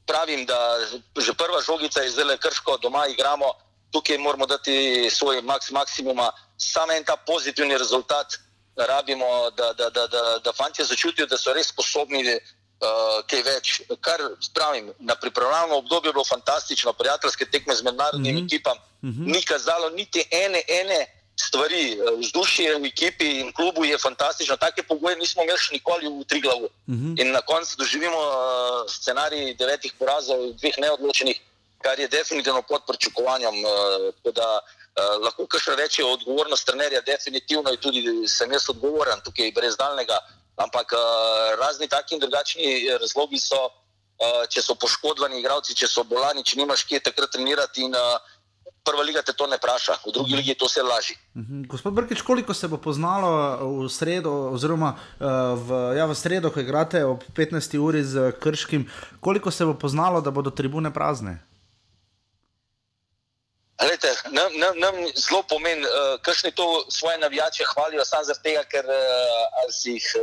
pravim, 0.07 0.45
da 0.45 0.77
že 1.17 1.33
prva 1.33 1.61
žogica 1.61 2.01
je 2.01 2.09
zelo 2.09 2.37
krško, 2.37 2.77
doma 2.77 3.07
igramo. 3.07 3.53
tukaj 3.91 4.17
moramo 4.17 4.45
dati 4.45 5.09
svoj 5.11 5.41
maks, 5.41 5.71
maksimum, 5.71 6.17
samo 6.57 6.93
en 6.93 7.03
ta 7.03 7.15
pozitivni 7.15 7.77
rezultat 7.77 8.27
rabimo, 8.75 9.51
da, 9.57 9.73
da, 9.73 9.89
da, 9.89 10.07
da, 10.07 10.39
da 10.43 10.53
fanti 10.53 10.83
začutijo, 10.83 11.25
da 11.27 11.37
so 11.37 11.53
res 11.53 11.67
sposobni 11.67 12.23
uh, 12.23 13.19
kaj 13.27 13.43
več. 13.43 13.81
Kar 14.01 14.21
pravim, 14.55 14.93
na 14.99 15.15
pripravljalnem 15.15 15.77
obdobju 15.77 16.09
je 16.09 16.13
bilo 16.13 16.25
fantastično, 16.25 16.93
prijateljske 16.93 17.45
tekme 17.45 17.75
z 17.75 17.83
mednarodnimi 17.83 18.41
mm 18.41 18.43
-hmm. 18.43 18.55
ekipami, 18.55 18.79
mm 19.01 19.09
-hmm. 19.09 19.33
ni 19.33 19.43
kazalo 19.43 19.89
niti 19.89 20.23
ene, 20.31 20.63
ene 20.67 21.20
stvari. 21.51 21.99
Vzdušje 22.23 22.79
v 22.79 22.85
ekipi 22.87 23.27
in 23.43 23.51
klubu 23.51 23.83
je 23.83 23.97
fantastično, 23.99 24.55
take 24.55 24.83
pogoje 24.87 25.19
nismo 25.19 25.43
imeli 25.43 25.59
še 25.59 25.75
nikoli 25.75 26.07
v 26.07 26.23
tri 26.23 26.39
glavu. 26.39 26.71
Mm 26.87 26.95
-hmm. 26.95 27.13
In 27.21 27.31
na 27.35 27.41
koncu 27.41 27.75
doživimo 27.77 28.15
uh, 28.17 28.87
scenarij 28.87 29.55
devetih 29.59 29.93
porazov, 29.99 30.39
dveh 30.59 30.75
neodločenih, 30.77 31.37
kar 31.83 31.99
je 31.99 32.07
definitivno 32.07 32.61
pod 32.61 32.81
pričakovanjem. 32.87 33.55
Uh, 33.65 34.39
Uh, 34.91 35.23
lahko 35.23 35.47
kar 35.47 35.61
še 35.63 35.71
reče 35.75 36.03
odgovornost 36.03 36.65
trenerja, 36.67 36.99
definitivno 37.01 37.71
je 37.71 37.77
tudi 37.79 38.01
sem 38.27 38.51
jaz 38.51 38.65
odgovoren 38.69 39.21
tukaj 39.23 39.51
brez 39.55 39.77
daljnega, 39.79 40.17
ampak 40.59 40.91
uh, 40.91 41.55
razni 41.61 41.87
taki 41.87 42.15
in 42.15 42.19
drugačni 42.19 42.67
razlogi 42.99 43.39
so, 43.39 43.71
uh, 44.19 44.43
če 44.51 44.61
so 44.61 44.75
poškodovani 44.75 45.39
igralci, 45.39 45.77
če 45.79 45.87
so 45.87 46.03
bolani, 46.03 46.43
če 46.43 46.59
nimaš 46.59 46.83
kje 46.83 46.99
takrat 47.07 47.31
trenirati 47.31 47.87
in 47.87 47.95
uh, 47.95 48.19
prva 48.83 49.03
liga 49.03 49.21
te 49.21 49.33
to 49.33 49.47
ne 49.47 49.57
praša, 49.57 49.97
v 50.05 50.13
drugi 50.13 50.35
ligi 50.35 50.55
to 50.55 50.65
vse. 50.65 50.81
Uh 50.81 50.87
-huh. 51.35 51.67
Gospod 51.67 51.93
Brkič, 51.93 52.21
koliko 52.21 52.53
se 52.53 52.67
bo 52.67 52.77
poznalo 52.77 53.29
v 53.85 53.89
sredo, 53.89 54.31
oziroma 54.31 54.95
uh, 54.95 55.27
v, 55.67 55.97
ja, 55.97 56.05
v 56.05 56.15
sredo, 56.15 56.51
ko 56.51 56.59
igrate 56.59 57.05
ob 57.05 57.23
15. 57.35 57.77
uri 57.77 58.03
z 58.03 58.31
Krškim, 58.39 58.91
koliko 59.19 59.51
se 59.51 59.65
bo 59.65 59.73
poznalo, 59.73 60.21
da 60.21 60.31
bodo 60.31 60.49
tribune 60.49 60.93
prazne? 60.93 61.39
Lejte, 63.81 64.13
nam, 64.29 64.51
nam, 64.57 64.79
nam 64.79 64.95
zelo 65.15 65.43
pomeni, 65.43 65.81
uh, 65.81 66.21
kakšni 66.21 66.51
to 66.51 66.85
svoje 66.89 67.17
navijače 67.17 67.63
hvalijo, 67.73 68.05
samo 68.05 68.23
zato, 68.23 68.49
ker 68.69 68.85
uh, 68.85 68.93
si 69.73 69.91
jih 69.91 70.07
uh, 70.15 70.21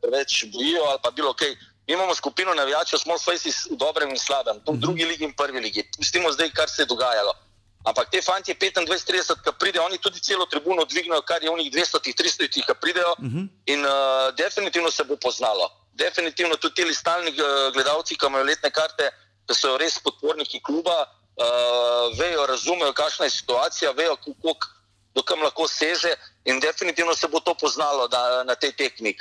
preveč 0.00 0.44
bojijo 0.52 0.84
ali 0.84 0.98
pa 1.02 1.10
bilo 1.10 1.34
kaj. 1.34 1.56
Mi 1.86 1.94
imamo 1.94 2.14
skupino 2.14 2.54
navijačev, 2.54 2.98
smo 2.98 3.14
vsi 3.14 3.50
v 3.70 3.76
dobrem 3.76 4.10
in 4.10 4.18
slabem, 4.18 4.56
v 4.66 4.76
drugi 4.76 5.04
ligi 5.04 5.24
in 5.24 5.32
prvi 5.32 5.60
ligi. 5.60 5.90
Pustimo 5.96 6.32
zdaj, 6.32 6.50
kar 6.50 6.68
se 6.68 6.82
je 6.82 6.86
dogajalo. 6.86 7.45
Ampak 7.86 8.10
te 8.10 8.18
fanti 8.22 8.54
25-30, 8.54 9.42
ki 9.46 9.52
pridejo, 9.58 9.84
oni 9.86 9.98
tudi 10.02 10.20
celo 10.20 10.46
tribuno 10.50 10.84
dvignejo, 10.84 11.22
kar 11.22 11.42
je 11.42 11.50
v 11.50 11.58
njih 11.60 11.70
200-300, 11.72 12.48
ki 12.50 12.74
pridejo. 12.80 13.14
Uh 13.18 13.24
-huh. 13.24 13.48
In 13.66 13.86
uh, 13.86 14.34
definitivno 14.34 14.90
se 14.90 15.04
bo 15.04 15.16
poznalo. 15.16 15.70
Definitivno 15.94 16.56
tudi 16.56 16.82
ti 16.82 16.94
stalni 16.94 17.30
uh, 17.30 17.72
gledalci, 17.72 18.18
ki 18.18 18.26
imajo 18.26 18.44
letne 18.44 18.70
karte, 18.70 19.10
da 19.46 19.54
so 19.54 19.76
res 19.78 19.98
podporniki 19.98 20.62
kluba 20.62 20.96
uh, 21.06 22.18
vejo, 22.18 22.46
razumejo, 22.46 22.92
kakšna 22.92 23.24
je 23.24 23.30
situacija, 23.30 23.90
vejo, 23.92 24.16
kako 24.16 25.22
kam 25.22 25.42
lahko 25.42 25.68
seže, 25.68 26.14
in 26.44 26.60
definitivno 26.60 27.14
se 27.14 27.28
bo 27.28 27.40
to 27.40 27.54
poznalo 27.54 28.08
na, 28.08 28.44
na 28.44 28.54
tej 28.54 28.72
tekmi. 28.72 29.14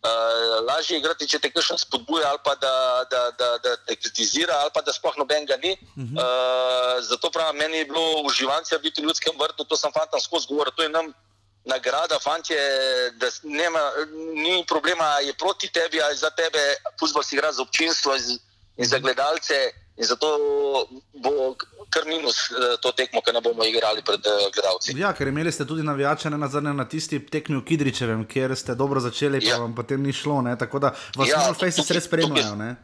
Uh, 0.00 0.64
lažje 0.64 0.94
je 0.94 1.00
igrati, 1.00 1.26
če 1.28 1.38
te 1.38 1.50
kakšen 1.52 1.76
spodbuja, 1.78 2.30
ali 2.30 2.40
pa 2.44 2.54
da, 2.56 3.04
da, 3.10 3.18
da, 3.36 3.48
da 3.60 3.74
te 3.84 3.96
kritizira, 4.00 4.54
ali 4.62 4.70
pa 4.72 4.80
da 4.80 4.94
sploh 4.96 5.18
nobenega 5.20 5.58
ni. 5.60 5.72
Uh 5.72 6.04
-huh. 6.04 6.16
uh, 6.16 7.04
zato 7.04 7.30
pravim, 7.30 7.58
meni 7.60 7.78
je 7.78 7.84
bilo 7.84 8.22
uživanje 8.24 8.78
biti 8.82 9.02
v 9.02 9.04
ljudskem 9.04 9.36
vrtu, 9.40 9.64
to 9.64 9.76
sem 9.76 9.92
fantom 9.92 10.20
skozi 10.20 10.46
govoril. 10.48 10.72
To 10.76 10.82
je 10.82 10.88
nam 10.88 11.12
nagrada, 11.64 12.18
fantje, 12.18 12.56
da 13.20 13.26
nema, 13.42 13.80
ni 14.34 14.64
problema, 14.68 15.18
je 15.20 15.34
proti 15.34 15.68
tebi 15.68 16.02
ali 16.02 16.16
za 16.16 16.30
tebe, 16.30 16.74
futbol 17.00 17.22
si 17.22 17.36
igra 17.36 17.52
za 17.52 17.62
občinstvo 17.62 18.16
in, 18.16 18.38
in 18.80 18.88
za 18.88 18.98
gledalce. 18.98 19.54
In 20.00 20.06
zato 20.06 20.26
bo 21.12 21.54
kar 21.90 22.06
minus 22.06 22.50
eh, 22.50 22.76
to 22.80 22.92
tekmo, 22.92 23.20
ki 23.20 23.34
ne 23.36 23.40
bomo 23.44 23.64
igrali 23.68 24.02
pred 24.02 24.24
eh, 24.26 24.46
gledalci. 24.54 24.94
Ja, 24.96 25.12
ker 25.12 25.28
imeli 25.28 25.52
ste 25.52 25.66
tudi 25.68 25.84
navijače 25.84 26.30
na 26.30 26.48
zadnje 26.48 26.72
na 26.74 26.86
tisti 26.88 27.20
tekmi 27.20 27.58
v 27.58 27.64
Kidričevem, 27.68 28.24
kjer 28.24 28.56
ste 28.56 28.74
dobro 28.74 29.00
začeli, 29.00 29.42
pa 29.44 29.50
ja. 29.52 29.58
vam 29.60 29.74
potem 29.76 30.00
ni 30.02 30.14
šlo. 30.16 30.40
Ne? 30.46 30.56
Tako 30.58 30.78
da 30.78 30.94
vas 31.16 31.28
ja, 31.28 31.42
malo 31.42 31.58
fejsi 31.58 31.84
res 31.92 32.08
spremljajo. 32.08 32.54
Tukaj, 32.56 32.74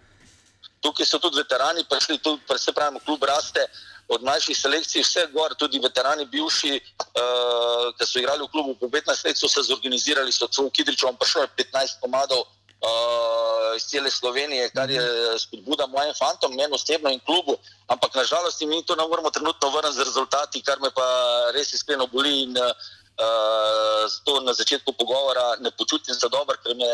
tukaj 0.85 1.09
so 1.09 1.23
tudi 1.23 1.41
veterani, 1.41 1.87
prišli 1.89 2.19
tu, 2.19 2.37
se 2.59 2.75
pravi, 2.77 3.01
klub 3.07 3.25
raste. 3.25 3.65
Od 4.07 4.23
mlajših 4.23 4.55
selekcij, 4.55 5.03
vse 5.03 5.25
gor, 5.33 5.57
tudi 5.59 5.81
veterani, 5.83 6.29
bivši, 6.31 6.77
uh, 6.79 7.89
ki 7.99 8.07
so 8.07 8.21
igrali 8.21 8.45
v 8.45 8.53
klubu 8.53 8.77
po 8.79 8.87
15 8.87 9.27
let, 9.27 9.35
so 9.35 9.49
se 9.51 9.65
zorganizirali, 9.67 10.31
so 10.31 10.47
celo 10.47 10.69
v 10.69 10.77
Kidriču, 10.79 11.11
prišlo 11.19 11.43
je 11.43 11.49
15 11.59 11.99
pomadov, 12.05 12.45
uh, 12.81 13.77
iz 13.77 13.83
cele 13.83 14.11
Slovenije, 14.11 14.71
kar 14.71 14.91
je 14.91 15.03
spodbuda 15.39 15.87
mojim 15.87 16.15
fantom, 16.19 16.55
meni 16.55 16.75
osebno 16.75 17.11
in 17.11 17.21
klubu. 17.21 17.57
Ampak 17.87 18.15
nažalost 18.15 18.61
mi 18.61 18.83
to 18.85 18.97
ne 18.97 19.09
moremo 19.09 19.31
trenutno 19.31 19.71
vrniti 19.71 19.97
z 19.97 20.05
rezultati, 20.05 20.63
kar 20.63 20.81
me 20.81 20.91
pa 20.91 21.07
res 21.55 21.73
iskreno 21.73 22.07
boli. 22.07 22.43
In, 22.43 22.57
uh, 22.59 22.73
zato 24.07 24.41
na 24.41 24.53
začetku 24.53 24.93
pogovora 24.93 25.57
ne 25.61 25.71
počutim 25.71 26.15
se 26.15 26.29
dobro, 26.29 26.57
ker 26.63 26.77
me 26.77 26.85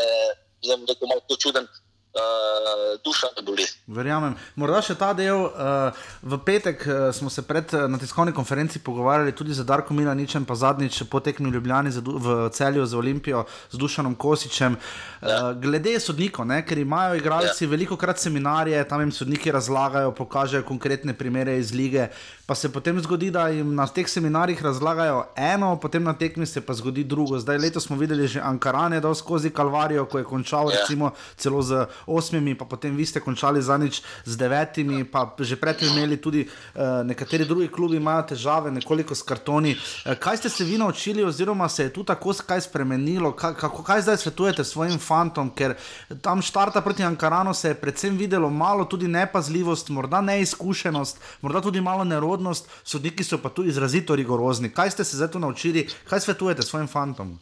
je 0.61 0.77
malo 1.07 1.37
čuden 1.39 1.67
uh, 2.13 3.01
duša 3.03 3.27
ne 3.37 3.43
boli. 3.45 3.65
Verjamem. 3.87 4.35
Morda 4.55 4.81
še 4.85 4.95
ta 4.99 5.11
del. 5.17 5.47
Uh, 5.49 6.05
v 6.21 6.39
petek 6.45 6.85
uh, 6.85 7.09
smo 7.15 7.29
se 7.33 7.43
pred 7.45 7.73
uh, 7.73 7.87
na 7.91 7.97
tiskovni 8.01 8.33
konferenci 8.35 8.79
pogovarjali 8.79 9.33
tudi 9.35 9.53
z 9.53 9.65
Darkom 9.65 9.97
Milaničem, 9.97 10.45
pa 10.45 10.55
zadnjič 10.55 11.03
potekmi 11.09 11.49
v 11.49 11.57
Ljubljani 11.57 11.93
v 11.93 12.37
celju 12.53 12.85
za 12.85 12.97
Olimpijo 12.97 13.45
z 13.71 13.81
Dušanom 13.81 14.15
Kosičem. 14.15 14.77
Uh, 15.21 15.53
glede 15.59 15.97
sodnikov, 15.99 16.47
ne, 16.49 16.61
ker 16.65 16.77
imajo 16.77 17.17
igralci 17.17 17.65
ja. 17.65 17.69
veliko 17.69 17.97
krat 17.97 18.19
seminarije, 18.19 18.83
tam 18.87 19.01
jim 19.01 19.11
sodniki 19.11 19.51
razlagajo, 19.51 20.13
pokažejo 20.15 20.63
konkretne 20.67 21.13
primere 21.17 21.57
iz 21.59 21.73
lige. 21.73 22.09
Pa 22.45 22.55
se 22.55 22.71
potem 22.71 22.99
zgodi, 22.99 23.31
da 23.31 23.47
jim 23.47 23.75
na 23.75 23.87
teh 23.87 24.07
seminarjih 24.09 24.59
razlagajo 24.63 25.25
eno, 25.35 25.75
potem 25.79 26.03
na 26.03 26.13
tekmi 26.13 26.45
se 26.45 26.61
pa 26.61 26.73
zgodi 26.73 27.03
drugo. 27.03 27.39
Zdaj, 27.39 27.57
letos 27.57 27.87
smo 27.87 27.97
videli 27.97 28.27
že 28.27 28.41
Ankarane, 28.43 28.99
da 28.99 29.13
skozi 29.15 29.49
Kalvarijo, 29.49 30.05
ko 30.05 30.17
je 30.19 30.23
končal 30.27 30.67
yeah. 30.67 30.81
recimo 30.81 31.11
celo 31.37 31.61
z 31.61 31.85
osmimi, 32.05 32.55
pa 32.55 32.65
potem 32.65 32.95
vi 32.95 33.05
ste 33.05 33.19
končali 33.19 33.61
za 33.61 33.77
nič 33.77 34.01
z 34.25 34.37
devetimi, 34.37 35.03
pa 35.03 35.35
že 35.39 35.55
predtem 35.55 35.89
imeli 35.89 36.17
tudi 36.17 36.45
uh, 36.45 37.05
nekateri 37.05 37.45
drugi 37.45 37.67
klubi, 37.67 37.97
imajo 37.97 38.23
težave 38.33 38.71
nekoliko 38.71 39.15
s 39.15 39.21
kartoni. 39.21 39.75
Uh, 39.75 40.15
kaj 40.19 40.37
ste 40.37 40.49
se 40.49 40.63
vi 40.63 40.77
naučili, 40.77 41.23
oziroma 41.23 41.69
se 41.69 41.83
je 41.83 41.93
tu 41.93 42.03
tako 42.03 42.33
kaj 42.47 42.61
spremenilo, 42.61 43.31
kaj, 43.31 43.53
kako, 43.53 43.83
kaj 43.83 44.01
zdaj 44.01 44.17
svetujete 44.17 44.63
svojim 44.63 44.99
fantom, 44.99 45.49
ker 45.49 45.75
tam 46.21 46.41
štarta 46.41 46.81
proti 46.81 47.03
Ankaranu 47.03 47.53
se 47.53 47.67
je 47.67 47.79
predvsem 47.79 48.17
videlo 48.17 48.49
malo 48.49 48.85
tudi 48.85 49.07
nepazljivost, 49.07 49.89
morda 49.89 50.21
neizkušenost, 50.21 51.19
morda 51.41 51.61
tudi 51.61 51.81
malo 51.81 52.03
nerodnost, 52.03 52.69
sodniki 52.83 53.23
so 53.23 53.37
pa 53.37 53.49
tu 53.49 53.63
izrazito 53.63 54.15
rigorozni. 54.15 54.69
Kaj 54.69 54.91
ste 54.91 55.03
se 55.03 55.17
zdaj 55.17 55.31
tu 55.31 55.39
naučili, 55.39 55.87
kaj 56.09 56.19
svetujete 56.19 56.61
svojim 56.61 56.87
fantom? 56.87 57.39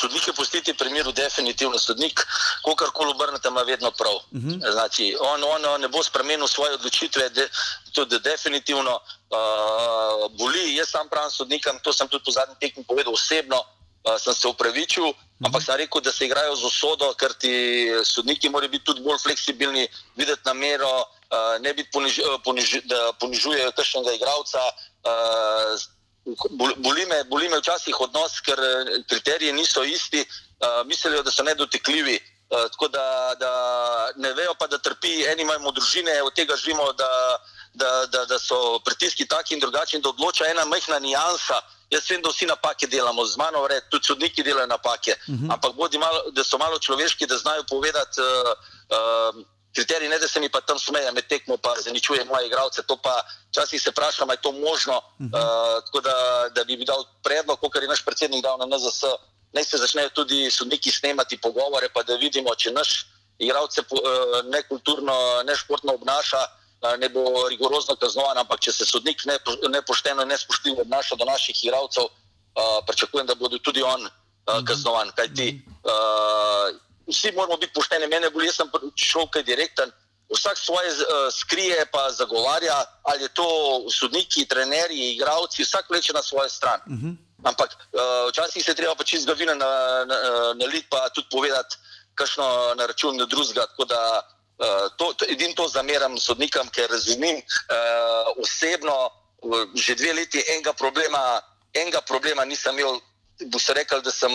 Sodnike 0.00 0.32
pustiti 0.32 0.74
pri 0.74 0.90
miru, 0.90 1.12
definitivno 1.12 1.78
sodnik, 1.78 2.26
kako 2.64 2.90
koli 2.92 3.10
obrnete, 3.10 3.48
ima 3.48 3.62
vedno 3.62 3.90
prav. 3.90 4.14
Uh 4.14 4.22
mhm. 4.32 4.50
-huh. 4.50 4.72
znači, 4.72 5.16
on, 5.20 5.44
on 5.44 5.80
ne 5.80 5.88
bo 5.88 6.02
spremenil 6.02 6.46
svoje 6.46 6.74
odločitve, 6.74 7.28
de, 7.28 7.48
tudi 7.94 8.18
definitivno 8.18 9.00
uh, 9.00 10.38
boli. 10.38 10.74
Jaz 10.74 10.88
sam 10.88 11.08
pravim 11.08 11.30
sodnikom, 11.30 11.78
to 11.82 11.92
sem 11.92 12.08
tudi 12.08 12.24
po 12.24 12.30
zadnjem 12.30 12.58
tekmu 12.60 12.84
povedal 12.84 13.14
osebno, 13.14 13.56
uh, 13.58 14.20
sem 14.20 14.34
se 14.34 14.48
upravičil, 14.48 15.04
uh 15.04 15.08
mhm. 15.08 15.18
-huh. 15.18 15.46
ampak 15.46 15.62
sem 15.62 15.76
rekel, 15.76 16.00
da 16.00 16.12
se 16.12 16.26
igrajo 16.26 16.56
z 16.56 16.64
usodo, 16.64 17.14
ker 17.14 17.32
ti 17.34 17.52
sodniki 18.04 18.48
morajo 18.48 18.70
biti 18.70 18.84
tudi 18.84 19.00
bolj 19.00 19.18
fleksibilni, 19.18 19.88
videti 20.16 20.42
namero, 20.44 21.00
uh, 21.00 21.60
ne 21.60 21.74
biti 21.74 21.90
poniž, 21.92 22.20
poniž, 22.44 22.76
da 22.84 23.12
ponižujejo 23.20 23.72
kakšnega 23.72 24.12
igralca. 24.12 24.60
Uh, 25.06 25.95
boli 26.76 27.06
me, 27.06 27.24
boli 27.24 27.48
me 27.48 27.58
včasih 27.58 28.00
odnos, 28.00 28.40
ker 28.40 28.58
eh, 28.58 29.02
kriteriji 29.08 29.52
niso 29.52 29.84
isti, 29.84 30.24
uh, 30.60 30.86
mislijo, 30.86 31.22
da 31.22 31.30
so 31.30 31.42
nedotekljivi. 31.42 32.18
Uh, 32.50 32.70
tako 32.70 32.88
da, 32.88 33.34
da 33.40 33.50
ne 34.16 34.32
vejo, 34.32 34.54
pa 34.58 34.66
da 34.66 34.78
trpi, 34.78 35.24
eni 35.26 35.42
imamo 35.42 35.72
družine, 35.72 36.22
od 36.22 36.34
tega 36.34 36.56
živimo, 36.56 36.92
da, 36.92 37.38
da, 37.74 38.06
da, 38.06 38.24
da 38.24 38.38
so 38.38 38.78
pritiski 38.84 39.26
taki 39.26 39.54
in 39.54 39.60
drugačni, 39.60 40.00
da 40.00 40.08
odloča 40.08 40.46
ena 40.50 40.64
majhna 40.64 40.98
nijansa. 40.98 41.60
Jaz 41.90 42.10
vem, 42.10 42.22
da 42.22 42.30
vsi 42.30 42.46
napake 42.46 42.86
delamo, 42.86 43.24
z 43.26 43.36
mano 43.38 43.62
vred, 43.62 43.84
tudi 43.90 44.06
sodniki 44.06 44.42
delajo 44.42 44.66
napake, 44.66 45.14
uh 45.14 45.34
mhm. 45.34 45.46
-huh. 45.46 45.52
ampak 45.54 45.74
bodi 45.74 45.98
malo, 45.98 46.30
da 46.30 46.44
so 46.44 46.58
malo 46.58 46.78
človeški, 46.78 47.26
da 47.26 47.38
znajo 47.38 47.62
povedati. 47.70 48.20
Uh, 48.20 49.36
uh, 49.36 49.44
kriterij, 49.76 50.08
ne 50.08 50.18
da 50.18 50.28
se 50.28 50.40
mi 50.40 50.48
pa 50.48 50.60
tam 50.60 50.78
smeje 50.78 51.12
med 51.12 51.28
tekmo, 51.28 51.56
pa 51.56 51.74
zaničuje 51.84 52.24
moje 52.24 52.46
igralce. 52.46 52.82
To 52.88 52.96
pa 52.96 53.22
včasih 53.50 53.82
se 53.82 53.90
vprašam, 53.92 54.30
je 54.30 54.42
to 54.42 54.52
možno. 54.52 54.96
Uh 55.20 55.36
uh, 55.36 55.84
tako 55.84 56.00
da, 56.00 56.16
da 56.54 56.64
bi 56.64 56.84
dal 56.84 57.04
predlog, 57.22 57.60
kot 57.60 57.82
je 57.82 57.88
naš 57.88 58.04
predsednik 58.04 58.42
dal 58.42 58.58
na 58.58 58.66
NZS, 58.66 59.02
naj 59.52 59.64
se 59.64 59.76
začnejo 59.78 60.08
tudi 60.08 60.50
sodniki 60.50 60.90
snemati 60.92 61.36
pogovore, 61.36 61.88
pa 61.94 62.02
da 62.02 62.16
vidimo, 62.16 62.54
če 62.54 62.72
naš 62.72 63.06
igralce 63.38 63.80
uh, 63.80 64.40
nekulturno, 64.52 65.42
nešportno 65.44 65.94
obnaša. 66.00 66.44
Ne 67.00 67.08
bo 67.08 67.48
rigorozno 67.48 67.96
kaznovan, 67.96 68.36
ampak 68.38 68.60
če 68.60 68.72
se 68.72 68.84
sodnik 68.86 69.22
nepošteno 69.72 70.22
in 70.22 70.28
nespoštljivo 70.28 70.84
obnaša 70.84 71.16
do 71.18 71.24
naših 71.24 71.64
igralcev, 71.64 72.04
uh, 72.04 72.76
pričakujem, 72.86 73.26
da 73.26 73.34
bodo 73.34 73.58
tudi 73.58 73.82
on 73.82 74.04
uh, 74.04 74.60
kaznovan. 74.68 75.10
Kajti, 75.16 75.48
uh, 75.88 76.76
vsi 77.06 77.32
moramo 77.32 77.56
biti 77.56 77.72
pošteni, 77.72 78.06
mene 78.06 78.30
bolj, 78.30 78.46
jaz 78.50 78.60
sem 78.60 78.70
šel 78.96 79.30
kaj 79.30 79.42
direkten. 79.42 79.92
vsak 80.26 80.58
svoje 80.58 80.90
uh, 80.90 81.30
skrije, 81.30 81.86
pa 81.92 82.10
zagovarja, 82.10 82.84
ali 83.02 83.22
je 83.22 83.28
to 83.28 83.46
sodniki, 83.90 84.46
trenerji, 84.46 85.14
igravci, 85.14 85.62
vsak 85.62 85.90
vleče 85.90 86.12
na 86.12 86.22
svojo 86.22 86.48
stran. 86.48 86.80
Uh 86.86 86.92
-huh. 86.92 87.16
Ampak 87.44 87.70
uh, 87.70 88.30
včasih 88.30 88.64
se 88.64 88.74
treba 88.74 88.94
pač 88.94 89.12
iz 89.12 89.24
glavina 89.24 89.54
na, 89.54 90.04
na, 90.04 90.16
na 90.54 90.66
lit, 90.66 90.86
pa 90.90 91.08
tudi 91.14 91.28
povedati, 91.30 91.76
kakšno 92.14 92.74
na 92.74 92.86
račun 92.86 93.16
drugega. 93.16 93.66
Tako 93.66 93.84
da 93.84 94.00
uh, 94.58 94.90
to, 94.96 95.12
to, 95.12 95.24
edin 95.28 95.54
to 95.54 95.68
zameram 95.68 96.18
sodnikom, 96.18 96.68
ker 96.68 96.90
razumem 96.90 97.36
uh, 97.36 98.42
osebno, 98.42 99.10
uh, 99.42 99.68
že 99.74 99.94
dve 99.94 100.12
leti 100.12 100.42
enega 100.48 100.72
problema, 100.72 101.40
enega 101.72 102.00
problema 102.00 102.44
nisem 102.44 102.78
imel. 102.78 103.00
Bo 103.52 103.58
se 103.58 103.74
rekel, 103.74 104.00
da 104.00 104.10
sem 104.10 104.32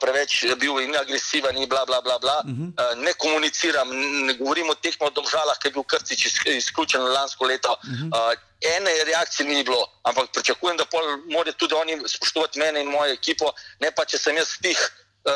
preveč 0.00 0.44
bil 0.60 0.78
in 0.80 0.94
agresiven, 0.96 1.56
in 1.56 1.68
bla, 1.68 1.84
bla, 1.86 2.00
bla, 2.00 2.18
bla. 2.18 2.38
Uh 2.44 2.50
-huh. 2.50 2.92
uh, 2.92 2.94
ne 3.04 3.12
komuniciram, 3.12 3.88
ne 4.26 4.32
govorim 4.34 4.70
o 4.70 4.74
teh 4.74 4.94
domžalah, 5.14 5.58
ki 5.58 5.68
je 5.68 5.72
bil 5.72 5.82
Krcič 5.82 6.26
izključen 6.46 7.02
lansko 7.02 7.44
leto. 7.44 7.72
Uh 7.72 7.88
-huh. 7.88 8.32
uh, 8.32 8.32
ene 8.76 9.04
reakcije 9.04 9.48
ni 9.48 9.64
bilo, 9.64 9.86
ampak 10.02 10.32
pričakujem, 10.32 10.76
da 10.76 10.84
morajo 11.32 11.52
tudi 11.52 11.74
oni 11.74 12.02
spoštovati 12.06 12.58
mene 12.58 12.80
in 12.80 12.88
mojo 12.88 13.12
ekipo, 13.12 13.52
ne 13.80 13.90
pa 13.90 14.04
če 14.04 14.18
sem 14.18 14.36
jaz 14.36 14.48
tih. 14.62 14.90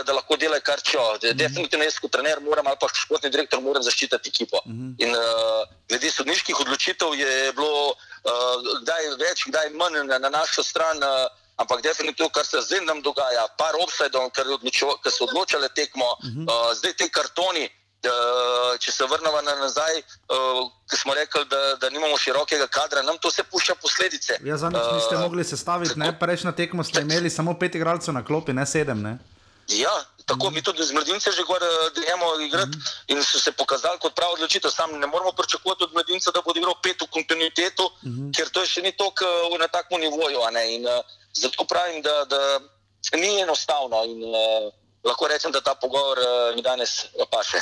Da 0.06 0.12
lahko 0.12 0.36
delajo 0.36 0.62
kar 0.64 0.80
če 0.80 0.98
hoče. 0.98 1.32
Definitivno, 1.32 1.84
jaz 1.84 1.98
kot 2.00 2.10
trener 2.12 2.40
moram 2.40 2.66
ali 2.66 2.76
pa 2.80 2.88
športni 2.94 3.30
direktor 3.30 3.60
moram 3.60 3.82
zaščititi 3.82 4.28
ekipo. 4.28 4.56
Uh 4.64 4.72
-huh. 4.72 4.94
In 4.98 5.10
uh, 5.10 5.68
glede 5.88 6.10
sodniških 6.10 6.60
odločitev 6.60 7.14
je 7.14 7.52
bilo 7.52 7.88
uh, 7.90 8.80
kdaj 8.82 9.02
več, 9.28 9.44
kdaj 9.46 9.70
manj 9.70 10.06
na, 10.08 10.18
na 10.18 10.28
našo 10.28 10.62
stran. 10.62 10.96
Uh, 10.96 11.43
Ampak 11.56 11.82
definitivno, 11.82 12.30
kar 12.34 12.46
se 12.46 12.60
zdaj 12.60 12.80
nam 12.82 13.02
dogaja, 13.02 13.46
par 13.58 13.76
obsajdov, 13.78 14.30
ker, 14.34 14.48
ker 15.02 15.12
so 15.12 15.28
odločile 15.28 15.68
tekmo, 15.74 16.04
uh 16.04 16.24
-huh. 16.24 16.46
uh, 16.50 16.74
zdaj 16.74 16.92
te 16.92 17.08
kartoni. 17.08 17.70
Uh, 18.04 18.76
če 18.78 18.92
se 18.92 19.04
vrnemo 19.08 19.40
na 19.40 19.54
nazaj, 19.56 19.98
uh, 19.98 20.68
ki 20.90 20.96
smo 20.96 21.14
rekli, 21.14 21.44
da, 21.48 21.76
da 21.80 21.90
nimamo 21.90 22.18
širokega 22.18 22.66
kadra, 22.66 23.02
nam 23.02 23.16
to 23.18 23.28
vse 23.28 23.42
pušča 23.42 23.74
posledice. 23.74 24.36
Ja, 24.44 24.56
Za 24.56 24.70
nas 24.70 24.92
niste 24.92 25.16
uh, 25.16 25.20
mogli 25.20 25.44
sestaviti, 25.44 25.94
prejšnjo 26.20 26.52
tekmo 26.52 26.84
ste 26.84 27.00
imeli 27.00 27.30
samo 27.30 27.54
pet 27.58 27.74
igralcev 27.74 28.14
na 28.14 28.24
klopi, 28.24 28.52
ne 28.52 28.66
sedem. 28.66 29.02
Ne? 29.02 29.18
Ja, 29.68 30.04
tako 30.26 30.50
mi 30.50 30.62
tudi 30.62 30.84
z 30.84 30.92
mladince 30.92 31.32
že 31.32 31.42
gremo 31.96 32.26
igrati 32.40 32.76
-hmm. 32.78 33.16
in 33.16 33.22
so 33.24 33.38
se 33.38 33.52
pokazali 33.52 33.98
kot 33.98 34.14
prav 34.14 34.32
odločitev. 34.32 34.70
Sam 34.70 34.90
ne 35.00 35.06
moramo 35.06 35.32
pričakovati 35.32 35.84
od 35.84 35.92
mladinca, 35.92 36.30
da 36.30 36.42
bo 36.44 36.52
igral 36.56 36.74
pet 36.82 37.00
v 37.00 37.06
kontinuitetu, 37.10 37.90
mm 38.02 38.10
-hmm. 38.10 38.36
ker 38.36 38.48
to 38.48 38.66
še 38.66 38.82
ni 38.82 38.92
tako 38.92 39.24
na 39.58 39.68
takem 39.68 40.00
nivoju. 40.00 40.38
In, 40.68 40.86
uh, 40.86 40.92
Zato 41.34 41.64
pravim, 41.64 42.02
da, 42.02 42.24
da 42.24 42.60
ni 43.16 43.40
enostavno. 43.40 44.04
In, 44.04 44.22
uh, 44.22 44.83
lahko 45.04 45.28
rečem, 45.28 45.52
da 45.52 45.60
ta 45.60 45.74
pogovor 45.80 46.18
uh, 46.18 46.56
mi 46.56 46.62
danes 46.62 47.04
paše. 47.30 47.60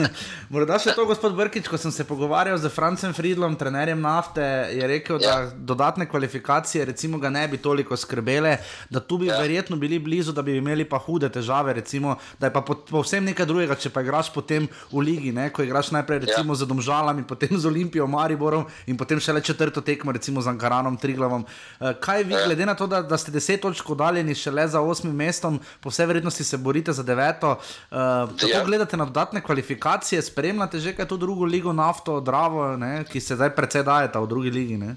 Morda 0.54 0.78
še 0.78 0.94
to, 0.94 1.06
gospod 1.08 1.34
Brkič, 1.34 1.66
ko 1.66 1.78
sem 1.80 1.90
se 1.90 2.06
pogovarjal 2.06 2.58
z 2.62 2.70
Francem 2.70 3.14
Friedlom, 3.14 3.56
trenerjem 3.58 3.98
nafte, 3.98 4.44
je 4.70 4.86
rekel, 4.86 5.18
ja. 5.18 5.40
da 5.50 5.74
dodatne 5.74 6.06
kvalifikacije 6.06 6.84
recimo, 6.92 7.18
ga 7.18 7.32
ne 7.34 7.42
bi 7.50 7.58
toliko 7.58 7.98
skrbele, 7.98 8.56
da 8.94 9.02
tu 9.02 9.18
bi 9.18 9.26
ja. 9.26 9.40
verjetno 9.42 9.76
bili 9.80 9.98
blizu, 9.98 10.32
da 10.32 10.44
bi 10.46 10.54
imeli 10.60 10.86
pa 10.86 11.00
hude 11.02 11.28
težave, 11.34 11.74
recimo, 11.80 12.14
da 12.38 12.46
je 12.46 12.54
pa 12.54 12.62
povsem 12.62 13.26
nekaj 13.26 13.50
drugega, 13.50 13.74
če 13.74 13.90
pa 13.90 14.04
igraš 14.06 14.30
potem 14.34 14.70
v 14.92 15.02
ligi, 15.02 15.34
ne? 15.34 15.48
ko 15.50 15.66
igraš 15.66 15.90
najprej 15.98 16.22
recimo, 16.28 16.54
ja. 16.54 16.62
z 16.62 16.70
Domžalami, 16.70 17.26
potem 17.26 17.58
z 17.58 17.66
Olimpijo, 17.66 18.06
Mariborom 18.06 18.68
in 18.86 19.00
potem 19.00 19.18
še 19.18 19.34
le 19.34 19.42
četrto 19.42 19.82
tekmo, 19.82 20.14
recimo 20.14 20.38
z 20.44 20.54
Ankaranom, 20.54 20.94
Triglavom. 21.00 21.42
Uh, 21.42 21.90
kaj 21.98 22.22
vi, 22.22 22.38
ja. 22.38 22.46
glede 22.46 22.70
na 22.70 22.78
to, 22.78 22.86
da, 22.86 23.02
da 23.02 23.18
ste 23.18 23.34
deset 23.34 23.64
točk 23.66 23.90
oddaljeni 23.90 24.38
še 24.38 24.54
le 24.54 24.68
za 24.70 24.78
osmim 24.78 25.16
mestom, 25.16 25.58
po 25.82 25.90
vsej 25.90 26.06
verjetnosti 26.12 26.46
se 26.46 26.62
borite? 26.62 26.83
Borite 26.84 26.92
za 26.92 27.02
deveto. 27.02 27.50
Uh, 27.50 27.96
kako 28.40 28.52
ja. 28.52 28.64
gledate 28.64 28.96
na 28.96 29.04
dodatne 29.04 29.42
kvalifikacije, 29.42 30.22
spremljate 30.22 30.78
že 30.78 30.96
kaj 30.96 31.08
to 31.08 31.16
drugo 31.16 31.44
ligo, 31.44 31.72
nafto, 31.72 32.20
Dravo, 32.20 32.76
ne, 32.76 33.04
ki 33.04 33.20
se 33.20 33.34
zdaj 33.34 33.54
precej 33.56 33.82
dajeta 33.82 34.20
v 34.20 34.26
drugi 34.26 34.50
ligi? 34.50 34.76
Ne? 34.76 34.96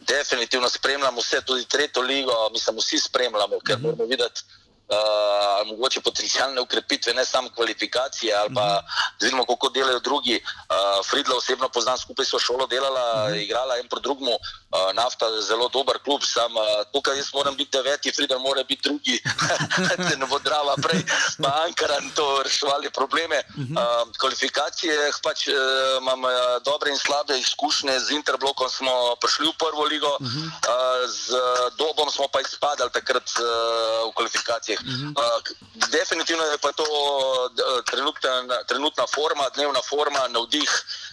Definitivno 0.00 0.68
spremljamo 0.68 1.20
vse, 1.20 1.40
tudi 1.46 1.64
tretjo 1.64 2.02
ligo, 2.02 2.32
mislim, 2.52 2.76
vsi 2.76 2.98
spremljamo, 2.98 3.60
ker 3.64 3.76
uh 3.76 3.80
mhm. 3.80 3.86
-huh. 3.86 3.90
moramo 3.90 4.04
videti 4.04 4.42
uh, 4.92 5.66
mogoče 5.68 6.00
potencijalne 6.00 6.60
ukrepitve, 6.60 7.14
ne 7.14 7.24
samo 7.24 7.48
kvalifikacije, 7.54 8.34
ali 8.34 8.54
pa 8.54 8.66
mhm. 8.66 8.86
vidimo, 9.20 9.44
kako 9.46 9.68
delajo 9.68 10.00
drugi. 10.00 10.36
Uh, 10.44 11.06
Fridla 11.10 11.36
osebno 11.36 11.68
poznam, 11.68 11.98
skupaj 11.98 12.24
so 12.24 12.38
šolo 12.38 12.66
delala, 12.66 13.04
uh 13.14 13.28
mhm. 13.28 13.34
-huh. 13.34 13.44
igrala 13.44 13.78
en 13.78 13.88
proti 13.88 14.02
drugemu. 14.02 14.32
Uh, 14.32 14.94
nafta 14.94 15.26
je 15.26 15.42
zelo 15.42 15.68
dober 15.68 15.98
klub, 16.04 16.20
sam 16.24 16.56
uh, 16.56 16.62
tukaj 16.92 17.16
jaz 17.16 17.28
moram 17.34 17.56
biti 17.56 17.70
deveti, 17.76 18.12
Fridla 18.12 18.38
mora 18.38 18.62
biti 18.64 18.82
drugi, 18.88 19.22
da 19.98 20.16
ne 20.16 20.26
bo 20.26 20.38
drava 20.38 20.74
prej, 20.82 21.02
pa 21.42 21.48
Ankaran 21.66 22.10
to 22.14 22.42
reševali 22.42 22.90
probleme. 22.90 23.42
Uh, 23.56 24.08
kvalifikacije, 24.20 25.10
pač 25.22 25.48
uh, 25.48 25.54
imam 26.00 26.24
uh, 26.24 26.30
dobre 26.64 26.90
in 26.90 26.98
slabe 26.98 27.38
izkušnje, 27.38 28.00
z 28.00 28.10
Interblokom 28.10 28.70
smo 28.70 29.16
prišli 29.20 29.46
v 29.46 29.52
prvo 29.58 29.84
ligo, 29.84 30.12
uh, 30.20 30.26
z 31.08 31.36
Dobom 31.78 32.10
smo 32.10 32.28
pa 32.32 32.40
izpadali 32.40 32.90
takrat 32.90 33.30
uh, 33.38 34.08
v 34.08 34.12
kvalifikacijah. 34.16 34.81
Uh, 34.82 35.40
definitivno 35.90 36.44
je 36.44 36.58
pa 36.58 36.72
to 36.72 36.82
uh, 36.82 37.84
trenutna, 37.90 38.64
trenutna 38.68 39.06
forma, 39.14 39.48
dnevna 39.54 39.82
forma, 39.82 40.28
navdih, 40.28 40.70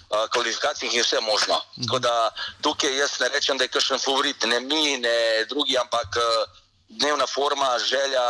uh, 0.10 0.26
kvalifikacij 0.34 0.90
in 0.92 1.02
vse 1.02 1.20
možno. 1.20 1.56
Uh 1.56 1.62
-huh. 1.62 1.86
Tako 1.86 2.00
da 2.00 2.32
tukaj 2.62 2.98
jaz 2.98 3.20
ne 3.20 3.28
rečem, 3.30 3.58
da 3.58 3.64
je 3.64 3.68
kakšen 3.68 4.00
favorit, 4.00 4.46
ne 4.46 4.60
mi, 4.60 4.98
ne 4.98 5.46
drugi, 5.50 5.78
ampak 5.78 6.10
uh, 6.18 6.24
dnevna 6.88 7.28
forma, 7.28 7.80
želja, 7.80 8.26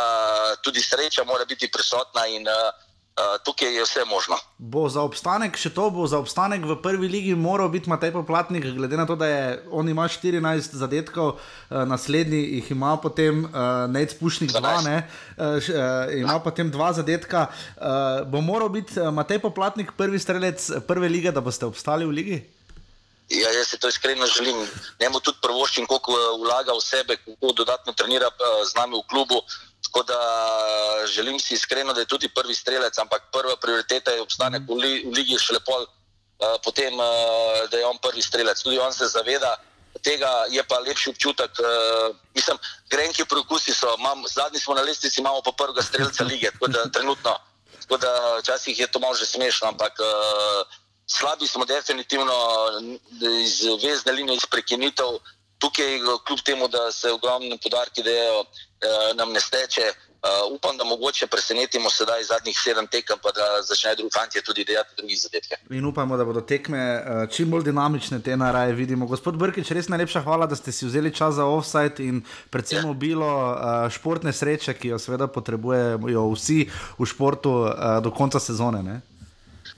tudi 0.62 0.82
sreča 0.82 1.24
mora 1.24 1.44
biti 1.44 1.70
prisotna 1.70 2.26
in 2.26 2.48
uh, 2.48 2.54
tukaj 3.44 3.74
je 3.74 3.82
vse 3.82 4.04
možno. 4.04 4.36
Bo 4.58 4.88
za 4.88 5.02
obstanek, 5.02 5.56
še 5.56 5.70
to 5.74 5.88
bo 5.90 6.06
za 6.06 6.18
obstanek 6.20 6.64
v 6.66 6.76
prvi 6.82 7.08
ligi, 7.08 7.34
moral 7.34 7.68
biti 7.72 7.90
Matej 7.90 8.12
Poplatnik, 8.12 8.64
glede 8.76 8.96
na 8.96 9.06
to, 9.06 9.16
da 9.16 9.26
je 9.26 9.42
on 9.70 9.88
ima 9.88 10.08
14 10.08 10.76
zadetkov, 10.76 11.40
naslednji 11.70 12.40
jih 12.60 12.70
ima 12.70 12.96
potem 12.96 13.44
uh, 13.44 13.86
Nec 13.90 14.14
Pušnik 14.20 14.52
2, 14.52 14.84
ne, 14.84 14.96
uh, 15.36 15.70
ima 16.16 16.38
ja. 16.38 16.44
potem 16.44 16.70
dva 16.70 16.92
zadetka. 16.92 17.46
Uh, 17.76 18.22
bo 18.28 18.40
moral 18.40 18.68
biti 18.68 19.00
Matej 19.00 19.38
Poplatnik 19.38 19.92
prvi 19.96 20.18
strelec 20.18 20.70
prve 20.86 21.08
lige, 21.08 21.32
da 21.32 21.40
boste 21.40 21.66
obstali 21.66 22.06
v 22.06 22.16
ligi? 22.20 22.40
Ja, 23.30 23.50
jaz 23.54 23.68
se 23.70 23.78
to 23.78 23.88
iskreno 23.88 24.26
želim. 24.26 24.56
Njemu 25.00 25.20
tudi 25.20 25.38
prvoščim, 25.42 25.86
koliko 25.86 26.12
vlaga 26.42 26.74
v 26.74 26.82
sebe, 26.82 27.16
kako 27.16 27.52
dodatno 27.52 27.92
trenira 27.92 28.26
z 28.66 28.74
nami 28.74 28.98
v 28.98 29.06
klubu. 29.10 29.38
Tako 29.90 30.02
da 30.06 30.20
želim 31.06 31.40
si 31.40 31.54
iskreno, 31.54 31.92
da 31.92 32.00
je 32.00 32.06
tudi 32.06 32.28
prvi 32.28 32.54
strelec, 32.54 32.98
ampak 32.98 33.22
prva 33.32 33.56
prioriteta 33.56 34.10
je 34.10 34.22
obstanek 34.22 34.62
v, 34.68 34.76
li, 34.78 34.92
v 35.06 35.14
Ligi 35.16 35.38
še 35.38 35.56
lepo, 35.56 35.80
uh, 35.82 36.54
potem 36.62 36.94
uh, 36.94 37.66
da 37.70 37.78
je 37.78 37.86
on 37.86 37.98
prvi 37.98 38.22
strelec. 38.22 38.62
Tudi 38.62 38.78
on 38.78 38.92
se 38.94 39.08
zaveda 39.10 39.56
tega, 40.06 40.30
je 40.50 40.62
pa 40.62 40.78
lepši 40.78 41.10
občutek. 41.10 41.58
Uh, 41.58 42.14
mislim, 42.38 42.58
grenki 42.90 43.26
preokusi 43.26 43.74
so, 43.74 43.96
mam, 43.98 44.22
zadnji 44.30 44.62
smo 44.62 44.78
na 44.78 44.86
lestvici, 44.86 45.20
imamo 45.20 45.42
pa 45.42 45.52
prvega 45.58 45.82
strelca 45.82 46.24
lige, 46.24 46.54
tako 46.54 46.70
da 46.70 46.86
trenutno. 46.86 47.34
Tako 47.80 47.96
da 47.98 48.38
včasih 48.38 48.78
je 48.78 48.86
to 48.86 49.02
malo 49.02 49.18
že 49.18 49.26
smešno, 49.26 49.74
ampak 49.74 49.98
uh, 49.98 50.62
slabi 51.06 51.46
smo 51.46 51.64
definitivno 51.64 52.38
iz 53.42 53.60
vezne 53.82 54.12
linije, 54.12 54.36
iz 54.36 54.46
prekinitev. 54.46 55.18
Tukaj, 55.60 55.98
kljub 56.26 56.40
temu, 56.44 56.68
da 56.68 56.88
se 56.92 57.12
ogromni 57.12 57.58
podarki 57.62 58.02
dajo, 58.02 58.40
uh, 58.40 59.16
nam 59.16 59.32
ne 59.32 59.40
steče. 59.40 59.92
Uh, 60.20 60.52
upam, 60.52 60.76
da 60.76 60.84
mogoče 60.84 61.26
presenetimo 61.26 61.90
sedaj 61.90 62.24
zadnjih 62.24 62.58
sedem 62.64 62.86
tekem, 62.86 63.16
pa 63.22 63.30
da 63.32 63.62
začnejo 63.62 63.96
drugi 63.96 64.10
fanti 64.12 64.42
tudi 64.44 64.64
delati 64.64 64.96
druge 64.96 65.16
zadetke. 65.16 65.56
In 65.70 65.86
upamo, 65.86 66.16
da 66.16 66.24
bodo 66.24 66.40
tekme 66.40 66.80
uh, 66.80 67.30
čim 67.32 67.50
bolj 67.50 67.64
dinamične, 67.64 68.20
te 68.20 68.36
naraje 68.36 68.76
vidimo. 68.76 69.06
Gospod 69.08 69.40
Brkič, 69.40 69.72
res 69.72 69.88
najlepša 69.88 70.20
hvala, 70.20 70.46
da 70.46 70.56
ste 70.60 70.76
si 70.76 70.84
vzeli 70.84 71.14
čas 71.16 71.40
za 71.40 71.48
offside 71.48 72.04
in 72.04 72.20
predvsem 72.52 72.84
ja. 72.84 72.90
obilo 72.90 73.32
uh, 73.32 73.88
športne 73.88 74.32
sreče, 74.32 74.76
ki 74.76 74.92
jo 74.92 75.00
seveda 75.00 75.24
potrebujejo 75.32 76.28
vsi 76.36 76.60
v 77.00 77.08
športu 77.08 77.56
uh, 77.64 77.96
do 78.04 78.12
konca 78.12 78.40
sezone. 78.40 78.84
Ne? 78.84 79.00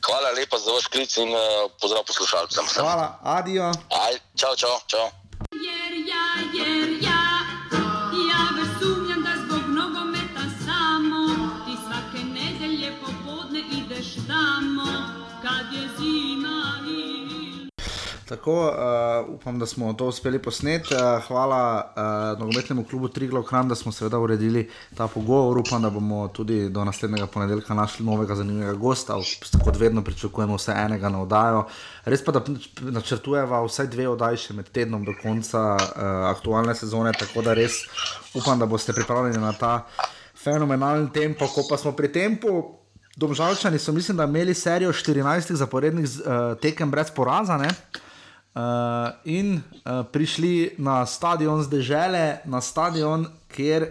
Hvala 0.03 0.35
lepa 0.35 0.59
za 0.59 0.74
vaš 0.74 0.91
klic 0.91 1.16
in 1.22 1.30
uh, 1.30 1.70
pozdrav 1.78 2.03
poslušalcem. 2.03 2.66
Hvala, 2.83 3.12
adijo. 3.39 3.70
Čau, 4.35 4.57
čau, 4.59 4.78
čau. 4.91 5.22
Tako, 18.33 18.53
uh, 18.66 19.35
upam, 19.35 19.59
da 19.59 19.66
smo 19.66 19.93
to 19.93 20.07
uspeli 20.07 20.39
posneti. 20.39 20.95
Uh, 20.95 21.26
hvala 21.26 21.93
uh, 21.97 22.41
nogometnemu 22.41 22.85
klubu 22.85 23.09
Triglo 23.09 23.43
Kran, 23.43 23.68
da 23.68 23.74
smo 23.74 23.93
seveda 23.93 24.18
uredili 24.18 24.70
ta 24.97 25.09
pogovor. 25.09 25.59
Upam, 25.59 25.83
da 25.83 25.91
bomo 25.91 26.28
tudi 26.28 26.68
do 26.68 26.85
naslednjega 26.85 27.26
ponedeljka 27.26 27.74
našli 27.74 28.07
novega 28.07 28.35
zanimivega 28.35 28.72
gosta. 28.72 29.16
Kot 29.64 29.76
vedno 29.76 30.05
pričakujemo 30.05 30.57
vse 30.57 30.72
enega 30.76 31.09
na 31.09 31.22
oddajo. 31.22 31.66
Res 32.05 32.24
pa, 32.24 32.33
da 32.33 32.41
načrtujemo 32.80 33.66
vsaj 33.66 33.91
dve 33.93 34.07
oddaji 34.09 34.41
še 34.47 34.57
med 34.57 34.70
tednom 34.72 35.05
do 35.05 35.12
konca 35.22 35.61
uh, 35.76 36.07
aktualne 36.30 36.74
sezone. 36.74 37.12
Tako 37.12 37.43
da 37.45 37.53
res 37.53 37.83
upam, 38.35 38.57
da 38.59 38.66
boste 38.66 38.97
pripravljeni 38.97 39.43
na 39.45 39.53
ta 39.53 39.74
fenomenalen 40.45 41.11
tempo. 41.12 41.51
Ko 41.53 41.66
pa 41.68 41.76
smo 41.76 41.93
pri 41.93 42.09
tempu 42.12 42.62
Domžalčani 43.16 43.78
so, 43.78 43.93
mislim, 43.93 44.16
da 44.16 44.24
imeli 44.24 44.55
serijo 44.55 44.93
14 44.93 45.53
zaporednih 45.53 46.09
uh, 46.09 46.57
tekem 46.61 46.91
brez 46.91 47.11
poraza. 47.12 47.61
Ne? 47.61 47.68
Uh, 48.53 49.09
in 49.25 49.55
uh, 49.57 50.05
prišli 50.13 50.75
na 50.77 51.07
stadion 51.07 51.63
zdržele, 51.65 52.45
na 52.45 52.61
stadion, 52.61 53.25
kjer 53.49 53.87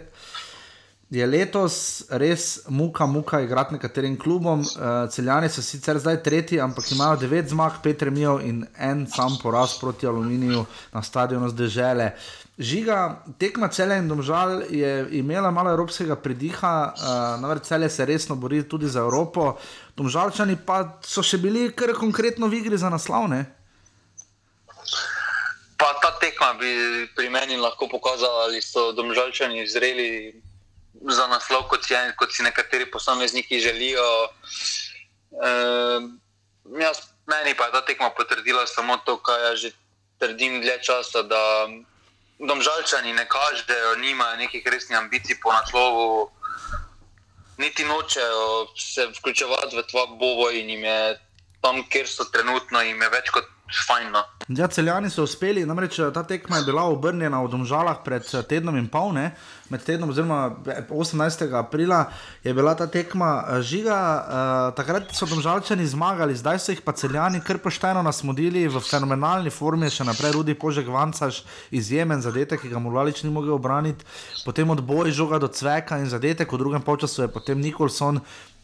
je 1.10 1.26
letos 1.26 2.04
res 2.08 2.60
muka, 2.68 3.06
muka 3.06 3.40
igrati 3.42 3.74
nekaterim 3.74 4.14
klubom. 4.16 4.60
Uh, 4.60 5.10
celjani 5.10 5.48
so 5.50 5.64
sicer 5.66 5.98
zdaj 5.98 6.20
tretji, 6.22 6.60
ampak 6.62 6.92
imajo 6.94 7.16
devet 7.24 7.50
zmag, 7.50 7.80
pet 7.82 8.02
remijev 8.06 8.38
in 8.46 8.60
en 8.78 9.02
sam 9.10 9.34
poraz 9.42 9.74
proti 9.80 10.06
aluminiju 10.06 10.62
na 10.92 11.02
stadionu 11.02 11.48
zdržele. 11.50 12.12
Žiga, 12.58 13.24
tekma 13.42 13.66
celja 13.68 13.96
in 13.98 14.06
domžal 14.08 14.62
je 14.70 15.08
imela 15.18 15.50
malo 15.50 15.72
evropskega 15.74 16.16
pridiha, 16.16 16.92
uh, 16.92 17.40
namreč 17.42 17.66
celje 17.66 17.90
se 17.90 18.06
resno 18.06 18.36
bori 18.36 18.62
tudi 18.62 18.86
za 18.88 19.02
Evropo, 19.02 19.56
domžalčani 19.96 20.56
pa 20.66 21.00
so 21.02 21.22
še 21.22 21.42
bili 21.42 21.72
kar 21.74 21.96
konkretno 21.98 22.46
v 22.46 22.62
igri 22.62 22.78
za 22.78 22.92
naslovne. 22.94 23.42
Pa 25.82 25.98
ta 25.98 26.14
tekma 26.22 26.54
bi 26.54 26.70
pri 27.10 27.26
meni 27.26 27.58
lahko 27.58 27.90
pokazala, 27.90 28.46
ali 28.46 28.62
so 28.62 28.92
domžalčani 28.94 29.66
zreli 29.66 30.30
za 31.10 31.26
naslov, 31.26 31.66
kot 31.66 31.82
si, 31.82 31.98
kot 32.14 32.30
si 32.30 32.46
nekateri 32.46 32.86
posamezniki 32.86 33.58
želijo. 33.58 34.06
E, 35.42 35.50
jaz, 36.78 37.02
meni 37.26 37.58
pa 37.58 37.66
je 37.66 37.72
ta 37.74 37.82
tekma 37.82 38.14
potrdila 38.14 38.62
samo 38.70 39.02
to, 39.02 39.18
kar 39.26 39.40
jaz 39.40 39.58
že 39.58 39.70
trdim 40.22 40.62
dlje 40.62 40.78
časa, 40.86 41.26
da 41.26 41.66
domžalčani 42.38 43.18
ne 43.18 43.26
kažejo, 43.26 43.98
nimajo 43.98 44.38
nekih 44.38 44.62
resnih 44.62 44.98
ambicij 44.98 45.42
po 45.42 45.50
naslovu, 45.50 46.30
niti 47.58 47.82
nočejo 47.84 48.70
se 48.78 49.10
vključevati 49.18 49.76
v 49.76 49.82
tva 49.90 50.06
boboj 50.06 50.60
in 50.60 50.70
jim 50.70 50.84
je 50.84 51.18
tam, 51.62 51.82
kjer 51.90 52.06
so 52.06 52.24
trenutno, 52.30 52.82
jim 52.82 53.02
je 53.02 53.08
več 53.08 53.34
kot 53.34 53.50
fajn. 53.86 54.12
No. 54.12 54.22
Ja, 54.48 54.68
celjani 54.68 55.10
so 55.10 55.24
uspeli, 55.24 55.64
namreč 55.66 55.96
ta 56.14 56.22
tekma 56.26 56.60
je 56.60 56.66
bila 56.68 56.84
obrnjena 56.90 57.40
v 57.44 57.50
Domžalah 57.52 58.02
pred 58.04 58.26
tednom 58.48 58.76
in 58.76 58.88
pol, 58.90 59.12
ne? 59.16 59.30
med 59.72 59.80
tednom, 59.84 60.10
oziroma 60.12 60.52
18. 60.90 61.54
aprila 61.56 62.04
je 62.44 62.52
bila 62.54 62.74
ta 62.76 62.86
tekma 62.86 63.60
žiga. 63.64 63.96
Uh, 63.96 64.74
takrat 64.76 65.08
so 65.16 65.26
Domžalčani 65.26 65.86
zmagali, 65.88 66.36
zdaj 66.36 66.60
so 66.60 66.74
jih 66.74 66.82
pa 66.84 66.92
celjani 66.92 67.40
kar 67.40 67.56
pošteno 67.62 68.02
nasmodili 68.04 68.66
v 68.68 68.82
fenomenalni 68.84 69.50
formi, 69.50 69.88
še 69.88 70.04
naprej 70.04 70.36
Rudi 70.36 70.54
Požek 70.58 70.90
Vancaš, 70.92 71.40
izjemen 71.72 72.20
zadetek, 72.20 72.60
ki 72.60 72.72
ga 72.72 72.82
Mulalič 72.82 73.24
ni 73.24 73.32
mogel 73.32 73.56
obraniti, 73.56 74.04
potem 74.44 74.68
odboj 74.76 75.14
žoga 75.16 75.40
do 75.40 75.48
cveka 75.48 76.02
in 76.02 76.10
zadetek, 76.12 76.52
v 76.52 76.60
drugem 76.60 76.84
času 76.84 77.24
je 77.24 77.32
potem 77.32 77.60
Nikolson 77.60 78.20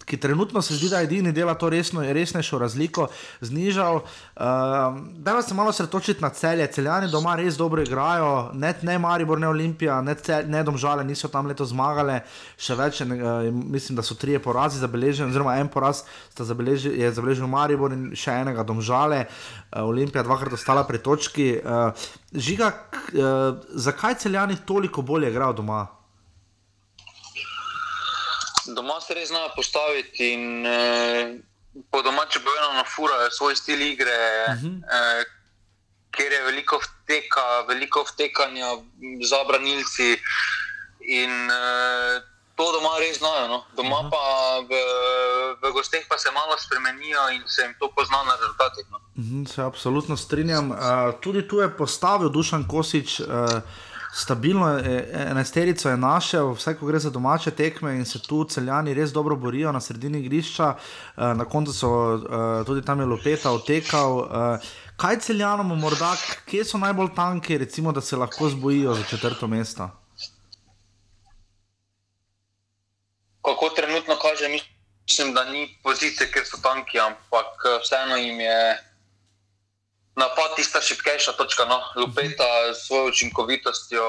ki 0.08 0.16
trenutno 0.16 0.62
se 0.62 0.74
zdi, 0.74 0.88
da 0.88 0.98
je 0.98 1.04
edini 1.04 1.32
dela 1.32 1.54
to 1.54 1.68
resno, 1.70 2.02
resnejšo 2.02 2.58
razliko, 2.58 3.08
znižal. 3.40 3.96
Uh, 3.96 4.42
da 5.18 5.42
se 5.42 5.54
malo 5.54 5.72
sretočiti 5.72 6.22
na 6.22 6.30
celje, 6.30 6.66
celjani 6.72 7.10
doma 7.10 7.36
res 7.36 7.56
dobro 7.56 7.82
igrajo, 7.82 8.50
ne, 8.54 8.74
ne 8.82 8.98
Maribor, 8.98 9.40
ne 9.40 9.48
Olimpija, 9.48 10.00
ne, 10.02 10.16
ne 10.46 10.62
Domžale 10.64 11.04
niso 11.04 11.28
tam 11.28 11.46
leto 11.46 11.64
zmagale, 11.64 12.22
še 12.56 12.76
več, 12.78 13.02
ne, 13.04 13.18
uh, 13.20 13.50
mislim, 13.52 13.96
da 13.96 14.02
so 14.02 14.16
trije 14.18 14.40
porazi 14.42 14.80
zabeleženi, 14.80 15.30
oziroma 15.30 15.58
en 15.60 15.68
poraz 15.68 16.02
zabeleži, 16.38 16.94
je 17.00 17.12
zabeležil 17.12 17.46
Maribor 17.50 17.92
in 17.92 18.10
še 18.16 18.40
enega 18.42 18.64
Domžale. 18.64 19.26
Uh, 19.26 19.84
Olimpija 19.84 20.24
dvakrat 20.24 20.56
ostala 20.56 20.86
pri 20.88 21.02
točki. 21.04 21.52
Uh, 21.60 22.08
žiga, 22.32 22.72
uh, 23.12 23.60
zakaj 23.74 24.18
celjani 24.24 24.58
toliko 24.66 25.02
bolje 25.02 25.30
igrajo 25.30 25.60
doma? 25.60 25.86
doma 28.74 28.97
se 29.08 29.14
res 29.14 29.28
znajo 29.28 29.48
postaviti 29.56 30.32
in 30.32 30.66
eh, 30.66 31.40
po 31.90 32.02
domači 32.02 32.40
povedano, 32.44 32.84
furajo 32.84 33.30
svoj 33.30 33.56
stil 33.56 33.80
igre, 33.82 34.20
uh 34.48 34.54
-huh. 34.54 34.74
eh, 34.84 35.24
kjer 36.10 36.32
je 36.32 36.42
veliko 36.42 36.80
vteka, 36.84 37.46
veliko 37.68 38.04
vtekanja 38.12 38.68
za 39.30 39.40
branilci. 39.48 40.10
In 41.00 41.32
eh, 41.50 42.20
to 42.56 42.64
doma 42.72 42.98
res 42.98 43.18
znajo. 43.18 43.48
No. 43.48 43.58
Doma 43.76 43.98
uh 43.98 44.04
-huh. 44.04 44.10
pa 44.10 44.24
v, 44.68 44.72
v 45.62 45.72
gosteh 45.72 46.04
pa 46.08 46.18
se 46.18 46.28
malo 46.30 46.54
spremenijo 46.58 47.20
in 47.30 47.42
se 47.46 47.62
jim 47.62 47.74
to 47.80 47.88
pozna 47.96 48.22
na 48.28 48.34
rezultatih. 48.40 48.84
No. 48.90 48.96
Uh 48.96 49.24
-huh, 49.24 49.48
se 49.54 49.62
absolutno 49.62 50.16
strinjam. 50.16 50.70
Uh, 50.70 50.78
tudi 51.20 51.48
tu 51.48 51.60
je 51.60 51.76
postavil 51.76 52.28
Dušan 52.28 52.68
Kosič. 52.68 53.20
Uh, 53.20 53.26
stabilno, 54.18 54.78
enesterico 55.30 55.88
je 55.88 55.96
našel, 55.96 56.52
vse 56.52 56.74
ko 56.76 56.86
gre 56.86 56.98
za 56.98 57.10
domače 57.10 57.50
tekme 57.50 57.94
in 57.96 58.04
se 58.04 58.18
tu 58.22 58.44
celjani 58.44 58.94
res 58.94 59.12
dobro 59.12 59.36
borijo 59.36 59.72
na 59.72 59.80
sredini 59.80 60.18
igrišča, 60.18 60.74
eh, 60.74 61.34
na 61.34 61.44
koncu 61.44 61.72
so 61.72 61.90
tudi 62.66 62.84
tam 62.84 63.00
je 63.00 63.06
lopeta 63.06 63.50
otekal. 63.50 64.26
Kaj 64.98 65.20
celjanom 65.22 65.78
morda, 65.78 66.16
kje 66.50 66.64
so 66.64 66.78
najbolj 66.78 67.12
tanki, 67.16 67.58
recimo, 67.58 67.92
da 67.92 68.00
se 68.00 68.16
lahko 68.16 68.48
zbojijo 68.50 68.94
za 68.94 69.04
četrto 69.10 69.46
mesto? 69.46 69.90
Kako 73.42 73.68
trenutno 73.76 74.16
kaže, 74.22 74.48
mislim, 74.48 75.34
da 75.34 75.44
ni 75.44 75.78
pozicije, 75.82 76.30
ker 76.32 76.42
so 76.46 76.58
tanki, 76.62 76.98
ampak 77.00 77.62
vseeno 77.84 78.16
jim 78.16 78.40
je 78.40 78.87
napad 80.18 80.56
tista 80.56 80.80
šipkejša 80.82 81.32
točka. 81.38 81.64
No. 81.64 81.78
Lupeta 81.96 82.74
s 82.74 82.86
svojo 82.86 83.08
učinkovitostjo 83.08 84.04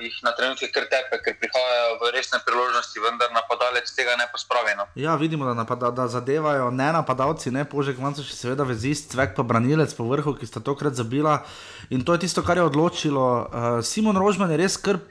jih 0.00 0.16
na 0.22 0.32
trenutke 0.36 0.70
kar 0.74 0.86
tepe, 0.90 1.18
ker 1.24 1.36
prihajajo 1.40 1.98
v 2.00 2.12
resne 2.14 2.38
priložnosti, 2.46 3.02
vendar 3.02 3.34
napadalec 3.34 3.90
tega 3.96 4.16
ne 4.20 4.26
pospravi. 4.32 4.76
No. 4.78 4.86
Ja, 4.94 5.16
vidimo, 5.18 5.44
da, 5.44 5.54
napada, 5.54 5.90
da 5.90 6.08
zadevajo 6.08 6.70
ne 6.70 6.90
napadalci, 6.94 7.50
ne 7.50 7.66
požek, 7.68 7.98
manj 7.98 8.20
so 8.20 8.26
še 8.26 8.38
seveda 8.38 8.66
vezist, 8.68 9.10
cvek 9.14 9.34
pa 9.36 9.42
branilec 9.42 9.94
po 9.98 10.06
vrhu, 10.08 10.36
ki 10.38 10.46
sta 10.48 10.62
tokrat 10.62 10.94
zabila. 10.94 11.42
In 11.90 12.06
to 12.06 12.14
je 12.14 12.26
tisto, 12.26 12.46
kar 12.46 12.62
je 12.62 12.68
odločilo. 12.70 13.26
Uh, 13.26 13.80
Simon 13.84 14.16
Rožman 14.16 14.54
je 14.54 14.62
res 14.62 14.78
kar 14.78 15.02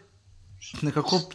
nekako 0.81 1.27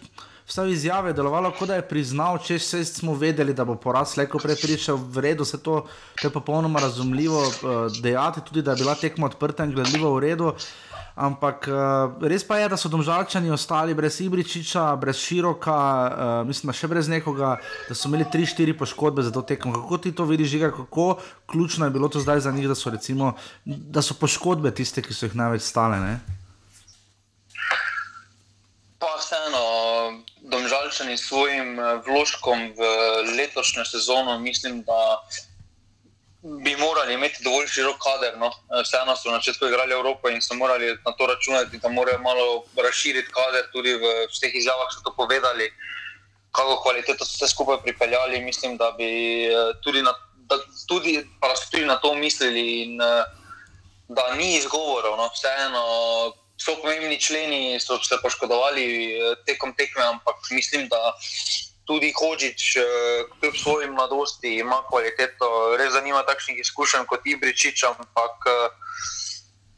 vse 0.48 0.70
izjave 0.70 1.12
delovalo, 1.12 1.50
kot 1.58 1.68
da 1.68 1.76
je 1.76 1.84
priznal, 1.88 2.38
če 2.40 2.58
smo 2.58 3.14
vedeli, 3.14 3.54
da 3.54 3.66
bo 3.68 3.76
poraz 3.76 4.16
leko 4.16 4.40
prej 4.40 4.56
prišel 4.62 4.96
v 4.96 5.24
redu, 5.28 5.44
se 5.44 5.60
to, 5.62 5.82
to 6.20 6.28
je 6.28 6.32
popolnoma 6.32 6.80
razumljivo 6.80 7.42
uh, 7.46 8.00
dejati, 8.02 8.40
tudi 8.40 8.62
da 8.62 8.72
je 8.72 8.82
bila 8.82 8.94
tekma 8.94 9.28
odprta 9.28 9.64
in 9.68 9.74
gledljiva 9.76 10.12
v 10.14 10.22
redu. 10.24 10.54
Ampak 11.18 11.66
uh, 11.66 12.22
res 12.30 12.44
pa 12.46 12.60
je, 12.60 12.68
da 12.70 12.76
so 12.78 12.88
domžalčani 12.88 13.50
ostali 13.50 13.94
brez 13.94 14.20
Ibričiča, 14.22 14.84
brez 14.96 15.18
Široka, 15.18 15.74
uh, 15.74 16.46
mislim, 16.46 16.72
še 16.72 16.88
brez 16.88 17.10
nekoga, 17.10 17.56
da 17.88 17.96
so 17.98 18.08
imeli 18.08 18.28
3-4 18.30 18.76
poškodbe 18.78 19.26
za 19.26 19.34
to 19.34 19.42
tekmo. 19.42 19.74
Kako 19.74 19.98
ti 19.98 20.14
to 20.14 20.24
vidiš, 20.30 20.54
Žiga, 20.54 20.70
kako 20.76 21.18
ključno 21.50 21.90
je 21.90 21.90
bilo 21.90 22.08
to 22.08 22.22
zdaj 22.22 22.40
za 22.46 22.54
njih, 22.54 22.70
da 22.70 22.78
so, 22.78 22.94
recimo, 22.94 23.34
da 23.66 24.02
so 24.02 24.14
poškodbe 24.14 24.70
tiste, 24.70 25.02
ki 25.02 25.12
so 25.12 25.26
jih 25.26 25.34
največ 25.36 25.66
stale? 25.66 25.98
Ne? 26.00 26.20
Pa 28.98 29.10
vseeno, 29.18 29.87
domžalčani 30.48 31.16
s 31.16 31.28
svojim 31.28 31.78
eh, 31.78 32.00
vložkom 32.06 32.72
v 32.72 32.80
letošnjo 33.36 33.84
sezono, 33.84 34.38
mislim, 34.38 34.82
da 34.82 35.20
bi 36.42 36.76
morali 36.76 37.14
imeti 37.14 37.44
dovolj 37.44 37.66
širok 37.66 37.98
kader. 38.00 38.38
No. 38.38 38.48
Eh, 38.48 38.82
vseeno 38.82 39.16
so 39.16 39.30
na 39.30 39.38
začetku 39.38 39.68
igrali 39.68 39.92
Evropo 39.92 40.28
in 40.28 40.42
so 40.42 40.54
morali 40.54 40.96
na 41.04 41.12
to 41.12 41.26
računati, 41.26 41.78
da 41.78 41.88
morajo 41.88 42.18
malo 42.18 42.64
razširiti 42.76 43.32
kader. 43.32 43.68
Tudi 43.72 43.94
v 43.94 44.26
vseh 44.32 44.54
izjavah 44.54 44.88
so 44.92 45.04
to 45.04 45.14
povedali, 45.16 45.68
kako 46.52 46.80
kvaliteto 46.82 47.24
so 47.24 47.36
vse 47.36 47.52
skupaj 47.52 47.82
pripeljali. 47.84 48.40
Mislim, 48.40 48.76
da 48.76 48.92
bi 48.98 49.44
eh, 49.44 49.76
tudi 49.84 50.02
na, 50.02 50.16
da, 50.48 50.56
tudi, 50.88 51.20
tudi 51.70 51.84
na 51.84 52.00
to 52.00 52.14
mislili 52.14 52.82
in 52.82 52.98
da 54.08 54.34
ni 54.34 54.56
izgovorov. 54.56 55.16
No. 55.16 55.28
So 56.58 56.74
pomembni 56.82 57.20
členi, 57.20 57.80
so 57.80 57.98
se 58.02 58.16
poškodovali 58.22 58.84
eh, 58.84 59.34
tekom 59.46 59.72
tekme, 59.78 60.02
ampak 60.04 60.36
mislim, 60.50 60.88
da 60.88 61.14
tudi 61.86 62.12
Hočič, 62.12 62.76
eh, 62.76 62.82
kljub 63.40 63.54
svoji 63.56 63.90
mladosti, 63.90 64.58
ima 64.58 64.82
kvaliteto. 64.90 65.76
Res 65.78 65.92
zanima 65.92 66.22
takšnih 66.26 66.58
izkušenj 66.58 67.06
kot 67.06 67.20
Ibričič, 67.24 67.84
ampak 67.84 68.34
eh, 68.46 68.68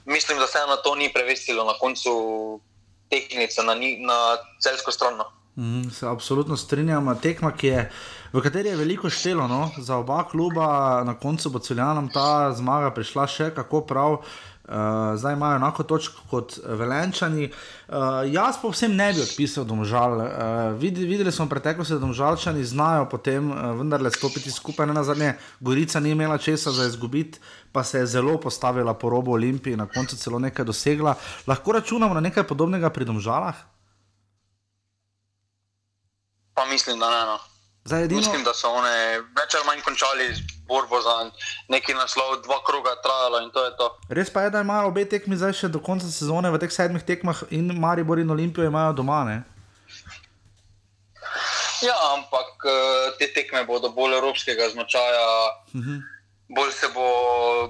mislim, 0.04 0.38
da 0.38 0.46
se 0.46 0.58
na 0.68 0.76
to 0.76 0.94
ni 0.94 1.12
prevestilo 1.12 1.64
na 1.64 1.76
koncu 1.78 2.60
tekmice, 3.10 3.62
na, 3.62 3.74
na 3.74 4.18
celsko 4.62 4.92
stran. 4.92 5.20
Mm, 5.56 5.90
se 5.90 6.06
absolutno 6.06 6.56
strinjam. 6.56 7.12
Tekma, 7.22 7.52
je, 7.62 7.90
v 8.32 8.42
kateri 8.42 8.68
je 8.68 8.76
veliko 8.76 9.10
štelo 9.10 9.48
no? 9.48 9.70
za 9.78 9.96
oba 9.96 10.24
kluba, 10.24 11.02
na 11.04 11.18
koncu 11.18 11.50
bo 11.50 11.58
celjanom 11.58 12.08
ta 12.08 12.54
zmaga 12.56 12.94
prišla 12.94 13.26
še 13.26 13.50
kako 13.54 13.82
prav. 13.84 14.12
Uh, 14.12 14.49
Uh, 14.70 14.76
zdaj 15.18 15.32
imajo 15.32 15.56
enako 15.56 15.82
točko 15.82 16.22
kot 16.30 16.58
Velenčani. 16.64 17.48
Uh, 17.88 17.96
jaz 18.30 18.60
pa 18.62 18.68
vsem 18.70 18.94
ne 18.94 19.08
bi 19.12 19.22
odpisal 19.24 19.64
domžal. 19.66 20.14
Uh, 20.14 20.28
videli, 20.78 21.08
videli 21.10 21.32
smo 21.32 21.48
v 21.48 21.56
preteklosti, 21.56 21.96
da 21.98 22.04
domžalčani 22.04 22.62
znajo 22.64 23.08
potem 23.10 23.50
uh, 23.50 23.74
vendarle 23.74 24.12
stopiti 24.14 24.50
skupaj. 24.50 24.86
Na 24.86 25.02
zadnje, 25.02 25.34
Gorica 25.60 26.00
ni 26.00 26.14
imela 26.14 26.38
česa 26.38 26.70
za 26.70 26.86
izgubiti, 26.86 27.42
pa 27.72 27.84
se 27.84 27.98
je 27.98 28.06
zelo 28.06 28.38
postavila 28.38 28.94
po 28.94 29.10
robu 29.10 29.32
Olimpije 29.32 29.74
in 29.74 29.82
na 29.82 29.88
koncu 29.90 30.16
celo 30.16 30.38
nekaj 30.38 30.64
dosegla. 30.64 31.14
Lahko 31.46 31.72
računamo 31.72 32.14
na 32.14 32.20
nekaj 32.20 32.46
podobnega 32.46 32.90
pri 32.90 33.04
domžalah? 33.04 33.54
Pa 36.54 36.64
mislim, 36.64 36.98
da 36.98 37.10
ne. 37.10 37.26
No. 37.26 37.38
Zdaj, 37.84 38.04
edino... 38.04 38.20
Mislim, 38.20 38.44
da 38.44 38.52
so 38.54 38.70
one 38.76 38.92
več 39.36 39.54
ali 39.56 39.66
manj 39.66 39.80
končali 39.86 40.26
borbo 40.68 41.00
za 41.02 41.14
neki 41.72 41.94
naslov, 41.94 42.42
dva 42.44 42.60
kroga 42.66 42.92
trajalo 43.02 43.40
in 43.44 43.50
to 43.54 43.64
je 43.64 43.72
to. 43.78 43.88
Res 44.20 44.30
pa 44.30 44.44
je, 44.44 44.52
da 44.54 44.60
imajo 44.60 44.92
obe 44.92 45.06
tekmi 45.08 45.38
zdaj 45.40 45.56
še 45.62 45.72
do 45.72 45.80
konca 45.82 46.06
sezone, 46.06 46.52
v 46.52 46.60
teh 46.60 46.74
sedmih 46.74 47.06
tekmah 47.06 47.42
in 47.56 47.72
Maribor 47.80 48.20
in 48.20 48.30
Olimpijo 48.30 48.68
imajo 48.68 48.92
doma. 49.00 49.24
Ne? 49.24 49.40
Ja, 51.80 51.96
ampak 52.12 52.68
eh, 52.68 53.10
te 53.18 53.32
tekme 53.32 53.64
bodo 53.64 53.88
bolj 53.96 54.18
evropskega 54.20 54.68
značaja. 54.76 55.28
Uh 55.72 55.80
-huh 55.80 56.19
bolj 56.56 56.72
se 56.72 56.86
bo, 56.94 57.06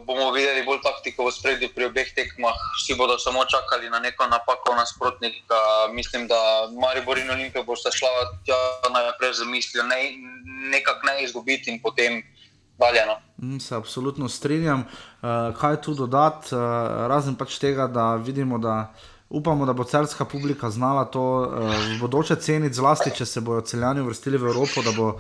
bomo 0.07 0.31
videli, 0.33 0.65
bolj 0.65 0.81
taktiko 0.83 1.29
v 1.29 1.35
spredju 1.37 1.69
pri 1.75 1.91
obeh 1.91 2.09
tekmah. 2.17 2.57
Vsi 2.81 2.97
bodo 2.97 3.19
samo 3.19 3.45
čakali 3.45 3.91
na 3.91 4.01
neko 4.01 4.27
napako 4.27 4.75
nasprotnika. 4.75 5.61
Mislim, 5.93 6.27
da 6.29 6.69
Maribor 6.81 7.19
in 7.19 7.31
Olimpija 7.31 7.65
bosta 7.65 7.93
šla 7.93 8.09
tja 8.45 8.61
najprej 8.89 9.33
z 9.33 9.45
mislijo, 9.45 9.85
ne, 9.85 10.01
nekako 10.73 11.07
ne 11.07 11.25
izgubiti 11.25 11.71
in 11.71 11.83
potem. 11.83 12.23
Mm, 13.43 13.59
se 13.61 13.75
absolutno 13.77 14.29
strinjam. 14.29 14.81
Uh, 14.81 15.53
kaj 15.61 15.83
tu 15.85 15.95
dodati, 15.95 16.55
uh, 16.55 16.61
razen 17.13 17.35
pač 17.37 17.59
tega, 17.61 17.85
da 17.87 18.15
vidimo, 18.17 18.59
da 18.59 18.95
upamo, 19.29 19.67
da 19.67 19.73
bo 19.77 19.85
celska 19.85 20.25
publika 20.25 20.71
znala 20.71 21.05
to 21.05 21.21
uh, 21.21 21.75
v 21.77 21.99
bodoče 22.01 22.37
ceniti, 22.41 22.75
zlasti 22.75 23.13
če 23.13 23.27
se 23.27 23.41
bodo 23.45 23.61
celjani 23.61 24.01
vrstili 24.01 24.41
v 24.41 24.49
Evropo, 24.49 24.81
da 24.83 24.97
bo 24.97 25.11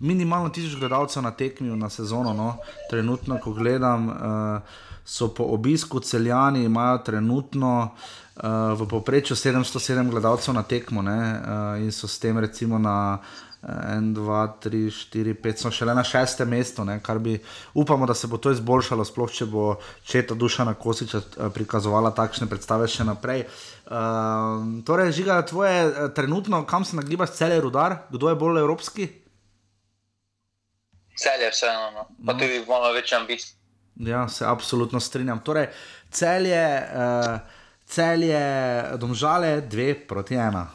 minimalno 0.00 0.48
tisoč 0.48 0.78
gledalcev 0.80 1.22
na 1.22 1.30
tekmi 1.30 1.76
na 1.76 1.90
sezono. 1.90 2.32
No. 2.32 2.56
Trenutno, 2.90 3.38
ko 3.42 3.52
gledam, 3.52 4.08
uh, 4.08 4.16
so 5.04 5.28
po 5.34 5.44
obisku 5.44 6.00
celjani, 6.00 6.64
imajo 6.64 6.98
trenutno 6.98 7.88
uh, 7.88 8.42
v 8.80 8.88
povprečju 8.88 9.36
707 9.36 10.10
gledalcev 10.10 10.54
na 10.54 10.62
tekmo 10.62 11.00
uh, 11.00 11.82
in 11.82 11.92
so 11.92 12.08
s 12.08 12.18
tem 12.18 12.38
recimo 12.38 12.78
na. 12.78 13.18
1, 13.62 14.14
2, 14.14 14.48
3, 14.60 14.90
4, 14.90 15.34
5, 15.34 15.56
smo 15.56 15.70
šele 15.70 15.94
na 15.94 16.02
šestem 16.04 16.48
mestu, 16.48 16.82
kar 17.02 17.18
bi 17.18 17.38
upamo, 17.74 18.06
da 18.06 18.14
se 18.14 18.26
bo 18.26 18.36
to 18.36 18.50
izboljšalo, 18.50 19.04
sploh 19.04 19.30
če 19.30 19.46
bo 19.46 19.76
četa 20.02 20.34
duša 20.34 20.64
na 20.64 20.74
Kosiča 20.74 21.20
prikazovala 21.54 22.10
takšne 22.10 22.50
predstave 22.50 22.88
še 22.90 23.06
naprej. 23.06 23.44
Uh, 23.86 24.82
torej, 24.82 25.12
žiga, 25.14 25.38
tvoje 25.46 26.10
trenutno, 26.14 26.64
kam 26.66 26.84
se 26.84 26.96
nagibaš, 26.96 27.38
cel 27.38 27.54
je 27.54 27.60
rudar, 27.60 28.00
kdo 28.10 28.28
je 28.28 28.34
bolj 28.34 28.60
evropski? 28.66 29.21
Celje, 31.16 31.50
vseeno, 31.50 31.90
no. 31.90 32.06
pa 32.26 32.32
no. 32.32 32.38
tudi 32.38 32.62
malo 32.68 32.92
več 32.92 33.12
ambicij. 33.12 33.56
Ja, 34.02 34.28
se 34.28 34.46
absolutno 34.48 35.00
strinjam. 35.00 35.42
Torej, 35.44 35.68
celje, 36.10 36.62
uh, 36.96 37.40
celje, 37.86 38.44
domžale, 38.98 39.60
dve 39.60 39.94
proti 40.08 40.34
ena. 40.34 40.66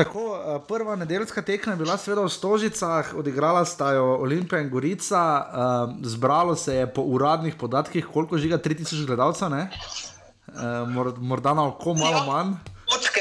Tako, 0.00 0.36
eh, 0.36 0.60
prva 0.68 0.96
nedeljska 0.96 1.42
tekma 1.42 1.72
je 1.72 1.76
bila 1.76 1.96
seveda 1.98 2.22
v 2.22 2.30
Stožicah, 2.32 3.14
odigrala 3.14 3.64
sta 3.64 3.92
jo 3.92 4.04
Olimpija 4.22 4.60
in 4.62 4.70
Gorica, 4.70 5.20
uh, 5.20 5.94
zbralo 6.02 6.56
se 6.56 6.74
je 6.74 6.86
po 6.94 7.02
uradnih 7.02 7.54
podatkih, 7.54 8.06
koliko 8.06 8.38
žiga 8.38 8.58
3000 8.58 9.06
gledalcev, 9.06 9.52
uh, 9.52 11.16
morda 11.18 11.54
na 11.54 11.66
oko 11.66 11.94
malo 11.94 12.24
manj. 12.32 12.54
Točke, 12.88 13.19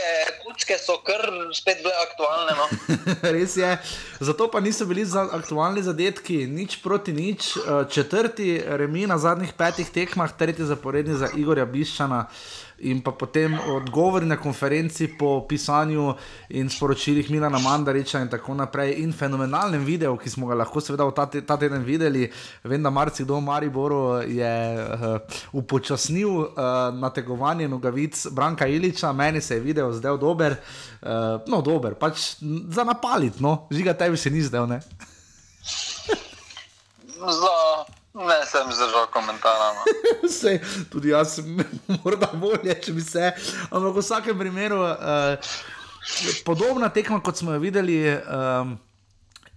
točke 0.60 0.78
so 0.78 1.00
kar 1.04 1.24
spet 1.54 1.80
bile 1.84 1.94
aktualne. 2.04 2.54
No? 2.58 2.66
Res 3.36 3.56
je. 3.58 3.78
Zato 4.20 4.50
pa 4.52 4.60
niso 4.60 4.86
bili 4.86 5.06
za 5.06 5.28
aktualni 5.32 5.84
zadetki, 5.84 6.48
nič 6.48 6.82
proti 6.84 7.14
nič. 7.14 7.58
Eh, 7.58 7.86
četrti 7.90 8.62
remi 8.66 9.08
na 9.08 9.18
zadnjih 9.18 9.54
petih 9.54 9.90
tekmah, 9.90 10.32
tretji 10.38 10.66
zaporedni 10.66 11.16
za 11.16 11.30
Igorja 11.36 11.66
Biščana 11.66 12.28
in 12.82 13.02
pa 13.02 13.12
potem 13.12 13.58
odgovori 13.60 14.26
na 14.26 14.38
konferenci 14.38 15.08
po 15.18 15.46
pisanju 15.48 16.14
in 16.50 16.70
sporočilih 16.70 17.32
Milana 17.32 17.60
Mandariča 17.60 18.22
in 18.22 18.30
tako 18.30 18.54
naprej. 18.54 18.96
In 19.04 19.14
fenomenalnem 19.14 19.84
videu, 19.86 20.18
ki 20.18 20.30
smo 20.30 20.48
ga 20.48 20.56
lahko 20.56 20.82
seveda 20.82 21.10
ta, 21.12 21.26
ta 21.26 21.58
teden 21.58 21.84
videli, 21.84 22.30
vem, 22.64 22.84
da 22.84 22.90
marsikdo 22.90 23.36
v 23.36 23.42
Mariboru 23.42 24.22
je 24.28 24.54
uh, 24.78 25.20
upočasnil 25.52 26.30
uh, 26.30 26.50
nategovanje 26.96 27.68
nogavic 27.68 28.28
Branka 28.32 28.68
Iliča, 28.68 29.14
meni 29.14 29.42
se 29.42 29.56
je 29.56 29.66
video 29.66 29.92
zdel 29.94 30.18
dober, 30.18 30.56
uh, 31.02 31.42
no 31.48 31.62
dober, 31.62 31.96
pač 32.00 32.40
za 32.70 32.84
napalit, 32.84 33.40
no, 33.40 33.68
žiga 33.72 33.94
tebi 33.94 34.18
se 34.18 34.30
ni 34.30 34.42
zdel, 34.42 34.68
ne? 34.68 34.82
Za 37.20 37.99
Ne, 38.14 38.38
sem 38.50 38.72
zdržal 38.74 39.08
komentarja. 39.14 39.74
No. 39.78 39.84
tudi 40.92 41.14
jaz 41.14 41.38
sem 41.38 41.62
morda 42.04 42.32
bolje, 42.34 42.74
če 42.82 42.94
bi 42.94 43.06
se. 43.06 43.32
Ampak 43.70 43.94
v 43.94 44.02
vsakem 44.02 44.40
primeru, 44.40 44.82
uh, 44.82 45.58
podobna 46.46 46.90
tekma, 46.90 47.22
kot 47.22 47.38
smo 47.38 47.58
jo 47.58 47.64
videli. 47.64 48.04
Um, 48.26 48.78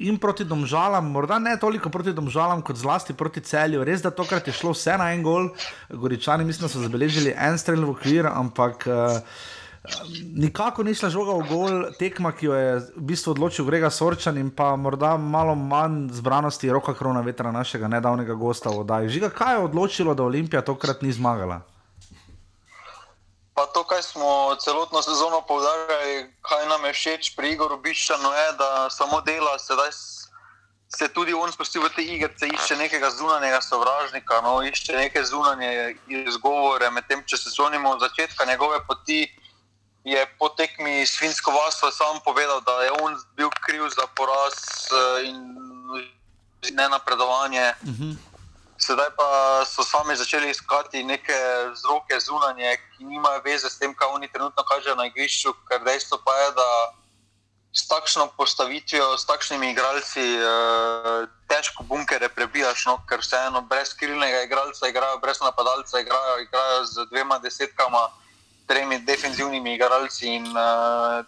In 0.02 0.16
proti 0.18 0.42
domžalam, 0.48 1.12
morda 1.14 1.36
ne 1.38 1.52
toliko 1.60 1.90
proti 1.92 2.10
domžalam, 2.16 2.62
kot 2.64 2.74
zlasti 2.80 3.14
proti 3.14 3.42
celju. 3.44 3.84
Res, 3.86 4.00
da 4.02 4.10
tokrat 4.10 4.48
je 4.48 4.54
šlo 4.56 4.72
vse 4.74 4.96
na 4.98 5.12
en 5.14 5.22
gol, 5.22 5.50
goričani, 5.90 6.46
mislim, 6.48 6.66
da 6.66 6.70
so 6.72 6.82
zabeležili 6.82 7.34
en 7.36 7.58
strel 7.60 7.84
v 7.84 7.92
okvir, 7.92 8.26
ampak 8.26 8.88
uh, 8.88 9.20
Nikako 10.34 10.82
ni 10.82 10.94
šla 10.94 11.08
žoga 11.10 11.34
v 11.42 11.46
gol, 11.48 11.72
tekma, 11.98 12.30
ki 12.30 12.46
jo 12.46 12.54
je 12.54 12.74
v 12.94 13.02
bistvu 13.02 13.34
odločil 13.34 13.66
Grega 13.66 13.90
Sorčan 13.90 14.38
in 14.38 14.52
pa 14.54 14.76
morda 14.78 15.16
malo 15.18 15.56
manj 15.58 16.12
zbranosti 16.14 16.70
roka 16.70 16.94
krona 16.94 17.20
vetra 17.26 17.50
našega 17.50 17.90
nedavnega 17.90 18.38
gosta 18.38 18.70
v 18.70 18.86
oddaji. 18.86 19.10
Žiga, 19.10 19.32
kaj 19.34 19.58
je 19.58 19.64
odločilo, 19.66 20.14
da 20.14 20.22
Olimpija 20.22 20.62
tokrat 20.62 21.02
ni 21.02 21.10
zmagala? 21.10 21.66
Pa 23.54 23.66
to, 23.74 23.82
kar 23.84 24.02
smo 24.06 24.54
celotno 24.62 25.02
sezono 25.02 25.42
povdarjali, 25.50 26.30
kaj 26.46 26.62
nam 26.70 26.86
je 26.86 26.92
všeč 26.92 27.34
pri 27.36 27.52
Igoru 27.52 27.82
Biščanu, 27.82 28.30
je, 28.30 28.46
da 28.62 28.86
samo 28.90 29.20
dela, 29.26 29.58
sedaj 29.58 29.90
se 30.96 31.08
tudi 31.08 31.34
on 31.34 31.52
spusti 31.52 31.82
v 31.82 31.90
te 31.90 32.06
igre, 32.06 32.30
išče 32.30 32.76
nekega 32.76 33.10
zunanjega 33.10 33.58
sovražnika, 33.60 34.40
no, 34.46 34.62
išče 34.62 34.96
neke 34.96 35.24
zunanje 35.24 35.96
izgovore, 36.06 36.90
medtem 36.90 37.24
če 37.26 37.36
se 37.36 37.50
zvonimo 37.50 37.96
od 37.96 38.00
začetka 38.00 38.44
njegove 38.44 38.78
poti 38.86 39.26
je 40.04 40.26
po 40.38 40.48
tekmi 40.48 41.06
s 41.06 41.18
Finsko 41.18 41.50
vasvo 41.50 41.90
sam 41.90 42.20
povedal, 42.24 42.60
da 42.60 42.82
je 42.82 42.90
on 43.00 43.16
bil 43.36 43.50
kriv 43.66 43.88
za 43.88 44.06
poraz 44.16 44.54
eh, 44.90 45.28
in 45.28 45.38
ne 46.70 46.88
napredovanje. 46.88 47.74
Uh 47.82 47.88
mhm. 47.88 48.02
-huh. 48.02 48.16
Sedaj 48.78 49.10
pa 49.16 49.62
so 49.64 49.82
sami 49.84 50.16
začeli 50.16 50.50
iskati 50.50 51.04
neke 51.04 51.38
vzroke 51.72 52.20
zunanje, 52.20 52.76
ki 52.76 53.04
nimajo 53.04 53.40
veze 53.44 53.70
s 53.70 53.78
tem, 53.78 53.94
kaj 53.94 54.08
oni 54.08 54.28
trenutno 54.28 54.62
kažejo 54.62 54.94
na 54.94 55.06
igrišču, 55.06 55.54
ker 55.68 55.84
dejstvo 55.84 56.18
pa 56.24 56.34
je, 56.34 56.50
da 56.50 56.92
s 57.72 57.88
takšno 57.88 58.26
postavitvijo, 58.36 59.18
s 59.18 59.26
takšnimi 59.26 59.70
igralci, 59.70 60.20
eh, 60.20 61.26
težko 61.48 61.82
bunkere 61.82 62.28
prebijaš, 62.28 62.86
no, 62.86 62.98
ker 63.08 63.20
vseeno 63.20 63.60
brez 63.60 63.94
krilnega 63.94 64.42
igralca 64.42 64.88
igrajo, 64.88 65.18
brez 65.18 65.40
napadalca 65.40 66.00
igrajo, 66.00 66.38
igrajo 66.40 66.84
z 66.84 67.06
dvema 67.10 67.38
desetkama 67.38 68.08
tremi 68.66 68.98
defensivnimi 69.04 69.74
igralci 69.74 70.26
in 70.26 70.46
uh, 70.46 71.24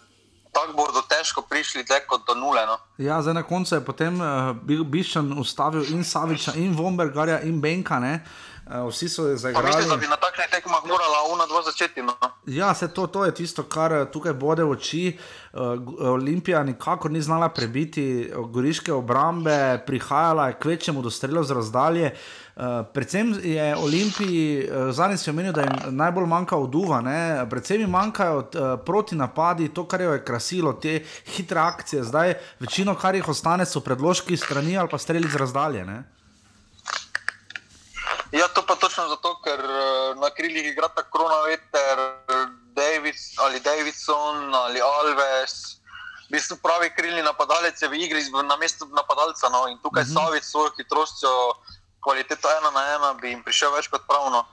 tako 0.55 0.73
bodo 0.73 1.01
težko 1.09 1.41
prišli 1.41 1.83
kot 2.07 2.27
do 2.27 2.35
nule. 2.35 2.65
No. 2.65 2.77
Ja, 2.97 3.21
zdaj 3.21 3.33
na 3.33 3.43
koncu 3.43 3.75
je 3.75 3.85
potem 3.85 4.21
uh, 4.21 4.85
Bišan 4.85 5.33
ustavil 5.39 5.83
in 5.91 6.03
Saviča, 6.03 6.55
in 6.55 6.75
Vombergarja, 6.75 7.41
in 7.41 7.61
Benka. 7.61 7.99
Ne? 7.99 8.23
Uh, 8.65 8.87
vsi 8.89 9.09
so 9.09 9.27
zaigrali. 9.35 9.67
Mislim, 9.67 9.89
da 9.89 9.97
bi 9.97 10.07
na 10.07 10.15
takšnih 10.15 10.47
tekmah 10.51 10.85
morala 10.87 11.25
ona 11.33 11.45
dva 11.45 11.61
začeti. 11.61 12.01
No? 12.01 12.15
Ja, 12.45 12.73
se 12.73 12.87
to, 12.87 13.07
to 13.07 13.25
je 13.25 13.33
tisto, 13.35 13.63
kar 13.63 14.05
tukaj 14.11 14.33
bode 14.33 14.63
v 14.63 14.77
oči. 14.77 15.03
Uh, 15.53 15.75
Olimpija 16.15 16.63
nikakor 16.63 17.11
ni 17.11 17.21
znala 17.21 17.49
prebiti 17.49 18.31
goriške 18.35 18.93
obrambe, 18.93 19.83
prihajala 19.87 20.47
je 20.47 20.59
k 20.59 20.65
večjemu 20.65 21.01
do 21.01 21.11
strelov 21.11 21.43
z 21.43 21.59
razdalje. 21.59 22.11
Uh, 22.15 22.44
Eh, 22.55 22.83
predvsem 22.93 23.35
je 23.43 23.75
Olimpiji, 23.75 24.63
uh, 24.63 24.91
zadnji 24.95 25.17
si 25.17 25.29
omenil, 25.29 25.51
da 25.51 25.65
jim 25.65 25.97
najbolj 25.97 26.23
manjka 26.25 26.55
oduva, 26.55 27.01
ne? 27.03 27.43
predvsem 27.51 27.81
jim 27.83 27.91
manjkajo 27.91 28.37
uh, 28.37 28.67
proti 28.85 29.15
napadi, 29.15 29.67
to, 29.75 29.83
kar 29.83 30.01
je 30.01 30.21
krasilo, 30.25 30.71
te 30.73 31.01
hitre 31.35 31.59
akcije. 31.59 32.03
Zdaj, 32.07 32.33
večino, 32.63 32.95
kar 32.95 33.15
jih 33.15 33.27
ostane, 33.27 33.65
so 33.67 33.83
predložki 33.83 34.37
strani 34.39 34.77
ali 34.77 34.87
pa 34.87 34.97
streli 34.97 35.27
z 35.27 35.35
razdalje. 35.35 35.83
Ne? 35.85 35.97
Ja, 38.31 38.47
to 38.47 38.63
pa 38.63 38.79
točno 38.79 39.09
zato, 39.11 39.35
ker 39.43 39.59
na 40.23 40.31
krilih 40.31 40.71
igra 40.71 40.87
ta 40.87 41.03
krona 41.03 41.43
veter, 41.51 42.07
David, 42.71 43.19
ali 43.43 43.59
Davidson 43.59 44.55
ali 44.55 44.79
Alves. 44.79 45.75
V 46.29 46.39
bistvu 46.39 46.55
pravi 46.63 46.87
krilni 46.95 47.21
napadalec 47.21 47.81
je 47.81 47.91
v 47.91 47.99
igri 47.99 48.23
na 48.47 48.55
mestu 48.55 48.87
napadalca. 48.95 49.51
No? 49.51 49.67
In 49.67 49.77
tukaj 49.83 50.03
uh 50.03 50.07
mhm. 50.07 50.17
-huh. 50.17 50.23
Savic 50.23 50.43
s 50.43 50.51
svojo 50.51 50.71
hitrostjo 50.77 51.29
kvaliteta 52.05 52.53
ena 52.59 52.71
na 52.71 52.83
ena, 52.95 53.13
bi 53.21 53.33
jim 53.33 53.41
prišel 53.43 53.73
več 53.73 53.89
kot 53.89 54.05
pravno. 54.05 54.45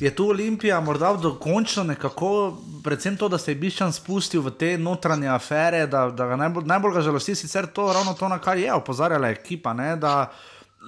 Je 0.00 0.08
tu 0.16 0.30
Olimpija 0.32 0.78
morda 0.80 1.10
dokončno 1.20 1.82
nekako, 1.84 2.56
predvsem 2.84 3.18
to, 3.20 3.28
da 3.28 3.38
se 3.38 3.50
je 3.50 3.58
Biščan 3.60 3.92
spustil 3.92 4.40
v 4.40 4.54
te 4.56 4.70
notranje 4.80 5.28
afere, 5.28 5.82
da, 5.86 6.06
da 6.08 6.26
ga 6.30 6.38
najbolj, 6.40 6.64
najbolj 6.70 6.94
ga 6.94 7.02
žalosti, 7.10 7.34
sicer 7.36 7.68
to 7.68 7.90
ravno 7.92 8.14
to, 8.16 8.28
na 8.28 8.38
kar 8.40 8.56
je 8.58 8.72
opozarjala 8.72 9.28
ekipa, 9.34 9.74
ne, 9.76 9.90
da 10.00 10.30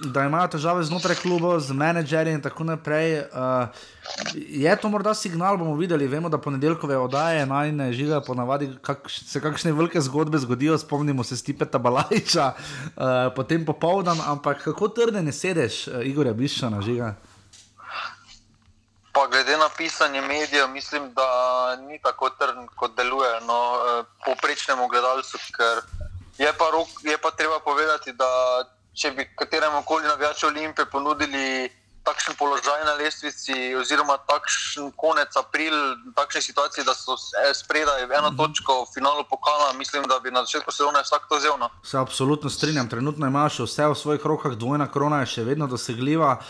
da 0.03 0.23
imajo 0.25 0.47
težave 0.47 0.83
znotraj 0.83 1.15
kluba, 1.15 1.59
z 1.59 1.73
menedžerji 1.73 2.33
in 2.33 2.41
tako 2.41 2.63
naprej. 2.63 3.19
Uh, 3.19 3.67
je 4.35 4.75
to 4.81 4.89
morda 4.89 5.13
signal, 5.13 5.57
bomo 5.57 5.75
videli. 5.75 6.07
Vemo, 6.07 6.29
da 6.29 6.37
ponedeljkove 6.37 6.97
oddaje 6.97 7.45
naj 7.45 7.71
ne 7.71 7.91
žiga, 7.93 8.21
ponavadi 8.21 8.71
kak, 8.81 9.09
se 9.09 9.41
kakšne 9.41 9.71
velike 9.71 10.01
zgodbe 10.01 10.37
zgodijo, 10.37 10.77
spomnimo 10.77 11.23
se 11.23 11.37
Stipeta 11.37 11.77
Balajča, 11.79 12.53
uh, 12.53 13.03
potem 13.35 13.65
popoldan, 13.65 14.19
ampak 14.27 14.63
kako 14.63 14.87
trdne 14.87 15.23
ne 15.23 15.31
sedeš, 15.31 15.87
uh, 15.87 16.05
Igor 16.05 16.33
Bišana 16.33 16.81
žiga. 16.81 17.15
Pa 19.13 19.27
glede 19.27 19.57
na 19.57 19.69
pisanje 19.77 20.21
medijev, 20.21 20.69
mislim, 20.69 21.13
da 21.13 21.75
ni 21.75 21.99
tako 22.01 22.29
trden, 22.29 22.67
kot 22.75 22.95
deluje 22.97 23.41
no, 23.41 23.59
eh, 23.75 24.03
poprečnemu 24.25 24.87
gledalcu. 24.87 25.37
Je 26.37 26.53
pa, 26.57 26.65
rok, 26.71 26.87
je 27.01 27.17
pa 27.17 27.31
treba 27.31 27.59
povedati, 27.59 28.13
da 28.13 28.25
če 28.93 29.11
bi 29.11 29.29
kateremu 29.35 29.83
koli 29.85 30.03
navijaču 30.07 30.47
Olimpije 30.47 30.85
ponudili 30.85 31.69
takšen 32.03 32.35
položaj 32.35 32.83
na 32.85 32.93
lestvici, 32.93 33.75
oziroma 33.75 34.17
takšen 34.27 34.91
konec 34.95 35.35
april, 35.39 35.71
takšne 36.15 36.41
situacije, 36.41 36.83
da 36.83 36.93
so 36.93 37.15
spredaj 37.53 38.03
eno 38.03 38.27
Mhm. 38.27 38.37
točko 38.37 38.83
v 38.83 38.93
finalu 38.93 39.23
pokala, 39.29 39.73
mislim, 39.73 40.03
da 40.03 40.19
bi 40.19 40.31
na 40.31 40.43
začetku 40.43 40.71
sezone 40.71 41.01
vsak 41.01 41.21
to 41.29 41.37
vzel. 41.37 41.55
No. 41.59 41.69
Se 41.83 41.97
absolutno 41.97 42.49
strinjam, 42.49 42.89
trenutno 42.89 43.27
imaš 43.27 43.59
vse 43.59 43.87
v 43.87 43.95
svojih 43.95 44.25
rokah, 44.25 44.51
dvojna 44.51 44.91
krona 44.91 45.19
je 45.19 45.25
še 45.25 45.43
vedno 45.43 45.67
dosegljiva. 45.67 46.31
Uh, 46.31 46.45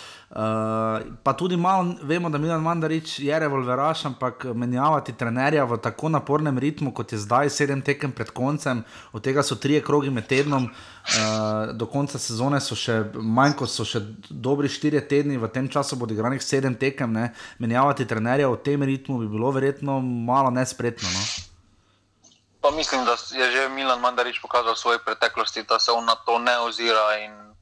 pa 1.24 1.34
tudi 1.38 1.58
malo 1.58 1.96
vemo, 2.02 2.30
da 2.30 2.38
Milan 2.38 2.62
Mandarič 2.62 3.20
je 3.20 3.40
revolveraš, 3.40 4.06
ampak 4.06 4.46
menjavati 4.56 5.14
trenerja 5.14 5.66
v 5.66 5.78
tako 5.78 6.10
napornem 6.10 6.58
ritmu, 6.58 6.94
kot 6.94 7.12
je 7.14 7.20
zdaj, 7.22 7.50
sedem 7.50 7.82
tekem 7.82 8.12
pred 8.12 8.32
koncem, 8.34 8.84
od 9.14 9.22
tega 9.22 9.44
so 9.44 9.56
trije 9.56 9.84
krogi 9.86 10.10
med 10.10 10.26
tednom, 10.28 10.66
uh, 10.66 11.70
do 11.78 11.86
konca 11.86 12.18
sezone 12.18 12.62
so 12.62 12.74
še 12.76 12.98
manj 13.14 13.54
kot 13.62 13.70
so 13.70 13.86
še 13.86 14.02
dobri 14.30 14.70
štirje 14.70 15.06
tedni, 15.06 15.38
v 15.38 15.52
tem 15.54 15.70
času 15.70 16.02
bo 16.02 16.10
odigranih 16.10 16.42
sedem 16.42 16.74
tekem. 16.76 17.14
Ne? 17.14 17.30
Menjavati 17.62 18.10
trenerja 18.10 18.50
v 18.50 18.58
tem 18.66 18.82
ritmu 18.82 19.22
bi 19.22 19.30
bilo 19.30 19.54
verjetno 19.54 20.02
malo 20.02 20.50
nespretno. 20.50 21.14
No? 21.14 21.24
Pa 22.64 22.72
mislim, 22.72 23.06
da 23.06 23.14
je 23.14 23.52
že 23.52 23.70
Milan 23.70 24.02
Mandarič 24.02 24.42
pokazal 24.42 24.74
v 24.74 24.82
svoji 24.82 25.00
preteklosti, 25.06 25.68
da 25.70 25.78
se 25.80 25.92
on 25.92 26.06
na 26.06 26.16
to 26.16 26.40
ne 26.40 26.58
ozira 26.64 27.22
in 27.22 27.53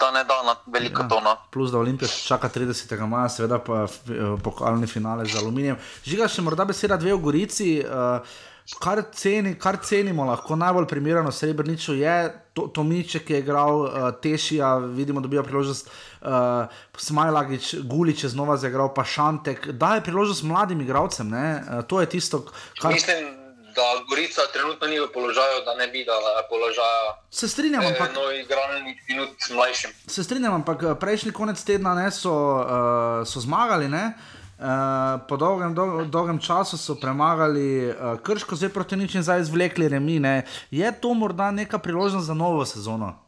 da 0.00 0.10
ne 0.10 0.24
da 0.24 0.42
na 0.46 0.56
veliko 0.66 1.02
ja. 1.02 1.08
tono. 1.08 1.36
Plus, 1.50 1.70
da 1.70 1.78
Olimpija 1.78 2.08
čaka 2.08 2.48
30. 2.48 3.06
maja, 3.06 3.28
seveda 3.28 3.58
pa 3.58 3.84
eh, 3.84 4.34
pokalni 4.42 4.86
finale 4.86 5.26
z 5.26 5.38
aluminijem. 5.40 5.78
Žiga 6.04 6.28
še 6.28 6.44
morda 6.46 6.64
beseda 6.68 6.98
dve 7.00 7.14
v 7.14 7.24
Gorici. 7.28 7.70
Uh, 7.80 8.36
Kar, 8.82 8.98
ceni, 9.14 9.52
kar 9.62 9.76
cenimo, 9.78 10.24
lahko 10.26 10.56
najbolj 10.58 10.88
primerno 10.90 11.30
srebrniču 11.30 11.94
je 11.94 12.14
to, 12.50 12.64
Tomiče, 12.74 13.20
ki 13.22 13.36
je 13.36 13.38
igral 13.44 13.84
uh, 13.84 14.08
Tešija, 14.22 14.72
vidimo, 14.90 15.22
da 15.22 15.30
bi 15.30 15.38
imel 15.38 15.46
priložnost, 15.46 15.86
uh, 16.26 16.66
Smajlagič, 16.98 17.76
Gulič 17.86 18.24
je 18.26 18.32
znova 18.34 18.56
zaigral, 18.58 18.90
pa 18.94 19.06
Šantek, 19.06 19.70
daje 19.70 20.02
priložnost 20.02 20.42
mladim 20.50 20.82
igralcem. 20.82 21.30
Uh, 21.30 21.84
to 21.86 22.02
je 22.02 22.10
tisto, 22.10 22.42
kar. 22.82 22.98
Mislim, 22.98 23.45
da 23.76 24.04
Gorica 24.08 24.42
trenutno 24.52 24.86
ni 24.86 25.00
v 25.00 25.08
položaju, 25.14 25.64
da 25.64 25.74
ne 25.74 25.88
bi 25.88 26.04
dala 26.04 26.42
položaja. 26.50 27.16
Se 27.30 27.48
strinjam, 27.48 27.86
ampak. 27.86 28.14
No, 28.14 28.30
igralnih 28.32 28.96
minut 29.08 29.30
mlajšim. 29.54 29.90
Se 30.06 30.24
strinjam, 30.24 30.54
ampak 30.54 30.98
prejšnji 31.00 31.32
konec 31.32 31.62
tedna 31.64 31.94
ne, 31.94 32.10
so, 32.10 32.32
uh, 32.32 33.26
so 33.28 33.40
zmagali. 33.40 33.88
Ne? 33.88 34.12
Uh, 34.56 35.20
po 35.28 35.36
dolgem, 35.36 35.74
dolg, 35.74 36.08
dolgem 36.08 36.38
času 36.40 36.78
so 36.80 36.96
premagali 36.96 37.92
uh, 37.92 38.16
Krško, 38.24 38.56
zdaj 38.56 38.72
proti 38.72 38.96
nič 38.96 39.14
in 39.14 39.22
zdaj 39.22 39.44
izvlekli 39.44 39.88
remine. 39.88 40.46
Je 40.70 40.88
to 41.00 41.12
morda 41.14 41.50
neka 41.50 41.78
priložnost 41.78 42.26
za 42.26 42.34
novo 42.34 42.64
sezono? 42.64 43.25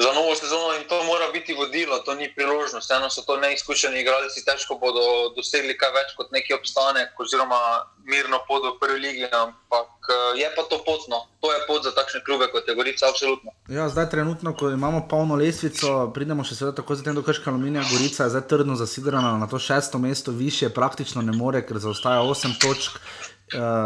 Za 0.00 0.12
novo 0.14 0.34
sezono 0.34 0.68
in 0.80 0.88
to 0.88 1.04
mora 1.04 1.26
biti 1.32 1.52
vodilo, 1.54 1.98
to 1.98 2.14
ni 2.14 2.34
priložnost. 2.34 2.90
Eno 2.90 3.10
so 3.10 3.22
to 3.22 3.36
neizkušeni 3.36 4.00
igralci, 4.00 4.44
težko 4.44 4.78
bodo 4.80 5.02
dosegli 5.36 5.76
kaj 5.80 5.90
več 5.98 6.14
kot 6.16 6.32
neki 6.32 6.54
obstanek, 6.56 7.12
oziroma 7.20 7.60
mirno 8.08 8.40
pot 8.48 8.64
v 8.64 8.78
prvi 8.80 8.98
ligi. 9.04 9.26
Ampak 9.28 10.10
je 10.40 10.48
pa 10.56 10.62
to 10.70 10.80
potno, 10.88 11.18
to 11.44 11.52
je 11.52 11.60
pot 11.66 11.84
za 11.84 11.92
takšne 11.92 12.24
klube 12.24 12.48
kot 12.48 12.68
je 12.68 12.74
Gorica, 12.74 13.10
absolutno. 13.12 13.52
Ja, 13.68 13.88
zdaj, 13.92 14.08
trenutno, 14.10 14.54
ko 14.56 14.70
imamo 14.72 15.04
polno 15.10 15.36
lestvico, 15.36 16.08
pridemo 16.14 16.48
še 16.48 16.56
seveda 16.56 16.80
tako 16.80 16.96
zatem 16.96 17.20
do 17.20 17.22
Krška 17.26 17.52
aluminija. 17.52 17.84
Gorica 17.92 18.24
je 18.24 18.32
zdaj 18.36 18.46
trdno 18.48 18.80
zasidrana 18.80 19.36
na 19.38 19.50
to 19.52 19.60
šesto 19.60 20.00
mesto, 20.00 20.32
više 20.32 20.72
praktično 20.72 21.22
ne 21.22 21.36
more, 21.36 21.60
ker 21.66 21.78
zaostaja 21.78 22.24
8 22.24 22.56
točk. 22.64 22.96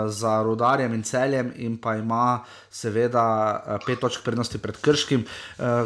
Za 0.08 0.42
rodarjem 0.44 0.92
in 0.94 1.02
celjem, 1.02 1.52
in 1.56 1.76
pa 1.80 1.94
ima, 1.96 2.44
seveda, 2.70 3.78
pet 3.86 4.00
točk 4.00 4.20
prednosti 4.24 4.58
pred 4.58 4.76
Krškim. 4.76 5.24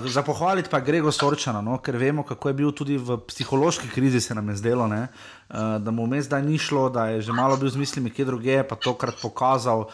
Za 0.05 0.23
pohvaliti 0.27 0.71
pa 0.71 0.81
Grego 0.81 1.13
Sorčana, 1.13 1.61
no? 1.63 1.79
ker 1.79 1.97
vemo, 1.97 2.25
kako 2.27 2.49
je 2.49 2.59
bil 2.59 2.73
tudi 2.73 2.99
v 2.99 3.21
psihološki 3.29 3.91
krizi, 3.95 4.21
se 4.21 4.35
nam 4.35 4.49
je 4.49 4.57
zdelo, 4.57 4.89
ne? 4.91 5.07
da 5.49 5.91
mu 5.95 6.07
vmes 6.07 6.27
zdaj 6.27 6.43
ni 6.43 6.59
šlo, 6.59 6.89
da 6.91 7.07
je 7.15 7.23
že 7.23 7.33
malo 7.33 7.57
bil 7.57 7.71
z 7.71 7.77
mislimi, 7.77 8.11
kje 8.11 8.25
druge, 8.25 8.63
pa 8.67 8.77
tokrat 8.77 9.23
pokazal. 9.23 9.87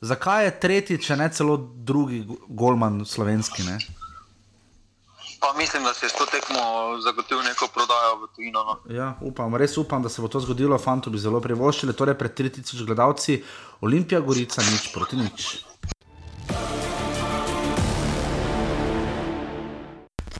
Zakaj 0.00 0.44
je 0.44 0.58
tretji, 0.60 0.98
če 1.02 1.16
ne 1.18 1.30
celo 1.34 1.56
drugi, 1.58 2.22
golman 2.48 3.04
slovenski? 3.06 3.62
Ne? 3.66 3.78
Pa 5.40 5.54
mislim, 5.58 5.84
da 5.84 5.94
se 5.94 6.06
je 6.06 6.10
s 6.10 6.18
to 6.18 6.26
tekmo 6.26 6.60
zagotovil 7.00 7.44
neko 7.44 7.68
prodajo 7.74 8.16
v 8.22 8.28
tujino. 8.36 8.64
No. 8.64 8.94
Ja, 8.94 9.14
upam, 9.20 9.54
res 9.56 9.76
upam, 9.78 10.02
da 10.02 10.08
se 10.08 10.22
bo 10.22 10.28
to 10.28 10.40
zgodilo. 10.40 10.78
Fantu 10.78 11.10
bi 11.10 11.18
zelo 11.18 11.40
privoščili, 11.40 11.94
torej 11.94 12.18
pred 12.18 12.34
3000 12.34 12.84
gledalci, 12.86 13.42
Olimpija 13.80 14.20
Gorica, 14.20 14.62
nič 14.62 14.90
proti 14.94 15.16
nič. 15.16 15.48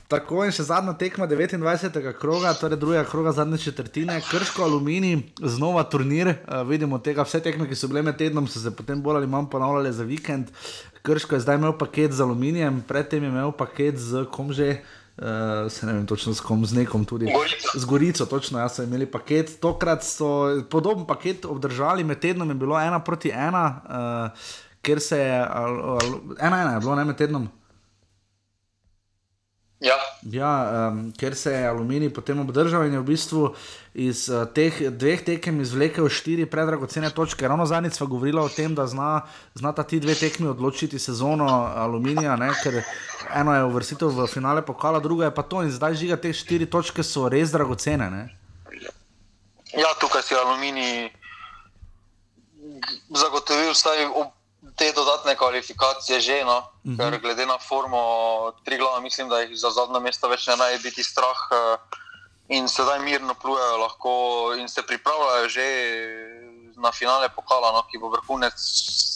Tako 0.09 0.41
in 0.41 0.49
še 0.49 0.63
zadnja 0.65 0.95
tekma 0.97 1.27
29. 1.29 1.99
kroga, 2.17 2.55
torej 2.57 2.79
druga 2.81 3.03
kroga 3.05 3.29
zadnje 3.37 3.59
četrtine, 3.67 4.15
Krško, 4.25 4.63
Aluminij, 4.65 5.19
znova 5.37 5.83
turnir. 5.85 6.31
Uh, 6.31 6.63
vidimo 6.65 6.97
tega, 6.97 7.21
vse 7.27 7.37
tekme, 7.45 7.67
ki 7.69 7.77
so 7.77 7.85
bile 7.91 8.01
med 8.07 8.17
tednom, 8.17 8.47
so 8.49 8.57
se 8.57 8.73
potem 8.73 9.03
bolj 9.05 9.19
ali 9.19 9.29
manj 9.29 9.51
ponavljale 9.53 9.91
za 9.93 10.07
vikend. 10.09 10.49
Krško 11.05 11.37
je 11.37 11.43
zdaj 11.43 11.59
imel 11.61 11.75
paket 11.77 12.15
z 12.17 12.25
aluminijem, 12.25 12.79
predtem 12.89 13.27
je 13.27 13.29
imel 13.29 13.53
paket 13.53 14.01
z 14.01 14.23
kom 14.33 14.49
že. 14.49 14.79
Uh, 15.19 15.67
se 15.69 15.85
ne 15.85 15.93
vem, 15.93 16.07
točno 16.07 16.33
s 16.33 16.41
kom, 16.41 16.63
z 16.65 16.79
nekom 16.79 17.03
tudi. 17.05 17.27
Gorico. 17.29 17.75
Z 17.75 17.85
Gorico, 17.85 18.25
točno, 18.25 18.63
ja, 18.63 18.69
so 18.71 18.87
imeli 18.87 19.05
paket. 19.05 19.59
Tokrat 19.61 20.01
so 20.07 20.63
podoben 20.71 21.03
paket 21.05 21.45
obdržali, 21.45 22.07
med 22.07 22.23
tednom 22.23 22.49
je 22.49 22.55
bilo 22.55 22.79
ena 22.79 23.01
proti 23.03 23.29
ena, 23.29 23.65
uh, 23.83 24.51
ker 24.81 25.03
se 25.03 25.19
je, 25.19 25.39
al, 25.43 25.81
al, 25.99 26.19
ena, 26.39 26.63
ena 26.63 26.77
je 26.77 26.85
bilo, 26.87 26.95
ne 26.95 27.05
med 27.11 27.19
tednom. 27.19 27.49
Ja. 29.79 29.95
Ja, 30.31 30.51
um, 30.91 31.11
ker 31.15 31.35
se 31.35 31.51
je 31.51 31.67
aluminij 31.67 32.09
potem 32.11 32.39
obdržal 32.39 32.83
in 32.85 32.93
je 32.93 32.99
v 32.99 33.07
bistvu 33.07 33.43
iz 33.95 34.25
uh, 34.27 34.43
teh 34.43 34.75
dveh 34.91 35.21
tekem 35.23 35.61
izvlekel 35.63 36.09
štiri 36.11 36.43
predragocene 36.45 37.07
točke. 37.15 37.47
Ravno 37.47 37.65
zadnjič 37.65 37.95
smo 37.95 38.07
govorili 38.11 38.41
o 38.43 38.49
tem, 38.51 38.75
da 38.75 38.87
zna, 38.87 39.21
zna 39.55 39.71
ta 39.71 39.83
ti 39.83 39.99
dve 39.99 40.15
tekmi 40.19 40.51
odločiti 40.51 40.99
sezono 40.99 41.47
aluminija, 41.75 42.35
ne? 42.35 42.51
ker 42.63 42.81
eno 43.35 43.55
je 43.55 43.63
uvrstitev 43.63 44.11
v 44.11 44.27
finale 44.27 44.65
pokala, 44.65 44.99
druga 44.99 45.29
je 45.31 45.35
pa 45.35 45.43
to 45.47 45.63
in 45.63 45.71
zdaj 45.71 45.95
žiga 45.95 46.17
te 46.19 46.33
štiri 46.33 46.67
točke 46.67 47.03
so 47.03 47.29
res 47.31 47.55
dragocene. 47.55 48.09
Ne? 48.11 48.23
Ja, 49.71 49.95
tukaj 50.01 50.27
si 50.27 50.35
aluminij 50.35 51.07
zagotovil 53.15 53.71
vsaj 53.71 54.11
ob 54.11 54.38
te 54.79 54.91
dodatne 54.95 55.35
kvalifikacije 55.35 56.19
že, 56.19 56.43
no, 56.45 56.57
uh 56.57 56.91
-huh. 56.91 56.97
ker 56.97 57.19
glede 57.21 57.45
na 57.45 57.57
formo 57.59 58.01
tri 58.63 58.77
glava, 58.77 58.99
mislim, 58.99 59.29
da 59.29 59.39
jih 59.39 59.59
za 59.59 59.69
zadnje 59.69 59.99
mesto 59.99 60.27
več 60.27 60.47
ne 60.47 60.55
naj 60.55 60.77
biti 60.83 61.03
strah 61.03 61.39
in 62.49 62.67
sedaj 62.67 62.99
mirno 62.99 63.33
plujejo 63.33 63.77
lahko 63.77 64.13
in 64.59 64.69
se 64.69 64.81
pripravljajo 64.81 65.49
že 65.49 65.65
na 66.77 66.91
finale 66.91 67.29
pokala, 67.35 67.71
no, 67.71 67.83
ki 67.91 67.97
bo 67.97 68.09
vrhunec 68.09 68.55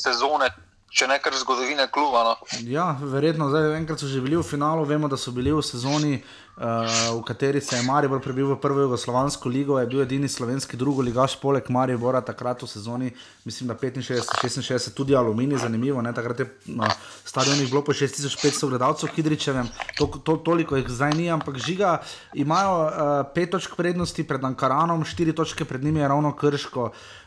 sezone. 0.03 0.51
Če 0.93 1.07
ne 1.09 1.17
kar 1.17 1.33
zgodovine 1.33 1.87
kluba. 1.89 2.21
No. 2.23 2.33
Ja, 2.69 2.91
verjetno, 3.01 3.47
zdaj 3.49 3.77
enkrat 3.79 3.99
so 3.99 4.07
že 4.07 4.21
bili 4.21 4.37
v 4.37 4.43
finalu, 4.45 4.85
vemo, 4.85 5.07
da 5.09 5.17
so 5.17 5.31
bili 5.33 5.49
v 5.49 5.63
sezoni, 5.65 6.19
uh, 6.57 7.19
v 7.19 7.23
kateri 7.25 7.61
se 7.61 7.75
je 7.75 7.83
Maribor 7.83 8.21
prebil 8.21 8.47
v 8.53 8.59
prvo 8.61 8.85
jugoslovansko 8.85 9.49
ligo, 9.49 9.79
je 9.79 9.87
bil 9.87 10.01
edini 10.01 10.29
slovenski 10.29 10.77
drugi 10.77 11.07
ligaš, 11.09 11.35
poleg 11.41 11.69
Maribora, 11.69 12.21
takrat 12.21 12.61
v 12.63 12.67
sezoni, 12.67 13.11
mislim, 13.45 13.67
da 13.67 13.75
65-66, 13.75 14.93
tudi 14.93 15.15
Aluminij, 15.15 15.57
zanimivo, 15.57 16.01
ne? 16.01 16.13
takrat 16.13 16.39
je 16.39 16.47
na 16.65 16.89
stadionih 17.25 17.69
bilo 17.69 17.83
po 17.83 17.93
6500 17.93 18.69
gledalcev, 18.69 19.09
Hidričevem, 19.15 19.67
to, 19.97 20.07
to, 20.23 20.37
toliko 20.37 20.77
jih 20.77 20.89
zdaj 20.89 21.17
ni, 21.17 21.29
ampak 21.31 21.57
žiga, 21.57 22.01
imajo 22.33 22.77
uh, 22.85 22.91
pet 23.33 23.51
točk 23.51 23.75
prednosti 23.77 24.23
pred 24.23 24.43
Ankaranom, 24.43 25.05
štiri 25.05 25.33
točke 25.33 25.65
pred 25.65 25.83
njimi 25.83 25.99
je 25.99 26.07
ravno 26.07 26.35
Krško. 26.35 26.83
Uh, 26.83 27.22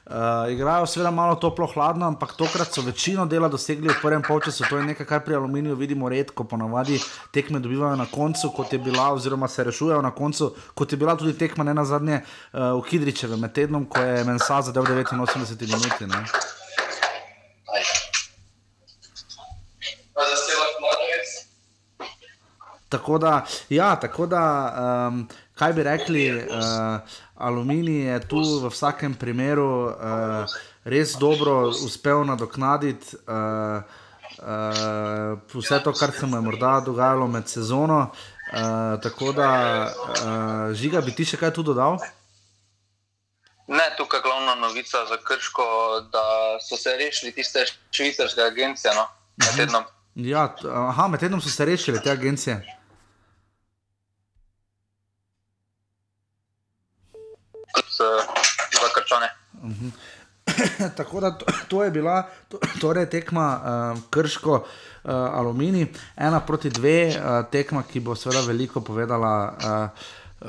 igrajo 0.51 0.87
seveda 0.87 1.11
malo 1.11 1.35
toplo, 1.35 1.67
hladno, 1.67 2.07
ampak 2.07 2.37
tokrat 2.39 2.75
so 2.75 2.83
večino 2.83 3.27
dela 3.27 3.49
dosegli 3.49 3.89
v 3.89 3.97
prvem 4.03 4.23
polčasu. 4.23 4.65
To 4.71 4.79
je 4.79 4.85
nekaj, 4.85 5.07
kar 5.07 5.25
pri 5.25 5.35
aluminiju 5.35 5.75
vidimo 5.75 6.09
redko, 6.09 6.45
ponavadi 6.45 7.01
tekme 7.35 7.59
dobivajo 7.59 7.97
na 7.97 8.07
koncu, 8.07 8.53
kot 8.57 8.73
je 8.73 8.79
bila, 8.79 9.13
oziroma 9.13 9.49
se 9.49 9.65
rešujejo 9.65 10.03
na 10.03 10.11
koncu, 10.11 10.53
kot 10.75 10.93
je 10.93 10.99
bila 10.99 11.17
tudi 11.17 11.39
tekma 11.39 11.65
ne 11.65 11.75
na 11.75 11.85
zadnje 11.85 12.21
uh, 12.23 12.79
v 12.79 12.85
Hidričevem 12.91 13.41
med 13.41 13.53
tednom, 13.53 13.87
ko 13.87 14.01
je 14.01 14.25
Mensa 14.25 14.63
zadev 14.63 14.85
89 14.85 16.01
minut. 16.01 16.31
Tako 22.89 23.19
da, 23.19 23.45
ja, 23.69 23.97
tako 24.01 24.27
da 24.27 24.43
um, 25.09 25.27
kaj 25.59 25.73
bi 25.73 25.83
rekli, 25.83 26.25
uh, 26.33 27.01
aluminij 27.35 28.13
je 28.13 28.21
tu 28.29 28.41
v 28.61 28.71
vsakem 28.71 29.15
primeru 29.15 29.89
uh, 29.89 30.57
res 30.85 31.17
dobro 31.17 31.69
uspel 31.69 32.25
nadoknaditi 32.25 33.17
uh, 33.27 33.81
uh, 34.39 35.39
vse 35.55 35.81
to, 35.85 35.93
kar 35.93 36.13
se 36.13 36.27
mu 36.27 36.37
je 36.37 36.43
morda 36.43 36.81
dogajalo 36.81 37.27
med 37.27 37.49
sezono. 37.49 38.11
Uh, 38.47 39.01
tako 39.03 39.33
da, 39.33 39.51
uh, 39.91 40.75
žiga, 40.75 41.01
bi 41.01 41.15
ti 41.15 41.25
še 41.25 41.41
kaj 41.41 41.51
tu 41.57 41.65
dodal? 41.67 41.99
Ne, 43.67 43.89
tukaj 43.99 44.21
je 44.21 44.23
glavna 44.23 44.55
novica 44.55 45.03
za 45.09 45.17
Krško, 45.25 45.67
da 46.13 46.25
so 46.63 46.77
se 46.77 46.95
rešili 47.01 47.33
tiste 47.33 47.65
švicarske 47.91 48.41
agencije. 48.41 48.95
No, 48.95 49.09
med 49.43 49.57
tednom. 49.57 49.89
Ja, 50.15 50.47
aha, 50.71 51.09
med 51.09 51.21
tednom 51.21 51.41
so 51.43 51.51
se 51.51 51.65
rešili 51.65 52.03
te 52.03 52.11
agencije. 52.11 52.61
Kot 57.77 57.85
uh, 58.01 58.25
za 58.81 58.89
Krčane. 58.97 59.29
Mhm. 59.63 59.89
Tako 60.97 61.21
da 61.21 61.31
to, 61.31 61.45
to 61.69 61.85
je 61.85 61.91
bila 61.91 62.23
to, 62.49 62.59
torej 62.81 63.11
tekma 63.11 63.61
uh, 63.61 63.99
Krško 64.11 64.53
uh, 64.53 65.11
Aluminij, 65.11 65.87
ena 66.17 66.41
proti 66.41 66.71
dve, 66.71 67.09
uh, 67.09 67.51
tekma, 67.51 67.83
ki 67.83 68.01
bo 68.01 68.15
seveda 68.15 68.47
veliko 68.47 68.81
povedala. 68.81 69.57
Uh, 69.57 70.07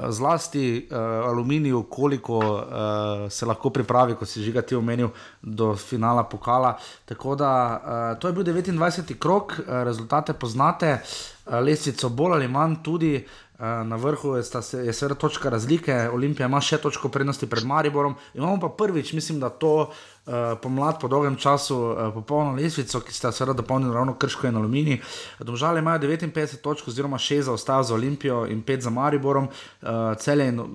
Zlasti 0.09 0.87
uh, 0.91 0.97
aluminiju, 0.99 1.83
koliko 1.89 2.37
uh, 2.37 3.31
se 3.31 3.45
lahko 3.45 3.69
pripravi, 3.69 4.17
kot 4.19 4.27
si 4.27 4.43
že 4.43 4.61
ti 4.61 4.75
omenil, 4.75 5.09
do 5.41 5.75
finala 5.75 6.23
pokala. 6.23 6.75
Tako 7.05 7.35
da 7.35 7.51
uh, 8.13 8.19
to 8.19 8.27
je 8.27 8.33
bil 8.33 8.43
29. 8.43 9.15
krok, 9.17 9.53
uh, 9.59 9.83
rezultate 9.87 10.33
poznate, 10.33 10.99
uh, 11.45 11.53
lestvico 11.63 12.09
bolj 12.09 12.33
ali 12.33 12.47
manj 12.47 12.75
tudi. 12.83 13.15
Uh, 13.15 13.46
na 13.59 13.95
vrhu 13.95 14.35
je, 14.35 14.43
sta 14.43 14.61
je 14.77 14.93
seveda 14.93 15.15
točka 15.15 15.49
razlike, 15.49 15.93
Olimpija 16.13 16.45
ima 16.45 16.61
še 16.61 16.77
točko 16.77 17.09
prednosti 17.09 17.47
pred 17.49 17.65
Mariborom. 17.65 18.15
Imamo 18.33 18.59
pa 18.61 18.69
prvič, 18.69 19.13
mislim, 19.17 19.39
da 19.39 19.49
to 19.49 19.71
uh, 20.27 20.33
pomlad 20.61 20.99
po 21.01 21.07
dolgem 21.07 21.35
času 21.35 21.77
uh, 21.77 22.13
popolno 22.13 22.53
lestvico, 22.53 23.01
ki 23.01 23.13
sta 23.13 23.31
seveda 23.31 23.55
dopolnili 23.57 23.95
ravno 23.95 24.13
Krško 24.13 24.47
in 24.47 24.59
Aluminij. 24.61 24.99
Domžale 25.39 25.81
imajo 25.81 25.99
59 26.05 26.61
točk, 26.61 26.87
oziroma 26.87 27.17
6 27.17 27.47
zaostajajo 27.49 27.83
za 27.83 27.95
Olimpijo 27.95 28.43
in 28.45 28.61
5 28.63 28.85
za 28.85 28.93
Mariborom. 28.93 29.47
Uh, 29.49 29.89
Celje 30.21 30.47
in 30.53 30.59
uh, 30.59 30.69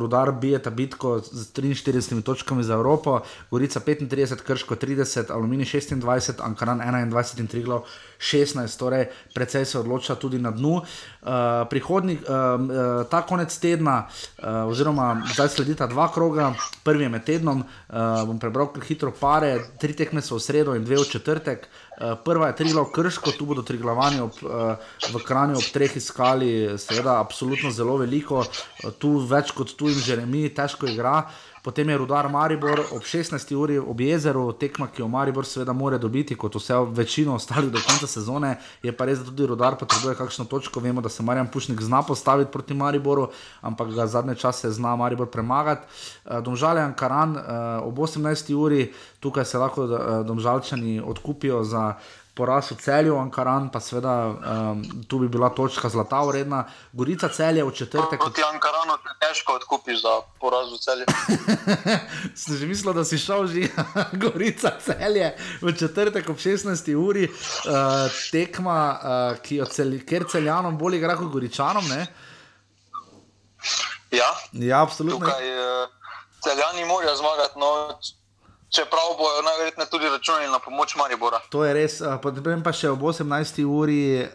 Rudar 0.00 0.32
bijeta 0.32 0.70
bitko 0.70 1.18
z 1.18 1.52
43 1.52 2.22
točkami 2.22 2.64
za 2.64 2.74
Evropo, 2.80 3.20
Gorica 3.50 3.80
35, 3.80 4.40
Krško 4.40 4.74
30, 4.74 5.32
Aluminij 5.32 5.68
26, 5.68 6.40
Ankaran 6.40 6.80
21 6.80 7.40
in 7.40 7.46
Triglav 7.46 7.84
16, 8.22 8.78
torej 8.78 9.08
precej 9.34 9.64
se 9.66 9.78
odloča 9.78 10.14
tudi 10.14 10.38
na 10.38 10.50
dnu. 10.50 10.78
Uh, 10.78 11.66
prihodnji, 11.70 12.18
uh, 12.22 12.22
uh, 12.22 13.02
ta 13.10 13.22
konec 13.26 13.58
tedna, 13.58 14.06
uh, 14.06 14.70
oziroma 14.70 15.22
zdaj 15.34 15.48
sledita 15.48 15.86
dva 15.86 16.08
kroga, 16.12 16.52
prvi 16.86 17.04
je 17.04 17.08
med 17.08 17.24
tednom, 17.26 17.62
uh, 17.62 18.22
bom 18.26 18.38
prebral 18.38 18.70
hitro 18.86 19.12
pare, 19.20 19.58
tri 19.78 19.96
tekme 19.98 20.22
so 20.22 20.38
v 20.38 20.46
sredo 20.46 20.74
in 20.78 20.86
dve 20.86 21.02
v 21.02 21.08
četrtek. 21.10 21.66
Uh, 21.66 22.14
prva 22.24 22.50
je 22.50 22.56
Triglav 22.62 22.90
Krško, 22.94 23.34
tu 23.38 23.46
bodo 23.46 23.62
Triglavani 23.62 24.20
ob, 24.22 24.38
uh, 24.42 24.74
v 25.12 25.22
Kranju 25.26 25.58
ob 25.58 25.70
treh 25.74 25.96
iskali, 25.96 26.78
seveda, 26.78 27.18
absolutno 27.20 27.70
zelo 27.70 27.98
veliko, 28.00 28.42
uh, 28.42 28.90
tu 28.98 29.18
več 29.26 29.50
kot 29.54 29.74
tu 29.76 29.90
jim 29.90 29.98
Žeremi, 29.98 30.48
težko 30.54 30.90
igra. 30.90 31.26
Potem 31.62 31.88
je 31.88 31.98
Rudar 31.98 32.28
Maribor 32.28 32.80
ob 32.90 33.02
16. 33.02 33.54
uri 33.54 33.78
ob 33.78 34.00
jezeru, 34.00 34.52
tekma, 34.52 34.88
ki 34.90 35.02
jo 35.02 35.06
Maribor 35.08 35.46
seveda 35.46 35.72
more 35.72 35.98
dobiti, 35.98 36.34
kot 36.34 36.56
vse 36.58 36.74
večino 36.90 37.36
ostalih 37.38 37.70
do 37.70 37.78
konca 37.86 38.06
sezone. 38.10 38.56
Je 38.82 38.90
pa 38.90 39.06
res, 39.06 39.20
da 39.22 39.30
tudi 39.30 39.46
Rudar 39.46 39.76
potrebuje 39.78 40.16
kakšno 40.18 40.44
točko. 40.50 40.82
Vemo, 40.82 41.00
da 41.00 41.08
se 41.08 41.22
Marjan 41.22 41.46
Pušnik 41.46 41.82
zna 41.82 42.02
postaviti 42.02 42.50
proti 42.50 42.74
Mariboru, 42.74 43.28
ampak 43.60 43.94
ga 43.94 44.06
zadnje 44.06 44.34
čase 44.42 44.72
zna 44.74 44.96
Maribor 44.96 45.30
premagati. 45.30 45.86
Uh, 46.24 46.42
Domžale 46.42 46.82
Ankaran 46.82 47.36
uh, 47.36 47.44
ob 47.86 47.98
18. 47.98 48.54
uri, 48.54 48.90
tukaj 49.20 49.44
se 49.44 49.58
lahko 49.58 49.84
uh, 49.84 50.26
domžalčani 50.26 50.98
odkupijo 51.00 51.62
za 51.64 51.94
poraz 52.34 52.70
v 52.72 52.76
celju, 52.80 53.16
Ankaran 53.20 53.68
pa 53.68 53.80
seveda 53.80 54.12
um, 54.32 54.80
tu 55.08 55.18
bi 55.20 55.28
bila 55.28 55.50
točka 55.52 55.88
zlata 55.88 56.22
vredna. 56.24 56.64
Gorica 56.92 57.28
celje 57.28 57.64
v 57.64 57.72
četrtek. 57.76 58.20
Proti 58.20 58.42
Ankaranu 58.42 58.96
te 59.04 59.12
težko 59.20 59.58
odkupiš 59.60 60.00
za 60.02 60.14
poraz 60.40 60.72
v 60.72 60.78
celju. 60.80 61.04
Sem 62.40 62.56
že 62.56 62.66
mislil, 62.66 62.92
da 62.96 63.04
si 63.04 63.18
šel 63.20 63.46
že 63.46 63.68
Gorica 64.22 64.72
celje 64.80 65.34
v 65.60 65.76
četrtek 65.76 66.28
ob 66.32 66.40
16. 66.40 66.94
uri, 66.96 67.28
uh, 67.28 68.08
tekma, 68.32 68.78
uh, 68.96 69.40
ki 69.44 69.60
jo 69.60 69.68
cel, 69.68 69.98
ker 70.08 70.24
celjanom 70.24 70.78
bolj 70.80 70.96
igra 71.02 71.16
kot 71.20 71.28
Goričanom. 71.28 71.84
Ne? 71.88 72.06
Ja, 74.12 74.28
Ja, 74.52 74.82
absolutno. 74.82 75.20
tukaj 75.24 75.44
uh, 75.52 75.88
celjani 76.44 76.84
morajo 76.84 77.16
zmagati, 77.16 77.58
no, 77.60 77.70
čeprav 78.72 79.08
bojo 79.18 79.42
najverjetneje 79.42 79.90
tudi 79.90 80.08
računali 80.08 80.48
na 80.48 80.58
pomoč 80.58 80.94
Maribora. 80.96 81.40
To 81.48 81.64
je 81.64 81.74
res. 81.74 82.00
Potem 82.22 82.62
pa 82.64 82.72
še 82.72 82.88
ob 82.88 83.04
18. 83.04 83.60
uri 83.68 84.24
uh, 84.24 84.30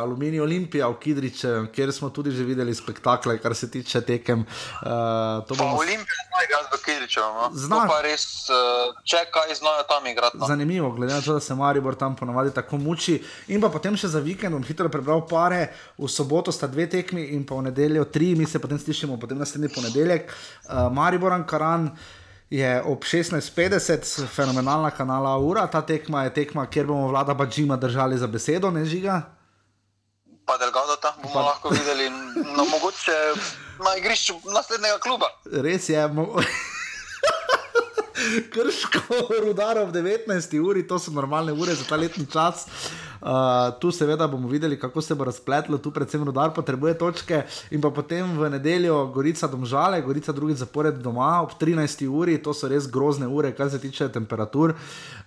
Aluminij 0.00 0.40
Olimpija 0.40 0.88
v 0.88 0.96
Kidriče, 1.02 1.52
kjer 1.76 1.92
smo 1.92 2.08
tudi 2.08 2.32
že 2.32 2.46
videli 2.48 2.74
spektakle, 2.74 3.36
kar 3.38 3.54
se 3.54 3.68
tiče 3.70 4.00
tekem. 4.00 4.46
Uh, 4.80 5.44
bomo 5.52 5.76
Olimpija 5.84 6.24
zna 6.24 6.40
igrati 6.48 6.72
v 6.72 6.80
Kiričevu. 6.88 7.28
No. 7.36 7.50
Zna. 7.52 7.76
To 7.76 7.92
pa 7.92 8.00
res, 8.08 8.26
uh, 8.48 8.96
če 9.04 9.26
kaj 9.36 9.54
znajo 9.60 9.84
tam 9.92 10.08
igrati. 10.08 10.40
No. 10.40 10.48
Zanimivo, 10.48 10.90
glede 10.96 11.12
na 11.12 11.20
to, 11.20 11.36
da 11.36 11.44
se 11.44 11.54
Maribor 11.54 12.00
tam 12.00 12.16
ponavadi 12.16 12.56
tako 12.56 12.80
muči. 12.80 13.20
In 13.52 13.60
pa 13.60 13.68
potem 13.68 13.96
še 13.96 14.08
za 14.08 14.24
vikend, 14.24 14.56
bom 14.56 14.64
hitro 14.64 14.88
prebral 14.88 15.26
pare, 15.28 15.66
v 16.00 16.08
soboto 16.08 16.48
sta 16.52 16.64
dve 16.64 16.88
tekmi 16.88 17.28
in 17.36 17.44
pa 17.44 17.60
v 17.60 17.68
nedeljo 17.68 18.08
tri, 18.08 18.32
mi 18.32 18.48
se 18.48 18.56
potem 18.56 18.80
slišimo, 18.80 19.20
potem 19.20 19.36
naslednji 19.36 19.74
ponedeljek. 19.76 20.32
Uh, 20.64 20.88
Maribor 20.88 21.36
Ankaran. 21.36 21.92
Je 22.50 22.82
ob 22.86 23.04
16:50 23.04 24.26
fenomenalna 24.26 24.90
kanala 24.90 25.38
Ura, 25.38 25.66
ta 25.66 25.82
tekma 25.82 26.24
je 26.24 26.34
tekma, 26.34 26.66
kjer 26.66 26.86
bomo 26.86 27.08
vlada 27.08 27.34
Bačima 27.34 27.76
držali 27.76 28.18
za 28.18 28.26
besedo, 28.26 28.70
ne 28.70 28.84
žiga. 28.84 29.22
Pa 30.46 30.58
Delgado 30.58 30.96
tam 31.02 31.14
bomo 31.22 31.34
pa... 31.34 31.40
lahko 31.40 31.68
videli, 31.68 32.10
no, 32.56 32.64
mogoče 32.64 33.12
na 33.84 33.96
igrišču 33.98 34.34
naslednjega 34.54 34.98
kluba. 34.98 35.26
Res 35.52 35.88
je. 35.88 36.08
Mo... 36.08 36.36
Krško, 38.52 39.00
rudar 39.42 39.78
ob 39.78 39.90
19. 39.90 40.60
uri, 40.60 40.86
to 40.86 40.98
so 40.98 41.10
normalne 41.10 41.52
ure 41.52 41.74
za 41.74 41.84
ta 41.84 41.96
letni 41.96 42.26
čas. 42.32 42.66
Uh, 42.66 43.05
tu 43.80 43.90
seveda 43.90 44.26
bomo 44.26 44.48
videli, 44.48 44.78
kako 44.78 45.00
se 45.02 45.14
bo 45.14 45.24
razpletlo, 45.24 45.78
tu 45.78 45.90
predvsem 45.90 46.24
rudar 46.24 46.52
potrebuje 46.54 46.94
točke. 46.98 47.42
In 47.70 47.80
pa 47.80 47.90
potem 47.90 48.38
v 48.38 48.50
nedeljo 48.50 49.06
Gorica 49.14 49.46
domžale, 49.46 50.02
Gorica 50.02 50.32
drugi 50.32 50.54
zapored 50.54 50.98
doma 51.02 51.42
ob 51.42 51.56
13. 51.60 52.06
uri, 52.08 52.38
to 52.42 52.54
so 52.54 52.68
res 52.68 52.90
grozne 52.90 53.26
ure, 53.26 53.52
kar 53.56 53.70
se 53.70 53.80
tiče 53.80 54.08
temperatur. 54.12 54.74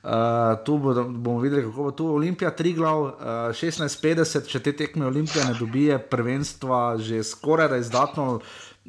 Uh, 0.03 0.55
tu 0.65 0.77
bodo, 0.77 1.03
bomo 1.03 1.39
videli, 1.39 1.63
kako 1.67 1.83
bo 1.83 1.91
tu 1.91 2.07
Olimpija, 2.15 2.51
tri 2.55 2.73
glav, 2.73 3.01
uh, 3.01 3.13
16:50, 3.51 4.47
če 4.47 4.59
te 4.59 4.71
tekme 4.71 5.05
Olimpija 5.05 5.45
ne 5.47 5.55
dobije, 5.59 5.99
prvenstva 5.99 6.97
že 6.97 7.23
skoraj 7.23 7.69
da 7.69 7.77
izdatno. 7.77 8.39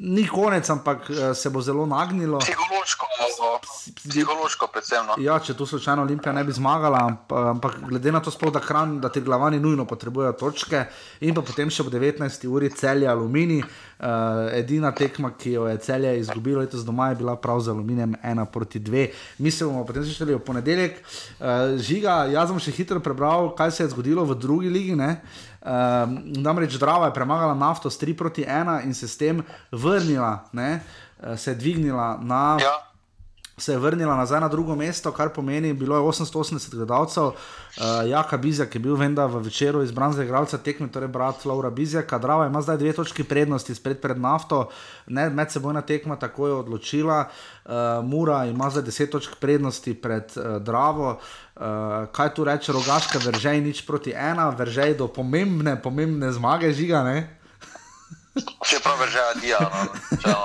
Ni 0.01 0.23
konec, 0.27 0.65
ampak 0.69 1.09
eh, 1.09 1.33
se 1.37 1.49
bo 1.53 1.61
zelo 1.61 1.85
nagnilo. 1.85 2.39
Psihološko, 2.41 3.05
no, 3.21 3.49
psihološko 3.95 4.67
predvsem. 4.73 5.05
No. 5.05 5.17
Ja, 5.21 5.35
če 5.39 5.53
tu 5.53 5.65
slučajno 5.69 6.01
Olimpija 6.01 6.33
ne 6.33 6.41
bi 6.43 6.55
zmagala, 6.57 7.03
amp- 7.05 7.35
ampak 7.51 7.77
glede 7.85 8.11
na 8.11 8.19
to, 8.19 8.33
sploh, 8.33 8.49
da, 8.53 8.59
hran, 8.65 8.97
da 9.01 9.11
ti 9.13 9.21
glavani 9.21 9.59
nujno 9.61 9.85
potrebujejo 9.85 10.33
točke, 10.41 10.85
in 11.21 11.37
pa 11.37 11.43
potem 11.45 11.69
še 11.69 11.85
ob 11.85 11.93
19. 11.93 12.47
uri 12.49 12.71
celje 12.73 13.07
Aluminij. 13.07 13.61
Uh, 14.01 14.49
edina 14.57 14.89
tekma, 14.91 15.29
ki 15.37 15.51
jo 15.51 15.67
je 15.69 15.77
celje 15.77 16.15
izgubilo 16.19 16.63
letos 16.63 16.81
doma, 16.81 17.11
je 17.11 17.19
bila 17.19 17.35
prav 17.37 17.59
z 17.61 17.69
Aluminijem 17.69 18.15
1 18.23 18.45
proti 18.45 18.79
2. 18.79 19.07
Mi 19.37 19.51
se 19.51 19.65
bomo 19.65 19.85
potem 19.85 20.01
slišali 20.03 20.33
v 20.35 20.39
ponedeljek. 20.41 20.97
Uh, 21.37 21.77
žiga, 21.77 22.25
jaz 22.33 22.49
sem 22.49 22.57
še 22.65 22.73
hitro 22.79 22.97
prebral, 22.99 23.51
kaj 23.53 23.75
se 23.77 23.83
je 23.83 23.91
zgodilo 23.93 24.25
v 24.25 24.39
drugi 24.41 24.73
ligi. 24.73 24.97
Ne? 24.97 25.21
Uh, 25.61 26.09
namreč 26.41 26.79
Drava 26.81 27.11
je 27.11 27.13
premagala 27.13 27.53
nafto 27.53 27.93
s 27.93 28.01
3 28.01 28.17
proti 28.17 28.41
1 28.41 28.89
in 28.89 28.97
se 28.97 29.05
s 29.05 29.21
tem 29.21 29.45
vrnila, 29.69 30.49
ne? 30.49 30.81
Uh, 31.21 31.37
se 31.37 31.53
je 31.53 31.61
dvignila 31.61 32.17
na. 32.25 32.57
Ja. 32.57 32.90
Se 33.61 33.71
je 33.71 33.77
vrnila 33.77 34.15
nazaj 34.17 34.39
na 34.41 34.47
drugo 34.47 34.75
mesto, 34.75 35.11
kar 35.11 35.29
pomeni, 35.29 35.73
bilo 35.73 35.95
je 35.95 36.01
880 36.01 36.75
gledalcev. 36.75 37.23
Uh, 37.23 37.33
Jaka 38.09 38.37
Bizjak 38.37 38.75
je 38.75 38.79
bil 38.81 38.95
venda 38.95 39.25
v 39.25 39.43
večeru 39.45 39.83
izbran 39.83 40.13
za 40.13 40.23
igralca 40.23 40.57
tekme, 40.57 40.87
torej 40.91 41.07
brat 41.13 41.45
Laura 41.45 41.69
Bizjaka. 41.69 42.17
Drava 42.17 42.47
ima 42.47 42.61
zdaj 42.61 42.77
dve 42.77 42.93
točki 42.93 43.23
prednosti 43.23 43.75
spred 43.75 44.01
pred 44.01 44.17
nafto, 44.17 44.69
ne, 45.07 45.29
medsebojna 45.29 45.81
tekma 45.81 46.15
tako 46.15 46.47
je 46.47 46.53
odločila. 46.53 47.27
Uh, 47.65 47.71
Mura 48.05 48.45
ima 48.45 48.69
zdaj 48.69 48.83
10 48.83 49.11
točk 49.11 49.35
prednosti 49.39 49.93
pred 49.93 50.33
uh, 50.35 50.57
Dravo. 50.61 51.19
Uh, 51.55 51.61
kaj 52.11 52.33
tu 52.33 52.43
reče 52.43 52.73
Rogaška, 52.73 53.19
veržej 53.25 53.61
nič 53.61 53.85
proti 53.85 54.11
ena, 54.11 54.49
veržej 54.49 54.97
do 54.97 55.07
pomembne, 55.07 55.77
pomembne 55.81 56.31
zmage 56.31 56.73
žiga. 56.73 57.05
Ne? 58.35 58.41
Čeprav 58.63 58.95
vežeja 59.01 59.33
Diana. 59.41 59.87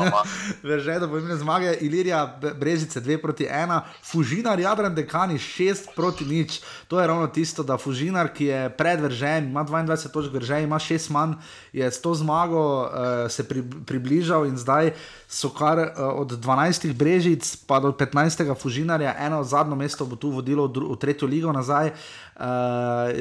Veže, 0.68 0.96
da 0.98 1.06
bo 1.06 1.18
imel 1.18 1.36
zmage, 1.38 1.70
Ilirija, 1.86 2.38
Brežice 2.58 3.00
2 3.00 3.20
proti 3.22 3.46
1, 3.46 3.80
Fužinar, 4.02 4.60
Jadran, 4.60 4.94
Dekani 4.94 5.38
6 5.38 5.94
proti 5.94 6.24
0. 6.24 6.58
To 6.88 7.00
je 7.00 7.06
ravno 7.06 7.26
tisto, 7.26 7.62
da 7.62 7.78
Fužinar, 7.78 8.32
ki 8.34 8.44
je 8.44 8.60
pred 8.74 9.00
Veržem, 9.00 9.50
ima 9.50 9.64
22 9.64 10.10
točk 10.10 10.32
Veržem, 10.34 10.64
ima 10.64 10.78
6 10.78 11.10
manj, 11.10 11.36
je 11.72 11.86
s 11.86 12.00
to 12.02 12.14
zmago 12.14 12.82
uh, 12.82 13.30
se 13.30 13.46
pri, 13.48 13.62
približal 13.86 14.46
in 14.46 14.56
zdaj 14.56 14.90
so 15.28 15.50
kar 15.54 15.78
uh, 15.78 16.18
od 16.18 16.32
12 16.32 16.92
Brežic 16.92 17.56
pa 17.66 17.78
do 17.80 17.92
15. 17.92 18.54
Fužinarja, 18.58 19.14
eno 19.18 19.44
zadnjo 19.44 19.76
mesto 19.76 20.06
bo 20.06 20.16
tu 20.16 20.30
vodilo 20.30 20.66
v, 20.66 20.90
v 20.90 20.98
tretjo 20.98 21.28
ligo 21.28 21.52
nazaj. 21.52 21.94
Uh, 21.94 22.25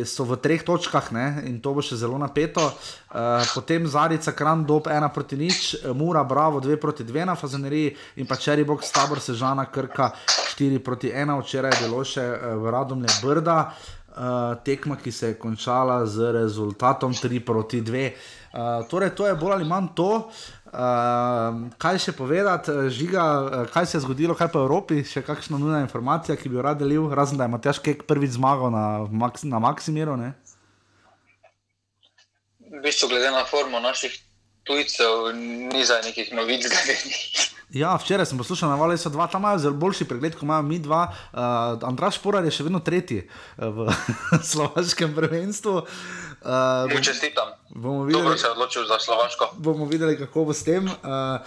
so 0.03 0.28
v 0.28 0.36
treh 0.36 0.59
točkah 0.59 1.11
ne, 1.16 1.47
in 1.47 1.61
to 1.63 1.72
bo 1.72 1.80
še 1.80 1.95
zelo 1.95 2.20
napeto. 2.20 2.68
Uh, 3.16 3.39
potem 3.55 3.88
Zarica, 3.88 4.36
Kran, 4.36 4.68
Dob 4.68 4.91
1 4.91 5.07
proti 5.16 5.39
nič, 5.39 5.88
Mura, 5.95 6.24
Bravo 6.28 6.59
2 6.59 6.76
proti 6.76 7.07
2 7.07 7.24
na 7.24 7.36
Fazaneriji 7.39 7.95
in 8.20 8.28
pa 8.28 8.36
Čeri 8.36 8.68
Box, 8.68 8.91
Tabor, 8.91 9.24
Sežana, 9.24 9.72
Krka 9.72 10.11
4 10.59 10.84
proti 10.84 11.16
1, 11.16 11.32
včeraj 11.39 11.72
je 11.72 11.82
bilo 11.88 12.03
še 12.03 12.26
uh, 12.28 12.59
v 12.59 12.66
Radomlje 12.76 13.13
Brda. 13.24 13.59
Uh, 14.16 14.55
tekma, 14.63 14.95
ki 14.95 15.11
se 15.11 15.34
je 15.34 15.36
končala 15.36 16.07
z 16.07 16.32
rezultatom 16.32 17.11
3 17.11 17.39
proti 17.43 17.84
2. 17.84 18.03
Uh, 18.55 18.88
torej, 18.88 19.11
to 19.11 19.28
je 19.28 19.36
bolj 19.36 19.59
ali 19.59 19.68
manj 19.68 19.91
to. 19.91 20.28
Uh, 20.28 20.55
kaj 21.78 21.99
še 21.99 22.11
povedati, 22.11 22.71
eh, 22.71 22.89
žiga, 22.89 23.23
eh, 23.23 23.71
kaj 23.73 23.86
se 23.86 23.97
je 23.97 24.01
zgodilo, 24.01 24.36
kaj 24.36 24.47
v 24.53 24.63
Evropi, 24.63 25.03
še 25.03 25.21
kakšna 25.21 25.57
nujna 25.57 25.82
informacija, 25.82 26.36
ki 26.36 26.49
bi 26.49 26.55
jo 26.55 26.61
rad 26.61 26.80
delil, 26.80 27.09
razen 27.09 27.38
da 27.38 27.43
je 27.45 27.53
Matjaš 27.53 27.80
Kek 27.80 28.03
prvič 28.03 28.36
zmagal 28.36 28.71
na, 28.71 29.07
Maks- 29.07 29.47
na 29.47 29.59
Maksimiru. 29.59 30.17
Ne? 30.17 30.34
V 32.59 32.82
bistvu, 32.84 33.09
glede 33.09 33.32
na 33.32 33.45
formo 33.45 33.80
naših 33.80 34.19
tujcev, 34.65 35.32
ni 35.71 35.86
za 35.86 36.01
nekih 36.03 36.34
novic 36.34 36.67
glede 36.67 36.97
njih. 37.05 37.44
Ja, 37.74 37.95
včeraj 37.97 38.26
sem 38.26 38.38
poslušal, 38.38 38.70
na 38.70 38.97
so 38.97 39.09
dva, 39.09 39.28
tam 39.28 39.41
imajo 39.41 39.57
zelo 39.57 39.74
boljši 39.74 40.05
pregled, 40.05 40.34
kot 40.34 40.43
imajo 40.43 40.61
mi 40.61 40.80
dva. 40.80 41.13
Uh, 41.34 41.39
Andraš 41.88 42.18
Porar 42.22 42.45
je 42.45 42.51
še 42.51 42.63
vedno 42.63 42.80
tretji 42.80 43.26
uh, 43.26 43.66
v 43.74 43.89
slovaškem 44.51 45.16
prvenstvu. 45.16 45.74
Uh, 46.45 46.93
Mu 46.93 47.01
čestitam. 47.01 47.57
bomo 47.70 48.05
Dobro 48.05 48.05
videli, 48.05 48.38
se 48.38 48.47
je 48.47 48.51
odločil 48.51 48.86
za 48.86 48.99
Slovaško. 48.99 49.49
bomo 49.57 49.86
videli, 49.86 50.18
kako 50.18 50.45
bo 50.45 50.53
s 50.53 50.63
tem. 50.63 50.86
Uh, 50.86 51.41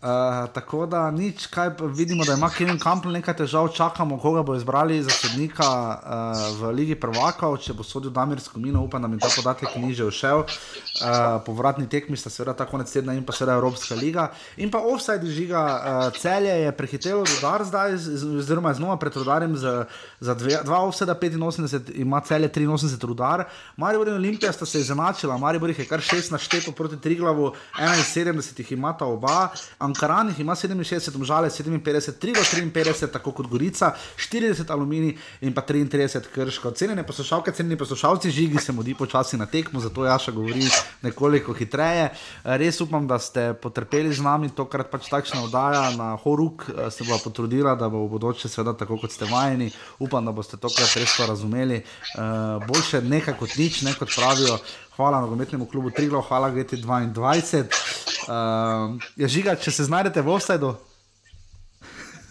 Uh, 0.00 0.06
tako 0.52 0.86
da 0.86 1.10
nič, 1.10 1.46
kaj 1.46 1.68
vidimo, 1.92 2.24
da 2.24 2.32
ima 2.32 2.48
Kevin 2.50 2.78
Campbell 2.80 3.12
nekaj 3.12 3.36
težav, 3.36 3.68
čakamo, 3.68 4.16
koga 4.18 4.40
bo 4.42 4.54
izbrali 4.56 5.02
za 5.02 5.10
sodnika 5.12 5.66
uh, 5.68 6.60
v 6.60 6.70
Ligi 6.72 6.94
Prvakov, 6.96 7.58
če 7.60 7.74
bo 7.76 7.84
sodil 7.84 8.08
Damir 8.10 8.40
Skomino, 8.40 8.80
upam, 8.80 9.02
da 9.04 9.08
mi 9.08 9.18
ta 9.20 9.28
podatek 9.28 9.76
ni 9.76 9.92
že 9.92 10.06
všel. 10.08 10.38
Uh, 10.40 11.42
povratni 11.44 11.84
tekmi 11.84 12.16
sta 12.16 12.32
seveda 12.32 12.54
ta 12.56 12.64
konec 12.64 12.88
tedna 12.88 13.12
in 13.12 13.20
pa 13.28 13.36
seveda 13.36 13.58
Evropska 13.60 13.92
liga. 13.94 14.30
In 14.56 14.70
pa 14.72 14.80
offside 14.80 15.28
žiga, 15.28 15.60
uh, 15.60 16.16
celje 16.16 16.56
je 16.64 16.72
prehitelo 16.72 17.20
rudar 17.28 17.64
zdaj, 17.68 17.96
z- 18.00 18.16
z- 18.24 18.40
oziroma 18.40 18.72
znova 18.72 18.96
pred 18.96 19.12
rudarjem 19.20 19.52
za, 19.56 19.84
za 20.20 20.32
dve, 20.34 20.62
dva 20.64 20.80
offside, 20.80 21.12
85 21.12 21.92
ima 22.00 22.20
celje 22.24 22.48
83 22.48 23.04
rudar. 23.04 23.44
Maribor 23.76 24.08
in 24.08 24.14
Olimpija 24.16 24.52
sta 24.52 24.64
se 24.64 24.80
izenačila, 24.80 25.36
Maribor 25.38 25.68
jih 25.68 25.78
je 25.84 25.88
kar 25.92 26.00
6 26.00 26.32
našteto 26.32 26.72
proti 26.72 26.96
Triglavu, 26.96 27.52
71 27.76 28.58
jih 28.58 28.72
imata 28.72 29.04
oba. 29.04 29.52
Ankaran 29.90 30.30
jih 30.30 30.40
ima 30.40 30.54
67, 30.54 31.18
Mžale 31.18 31.50
57, 31.50 32.18
Triglav 32.22 32.44
53, 32.44 33.10
tako 33.12 33.32
kot 33.32 33.46
Gorica, 33.50 33.92
40 34.16 34.70
Aluminij 34.70 35.16
in 35.40 35.54
pa 35.54 35.62
33 35.66 36.30
Krško. 36.34 36.70
Cenjene 36.70 37.06
poslušalke, 37.06 37.52
cenjeni 37.52 37.78
poslušalci, 37.78 38.30
žigi 38.30 38.58
se 38.58 38.72
mudi 38.72 38.94
počasi 38.94 39.36
na 39.36 39.46
tekmo, 39.46 39.80
zato 39.80 40.04
Jaša 40.04 40.32
govori 40.32 40.68
nekoliko 41.02 41.52
hitreje. 41.52 42.10
Res 42.44 42.80
upam, 42.80 43.06
da 43.06 43.18
ste 43.18 43.54
potrpeli 43.54 44.12
z 44.14 44.22
nami, 44.22 44.50
tokrat 44.54 44.90
pač 44.90 45.08
takšna 45.10 45.42
oddaja 45.44 45.90
na 45.96 46.14
Horuk 46.22 46.68
eh, 46.68 46.90
se 46.90 47.04
bo 47.04 47.18
potrudila, 47.24 47.74
da 47.74 47.88
bo 47.88 48.04
v 48.06 48.12
bodoče 48.14 48.48
seveda 48.48 48.76
tako 48.78 49.00
kot 49.00 49.12
ste 49.12 49.26
vajeni. 49.30 49.70
Upam, 49.98 50.24
da 50.24 50.32
boste 50.32 50.56
tokrat 50.56 50.94
res 50.96 51.16
to 51.16 51.26
razumeli. 51.26 51.82
Uh, 52.14 52.62
boljše 52.68 53.02
nekaj 53.02 53.36
kot 53.40 53.56
nič, 53.58 53.82
ne 53.82 53.94
kot 53.98 54.12
pravijo. 54.14 54.58
Hvala 55.00 55.20
nogometnemu 55.20 55.64
klubu 55.66 55.90
Triglav, 55.90 56.20
hvala 56.28 56.50
GT22. 56.50 57.64
Uh, 57.64 59.00
je 59.16 59.28
žiga, 59.28 59.54
če 59.56 59.72
se 59.72 59.86
znajdete 59.88 60.20
v 60.20 60.28
offsajdu. 60.28 60.74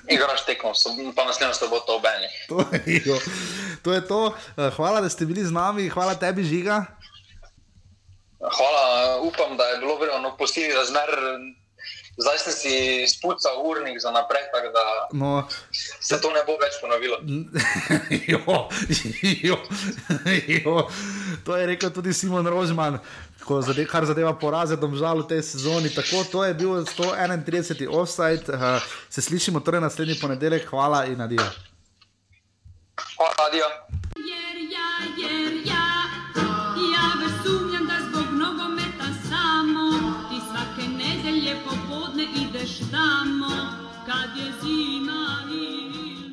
Igraš 0.06 0.44
tekmo, 0.46 0.74
pa 1.18 1.26
naslednjo 1.26 1.56
soboto 1.58 1.98
ob 1.98 2.06
enih. 2.06 2.36
To 2.50 2.62
jo. 3.10 3.18
to 3.82 3.94
je 3.94 4.02
to. 4.06 4.22
Eh, 4.58 4.70
Hvala, 4.78 5.02
da 5.02 5.10
ste 5.10 5.26
bili 5.26 5.42
z 5.42 5.50
nami, 5.50 5.90
hvala 5.90 6.14
tebi, 6.14 6.46
žiga. 6.46 6.86
Hvala, 8.38 9.18
upam, 9.26 9.58
da 9.58 9.66
je 9.74 9.82
bilo 9.82 9.98
vremeno 9.98 10.36
posebej 10.38 10.78
razmer. 10.78 11.10
Zdaj 12.20 12.38
sem 12.40 12.54
si 12.54 12.74
spucal 13.08 13.64
urnik 13.64 13.96
za 14.02 14.12
naprej, 14.12 14.44
tako 14.52 14.72
da 14.76 14.84
No, 15.14 15.48
se 16.02 16.22
to 16.22 16.32
ne 16.36 16.44
bo 16.48 16.58
več 16.60 16.76
ponovilo. 16.82 17.18
jo, 18.34 18.68
jo, 19.44 19.58
jo. 20.48 20.76
To 21.46 21.58
je 21.58 21.66
rekel 21.66 21.90
tudi 21.96 22.14
Simon 22.14 22.48
Rožman, 22.48 23.00
zade, 23.62 23.86
kar 23.88 24.06
zadeva 24.06 24.34
poraze, 24.36 24.76
domžal 24.76 25.24
v 25.24 25.32
tej 25.32 25.42
sezoni. 25.44 25.90
Tako, 25.96 26.24
to 26.32 26.44
je 26.44 26.54
bil 26.54 26.84
131. 26.84 27.88
offside. 27.88 28.52
Uh, 28.52 28.84
se 29.10 29.22
slišimo 29.22 29.64
torej 29.64 29.82
naslednji 29.82 30.20
ponedeljek, 30.22 30.68
hvala 30.70 31.06
in 31.06 31.22
adijo. 31.22 31.48
Hvala, 33.16 33.48
adijo. 33.48 33.70
Jer 34.20 34.58
ja, 34.68 34.90
jer 35.18 35.49